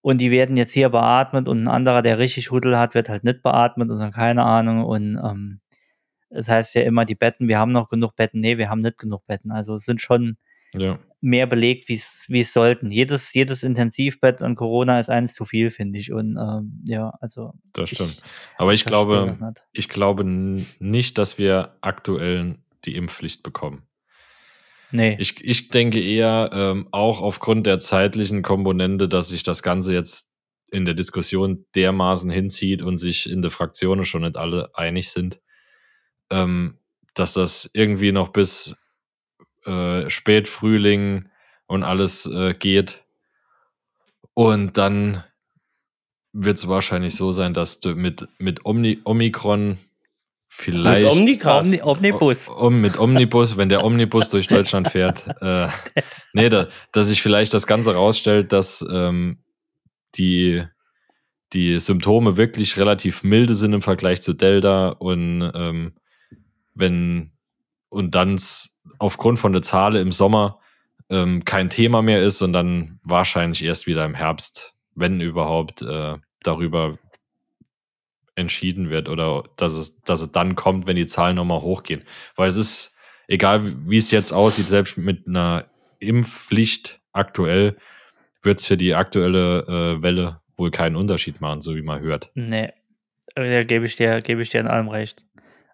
Und 0.00 0.18
die 0.20 0.30
werden 0.32 0.56
jetzt 0.56 0.72
hier 0.72 0.88
beatmet 0.88 1.46
und 1.48 1.62
ein 1.62 1.68
anderer, 1.68 2.02
der 2.02 2.18
richtig 2.18 2.50
Huddel 2.50 2.76
hat, 2.76 2.94
wird 2.94 3.08
halt 3.08 3.22
nicht 3.22 3.42
beatmet 3.42 3.88
und 3.90 3.98
dann 4.00 4.10
keine 4.10 4.44
Ahnung. 4.44 4.84
Und 4.84 5.16
ähm, 5.16 5.60
es 6.28 6.48
heißt 6.48 6.74
ja 6.74 6.82
immer, 6.82 7.04
die 7.04 7.14
Betten, 7.14 7.46
wir 7.46 7.58
haben 7.58 7.70
noch 7.70 7.88
genug 7.88 8.16
Betten. 8.16 8.40
Nee, 8.40 8.58
wir 8.58 8.68
haben 8.68 8.80
nicht 8.80 8.98
genug 8.98 9.24
Betten. 9.26 9.52
Also 9.52 9.74
es 9.74 9.84
sind 9.84 10.00
schon 10.00 10.38
Ja. 10.74 10.98
Mehr 11.22 11.46
belegt, 11.46 11.88
wie 11.88 12.40
es 12.40 12.52
sollten. 12.52 12.90
Jedes, 12.90 13.32
jedes 13.32 13.62
Intensivbett 13.62 14.42
an 14.42 14.56
Corona 14.56 15.00
ist 15.00 15.08
eins 15.08 15.34
zu 15.34 15.46
viel, 15.46 15.70
finde 15.70 15.98
ich. 15.98 16.12
Und 16.12 16.36
ähm, 16.36 16.82
ja, 16.84 17.14
also. 17.20 17.54
Das 17.72 17.90
stimmt. 17.90 18.20
Aber 18.58 18.74
ich 18.74 18.84
glaube, 18.84 19.38
ich 19.72 19.88
glaube 19.88 20.24
nicht, 20.24 21.16
dass 21.18 21.38
wir 21.38 21.76
aktuell 21.80 22.56
die 22.84 22.96
Impfpflicht 22.96 23.42
bekommen. 23.42 23.86
Nee. 24.90 25.16
Ich, 25.18 25.42
ich 25.42 25.68
denke 25.70 26.02
eher, 26.02 26.50
ähm, 26.52 26.88
auch 26.90 27.22
aufgrund 27.22 27.66
der 27.66 27.78
zeitlichen 27.78 28.42
Komponente, 28.42 29.08
dass 29.08 29.28
sich 29.28 29.44
das 29.44 29.62
Ganze 29.62 29.94
jetzt 29.94 30.28
in 30.70 30.84
der 30.84 30.94
Diskussion 30.94 31.64
dermaßen 31.76 32.30
hinzieht 32.30 32.82
und 32.82 32.98
sich 32.98 33.30
in 33.30 33.42
der 33.42 33.50
Fraktionen 33.50 34.04
schon 34.04 34.22
nicht 34.22 34.36
alle 34.36 34.70
einig 34.74 35.10
sind, 35.10 35.40
ähm, 36.30 36.78
dass 37.14 37.34
das 37.34 37.70
irgendwie 37.72 38.10
noch 38.10 38.30
bis 38.30 38.76
äh, 39.66 40.08
Spätfrühling 40.10 41.28
und 41.66 41.82
alles 41.82 42.26
äh, 42.26 42.54
geht. 42.54 43.04
Und 44.34 44.78
dann 44.78 45.24
wird 46.32 46.58
es 46.58 46.68
wahrscheinlich 46.68 47.14
so 47.14 47.32
sein, 47.32 47.54
dass 47.54 47.80
du 47.80 47.94
mit, 47.94 48.28
mit 48.38 48.64
Omni 48.64 49.00
Omikron 49.04 49.78
vielleicht. 50.48 51.04
Mit 51.04 51.12
Omnicast. 51.12 51.66
Omni 51.66 51.82
Omnibus. 51.82 52.48
Um, 52.48 52.80
mit 52.80 52.98
Omnibus, 52.98 53.56
wenn 53.56 53.68
der 53.68 53.84
Omnibus 53.84 54.30
durch 54.30 54.48
Deutschland 54.48 54.88
fährt. 54.88 55.24
Äh, 55.40 55.68
nee, 56.32 56.48
da, 56.48 56.68
dass 56.92 57.08
sich 57.08 57.20
vielleicht 57.20 57.52
das 57.52 57.66
Ganze 57.66 57.94
rausstellt, 57.94 58.52
dass 58.52 58.84
ähm, 58.90 59.38
die, 60.14 60.62
die 61.52 61.78
Symptome 61.78 62.36
wirklich 62.36 62.76
relativ 62.76 63.22
milde 63.22 63.54
sind 63.54 63.72
im 63.72 63.82
Vergleich 63.82 64.22
zu 64.22 64.32
Delta 64.32 64.88
und 64.88 65.50
ähm, 65.54 65.94
wenn 66.74 67.32
und 67.92 68.14
dann 68.14 68.40
aufgrund 68.98 69.38
von 69.38 69.52
der 69.52 69.62
Zahl 69.62 69.96
im 69.96 70.12
Sommer 70.12 70.58
ähm, 71.10 71.44
kein 71.44 71.68
Thema 71.68 72.00
mehr 72.00 72.22
ist 72.22 72.40
und 72.40 72.52
dann 72.52 72.98
wahrscheinlich 73.04 73.62
erst 73.62 73.86
wieder 73.86 74.04
im 74.04 74.14
Herbst, 74.14 74.74
wenn 74.94 75.20
überhaupt, 75.20 75.82
äh, 75.82 76.16
darüber 76.42 76.98
entschieden 78.34 78.88
wird 78.88 79.10
oder 79.10 79.44
dass 79.56 79.74
es, 79.74 80.00
dass 80.02 80.22
es 80.22 80.32
dann 80.32 80.54
kommt, 80.54 80.86
wenn 80.86 80.96
die 80.96 81.06
Zahlen 81.06 81.36
nochmal 81.36 81.60
hochgehen. 81.60 82.02
Weil 82.34 82.48
es 82.48 82.56
ist, 82.56 82.96
egal 83.28 83.60
wie 83.86 83.98
es 83.98 84.10
jetzt 84.10 84.32
aussieht, 84.32 84.68
selbst 84.68 84.96
mit 84.96 85.26
einer 85.26 85.66
Impfpflicht 85.98 87.00
aktuell, 87.12 87.76
wird 88.42 88.58
es 88.58 88.66
für 88.66 88.78
die 88.78 88.94
aktuelle 88.94 89.66
äh, 89.98 90.02
Welle 90.02 90.40
wohl 90.56 90.70
keinen 90.70 90.96
Unterschied 90.96 91.42
machen, 91.42 91.60
so 91.60 91.76
wie 91.76 91.82
man 91.82 92.00
hört. 92.00 92.30
Nee. 92.34 92.72
Da 93.34 93.64
gebe 93.64 93.84
ich 93.84 93.96
dir, 93.96 94.22
gebe 94.22 94.40
ich 94.42 94.48
dir 94.48 94.60
in 94.60 94.66
allem 94.66 94.88
recht. 94.88 95.24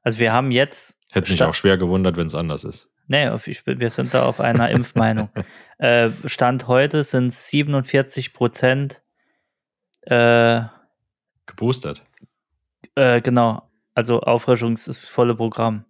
Also 0.03 0.19
wir 0.19 0.33
haben 0.33 0.51
jetzt. 0.51 0.98
Hätte 1.11 1.31
mich 1.31 1.39
Sta- 1.39 1.49
auch 1.49 1.55
schwer 1.55 1.79
gewundert, 1.79 2.17
wenn 2.17 2.27
es 2.27 2.35
anders 2.35 2.65
ist. 2.65 2.91
Nee, 3.07 3.31
ich, 3.47 3.65
wir 3.67 3.91
sind 3.91 4.13
da 4.13 4.25
auf 4.27 4.41
einer 4.41 4.71
Impfmeinung. 4.71 5.31
äh, 5.79 6.11
Stand 6.27 6.67
heute 6.69 7.05
sind 7.05 7.33
47 7.33 8.33
Prozent. 8.35 9.03
Äh, 10.03 10.63
Geboostert. 11.47 12.03
äh, 12.95 13.21
genau. 13.23 13.63
Also 13.95 14.21
Auffrischungs 14.21 14.87
ist 14.89 15.09
volle 15.09 15.35
Programm. 15.35 15.85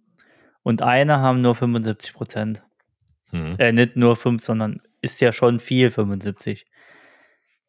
Und 0.63 0.81
eine 0.81 1.19
haben 1.19 1.41
nur 1.41 1.55
75 1.55 2.13
Prozent. 2.13 2.63
Mhm. 3.31 3.55
Äh, 3.59 3.71
nicht 3.71 3.95
nur 3.95 4.15
5, 4.15 4.43
sondern 4.43 4.81
ist 5.01 5.19
ja 5.21 5.31
schon 5.31 5.59
viel, 5.59 5.91
75. 5.91 6.65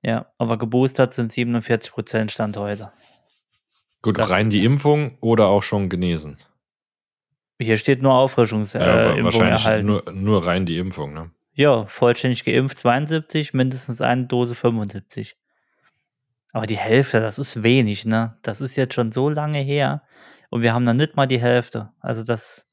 Ja, 0.02 0.32
aber 0.38 0.56
geboostert 0.58 1.12
sind 1.12 1.30
47 1.32 1.92
Prozent 1.92 2.32
Stand 2.32 2.56
heute. 2.56 2.92
Gut, 4.02 4.18
das- 4.18 4.30
rein 4.30 4.48
die 4.50 4.64
Impfung 4.64 5.18
oder 5.20 5.46
auch 5.48 5.62
schon 5.62 5.88
genesen? 5.88 6.38
Hier 7.60 7.76
steht 7.76 8.02
nur 8.02 8.12
ja, 8.12 8.18
Auffrischungsimpfung 8.18 8.90
wa- 8.90 9.14
äh, 9.16 9.24
wahrscheinlich 9.24 9.64
erhalten. 9.64 9.86
nur, 9.86 10.04
nur 10.12 10.46
rein 10.46 10.66
die 10.66 10.78
Impfung, 10.78 11.12
ne? 11.12 11.30
Ja, 11.52 11.86
vollständig 11.86 12.44
geimpft 12.44 12.78
72, 12.78 13.52
mindestens 13.52 14.00
eine 14.00 14.26
Dose 14.26 14.54
75. 14.54 15.36
Aber 16.52 16.66
die 16.66 16.78
Hälfte, 16.78 17.20
das 17.20 17.38
ist 17.38 17.62
wenig, 17.62 18.06
ne? 18.06 18.36
Das 18.42 18.60
ist 18.60 18.76
jetzt 18.76 18.94
schon 18.94 19.12
so 19.12 19.28
lange 19.28 19.58
her 19.60 20.02
und 20.48 20.62
wir 20.62 20.72
haben 20.72 20.84
noch 20.84 20.94
nicht 20.94 21.16
mal 21.16 21.26
die 21.26 21.40
Hälfte. 21.40 21.90
Also 22.00 22.22
das, 22.22 22.66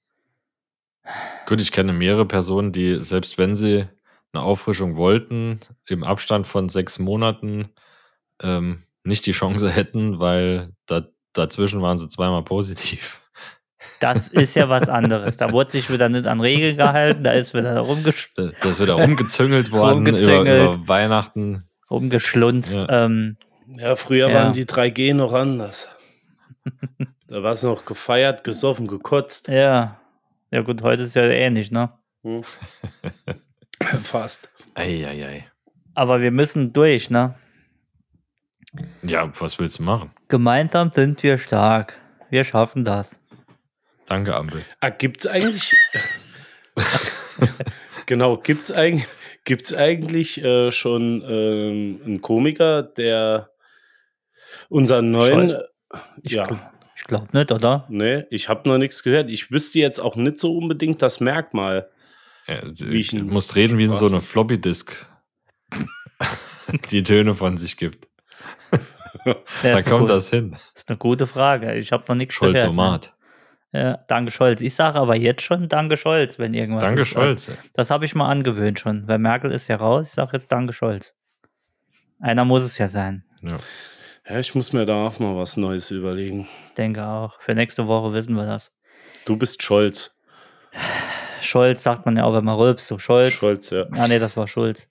Gut, 1.46 1.62
ich 1.62 1.72
kenne 1.72 1.94
mehrere 1.94 2.26
Personen, 2.26 2.72
die, 2.72 3.04
selbst 3.04 3.38
wenn 3.38 3.56
sie 3.56 3.86
eine 4.34 4.44
Auffrischung 4.44 4.96
wollten, 4.98 5.60
im 5.88 6.04
Abstand 6.04 6.48
von 6.48 6.68
sechs 6.70 7.00
Monaten 7.00 7.70
ähm, 8.42 8.84
nicht 9.04 9.26
die 9.26 9.32
Chance 9.32 9.70
hätten, 9.76 10.20
weil 10.20 10.74
da, 10.86 11.04
dazwischen 11.34 11.82
waren 11.82 11.98
sie 11.98 12.08
zweimal 12.10 12.44
positiv. 12.44 13.22
Das 14.00 14.28
ist 14.30 14.56
ja 14.56 14.70
was 14.70 14.90
anderes. 14.90 15.38
Da 15.38 15.52
wurde 15.52 15.72
sich 15.72 15.90
wieder 15.92 16.10
nicht 16.10 16.28
an 16.28 16.40
Regeln 16.40 16.78
gehalten, 16.78 17.24
da 17.24 17.32
ist 17.32 17.54
wieder 17.54 17.78
rumgesch 17.80 18.32
Da, 18.36 18.50
da 18.62 18.70
ist 18.70 18.82
wieder 18.82 18.98
umgezüngelt 18.98 19.72
worden 19.72 20.06
über, 20.08 20.18
Rumgezüngelt. 20.18 20.76
über 20.76 20.88
Weihnachten. 20.88 21.64
rumgeschlunzt. 21.90 22.76
Ja. 22.76 23.06
Ähm, 23.06 23.38
Ja, 23.78 23.96
früher 23.96 24.30
Ja. 24.30 24.36
waren 24.36 24.54
die 24.54 24.66
3G 24.66 25.14
noch 25.14 25.34
anders. 25.34 25.90
da 27.28 27.44
war 27.44 27.52
es 27.52 27.64
noch 27.64 27.86
gefeiert, 27.86 28.44
gesoffen, 28.44 28.88
gekotzt. 28.88 29.48
ja. 29.48 30.00
Ja 30.50 30.62
gut, 30.62 30.82
heute 30.82 31.04
ist 31.04 31.14
ja 31.16 31.24
ähnlich, 31.24 31.72
ne? 31.72 31.92
Hm. 32.24 32.42
Fast. 34.04 34.50
Eieiei. 34.76 35.46
Aber 35.94 36.22
wir 36.22 36.32
müssen 36.32 36.72
durch, 36.72 37.10
ne? 37.10 37.36
Ja, 39.02 39.30
was 39.40 39.60
willst 39.60 39.80
du 39.80 39.84
machen? 39.84 40.12
Gemeinsam 40.30 40.92
sind 40.96 41.22
wir 41.24 41.38
stark. 41.38 42.00
Wir 42.30 42.44
schaffen 42.46 42.86
das. 42.86 43.10
Danke, 44.08 44.36
Ampel. 44.36 44.64
Ah, 44.82 44.90
gibt's 44.90 45.28
eigentlich. 45.28 45.76
genau, 48.06 48.38
gibt's 48.38 48.72
eigentlich, 48.72 49.08
gibt's 49.44 49.74
eigentlich 49.74 50.44
äh, 50.44 50.72
schon 50.72 51.24
ähm, 51.28 52.02
einen 52.06 52.22
Komiker, 52.22 52.84
der 52.84 53.50
unseren 54.70 55.12
neuen. 55.12 55.58
Ich, 56.22 56.34
ja, 56.34 56.46
gl- 56.46 56.60
ich 56.96 57.04
glaube 57.04 57.28
nicht, 57.34 57.52
oder? 57.52 57.86
nee, 57.90 58.26
ich 58.30 58.50
habe 58.50 58.68
noch 58.70 58.78
nichts 58.78 59.04
gehört. 59.04 59.30
Ich 59.30 59.52
wüsste 59.52 59.80
jetzt 59.80 60.00
auch 60.00 60.16
nicht 60.16 60.38
so 60.40 60.56
unbedingt 60.58 61.02
das 61.02 61.20
Merkmal. 61.20 61.90
Ja, 62.48 62.62
Wie 62.66 63.00
ich 63.00 63.14
musst 63.14 63.56
reden, 63.56 63.78
wie 63.78 63.86
in 63.86 63.94
so 63.94 64.06
eine 64.08 64.22
Floppy-Disk 64.22 65.06
die 66.92 67.04
Töne 67.04 67.34
von 67.36 67.58
sich 67.58 67.76
gibt. 67.78 68.08
Da 69.64 69.82
kommt 69.82 70.02
gute- 70.02 70.14
das 70.14 70.30
hin. 70.30 70.56
ist 70.76 70.88
eine 70.90 70.98
gute 70.98 71.28
Frage. 71.28 71.76
Ich 71.76 71.92
habe 71.92 72.06
noch 72.08 72.16
nichts 72.16 72.40
gehört. 72.40 72.54
ne? 72.56 72.60
Scholz-Omat. 72.62 73.14
Ja, 73.74 73.98
danke 74.08 74.32
Scholz. 74.32 74.62
Ich 74.62 74.76
sage 74.76 74.98
aber 74.98 75.16
jetzt 75.16 75.42
schon 75.42 75.68
Danke 75.68 75.98
Scholz, 75.98 76.40
wenn 76.40 76.54
irgendwas 76.54 76.84
Danke, 76.84 77.02
ist. 77.02 77.10
Scholz. 77.10 77.52
Das 77.74 77.92
habe 77.92 78.06
ich 78.06 78.16
mal 78.16 78.30
angewöhnt 78.30 78.80
schon. 78.80 79.08
Weil 79.08 79.20
Merkel 79.20 79.52
ist 79.52 79.68
ja 79.68 79.76
raus. 79.76 80.08
Ich 80.08 80.14
sage 80.14 80.32
jetzt 80.34 80.52
Danke 80.52 80.74
Scholz. 80.74 81.14
Einer 82.20 82.46
muss 82.46 82.64
es 82.64 82.78
ja 82.78 82.88
sein. 82.88 83.24
Ja. 83.42 83.58
Ja, 84.30 84.40
ich 84.40 84.56
muss 84.56 84.74
mir 84.74 84.86
da 84.86 85.08
auch 85.08 85.20
mal 85.20 85.36
was 85.38 85.56
Neues 85.56 85.92
überlegen. 85.92 86.48
Denke 86.78 87.06
auch. 87.06 87.40
Für 87.42 87.56
nächste 87.56 87.88
Woche 87.88 88.14
wissen 88.14 88.36
wir 88.36 88.46
das. 88.46 88.74
Du 89.26 89.38
bist 89.38 89.64
Scholz. 89.64 90.18
Scholz 91.42 91.84
sagt 91.84 92.06
man 92.06 92.18
ja 92.18 92.24
auch, 92.24 92.34
wenn 92.34 92.44
man 92.44 92.56
rülpst. 92.56 92.88
So 92.88 93.00
Scholz. 93.00 93.34
Scholz, 93.34 93.70
ja. 93.70 93.86
Ah, 93.92 94.08
nee, 94.08 94.20
das 94.20 94.36
war 94.36 94.48
Schulz. 94.48 94.90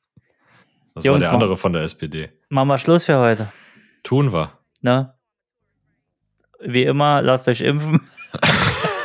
Das 0.95 1.05
Jungs, 1.05 1.16
war 1.16 1.20
der 1.20 1.33
andere 1.33 1.57
von 1.57 1.72
der 1.74 1.83
SPD. 1.83 2.31
Machen 2.49 2.68
wir 2.68 2.79
Schluss 2.79 3.05
für 3.05 3.18
heute. 3.18 3.53
Tun 4.03 4.33
wir. 4.33 4.53
Ne? 4.81 5.14
Wie 6.61 6.85
immer, 6.85 7.20
lasst 7.20 7.49
euch 7.49 7.61
impfen. 7.61 8.01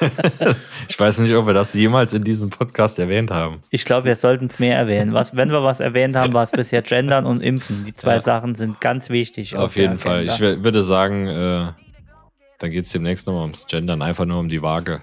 Ich 0.89 0.99
weiß 0.99 1.19
nicht, 1.19 1.33
ob 1.35 1.45
wir 1.47 1.53
das 1.53 1.73
jemals 1.73 2.13
in 2.13 2.23
diesem 2.23 2.49
Podcast 2.49 2.99
erwähnt 2.99 3.31
haben. 3.31 3.63
Ich 3.69 3.85
glaube, 3.85 4.05
wir 4.05 4.15
sollten 4.15 4.47
es 4.47 4.59
mehr 4.59 4.77
erwähnen. 4.77 5.13
Was, 5.13 5.35
wenn 5.35 5.49
wir 5.51 5.63
was 5.63 5.79
erwähnt 5.79 6.15
haben, 6.15 6.33
war 6.33 6.43
es 6.43 6.51
bisher 6.51 6.81
Gendern 6.83 7.25
und 7.25 7.41
Impfen. 7.41 7.85
Die 7.85 7.93
zwei 7.93 8.15
Ja. 8.15 8.21
Sachen 8.21 8.55
sind 8.55 8.81
ganz 8.81 9.09
wichtig. 9.09 9.55
Auf 9.55 9.73
der 9.73 9.83
jeden 9.83 9.99
Fall. 9.99 10.25
Ich 10.25 10.39
würde 10.39 10.83
sagen, 10.83 11.27
äh, 11.27 11.67
dann 12.59 12.69
geht 12.69 12.85
es 12.85 12.91
demnächst 12.91 13.25
nochmal 13.27 13.43
ums 13.43 13.65
Gendern, 13.67 14.01
einfach 14.01 14.25
nur 14.25 14.39
um 14.39 14.49
die 14.49 14.61
Waage 14.61 15.01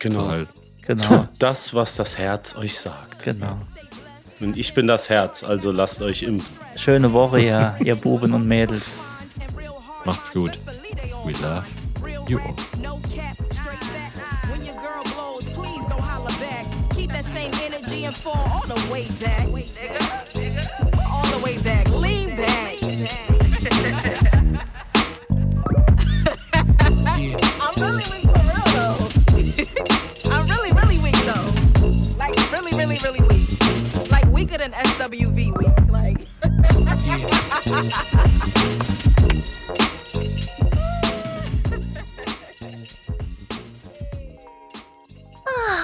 zu 0.00 0.08
Genau. 0.08 0.28
halten. 0.28 0.50
Genau, 0.86 1.28
Das, 1.38 1.74
was 1.74 1.96
das 1.96 2.16
Herz 2.18 2.56
euch 2.56 2.78
sagt. 2.78 3.24
genau. 3.24 3.58
Und 4.40 4.56
ich 4.56 4.74
bin 4.74 4.88
das 4.88 5.08
Herz, 5.08 5.44
also 5.44 5.70
lasst 5.70 6.02
euch 6.02 6.24
impfen. 6.24 6.56
Schöne 6.74 7.12
Woche, 7.12 7.40
ihr, 7.40 7.76
ihr 7.84 7.94
Buben 7.94 8.32
und 8.34 8.48
Mädels. 8.48 8.90
Macht's 10.04 10.32
gut. 10.32 10.52
We 11.24 11.30
love 11.40 11.64
you. 12.28 12.40
No 12.82 13.00
that 17.22 17.32
same 17.32 17.50
energy 17.62 18.04
and 18.04 18.16
fall 18.16 18.36
all 18.50 18.66
the 18.66 18.92
way 18.92 19.08
back. 19.20 19.46
All 21.10 21.26
the 21.30 21.40
way 21.44 21.58
back. 21.58 21.88
Lean 21.88 22.36
back. 22.36 22.76
I'm 27.60 27.74
really 27.80 28.04
weak 28.10 28.24
for 28.24 28.42
real 28.50 28.66
though. 28.72 28.96
I'm 30.30 30.46
really, 30.48 30.72
really 30.72 30.98
weak 30.98 31.16
though. 31.24 31.52
Like 32.16 32.34
really, 32.52 32.72
really, 32.76 32.98
really 32.98 33.20
weak. 33.22 34.10
Like 34.10 34.26
weaker 34.26 34.58
than 34.58 34.72
SWV 34.72 35.56
weak. 35.58 35.90
Like 35.90 36.26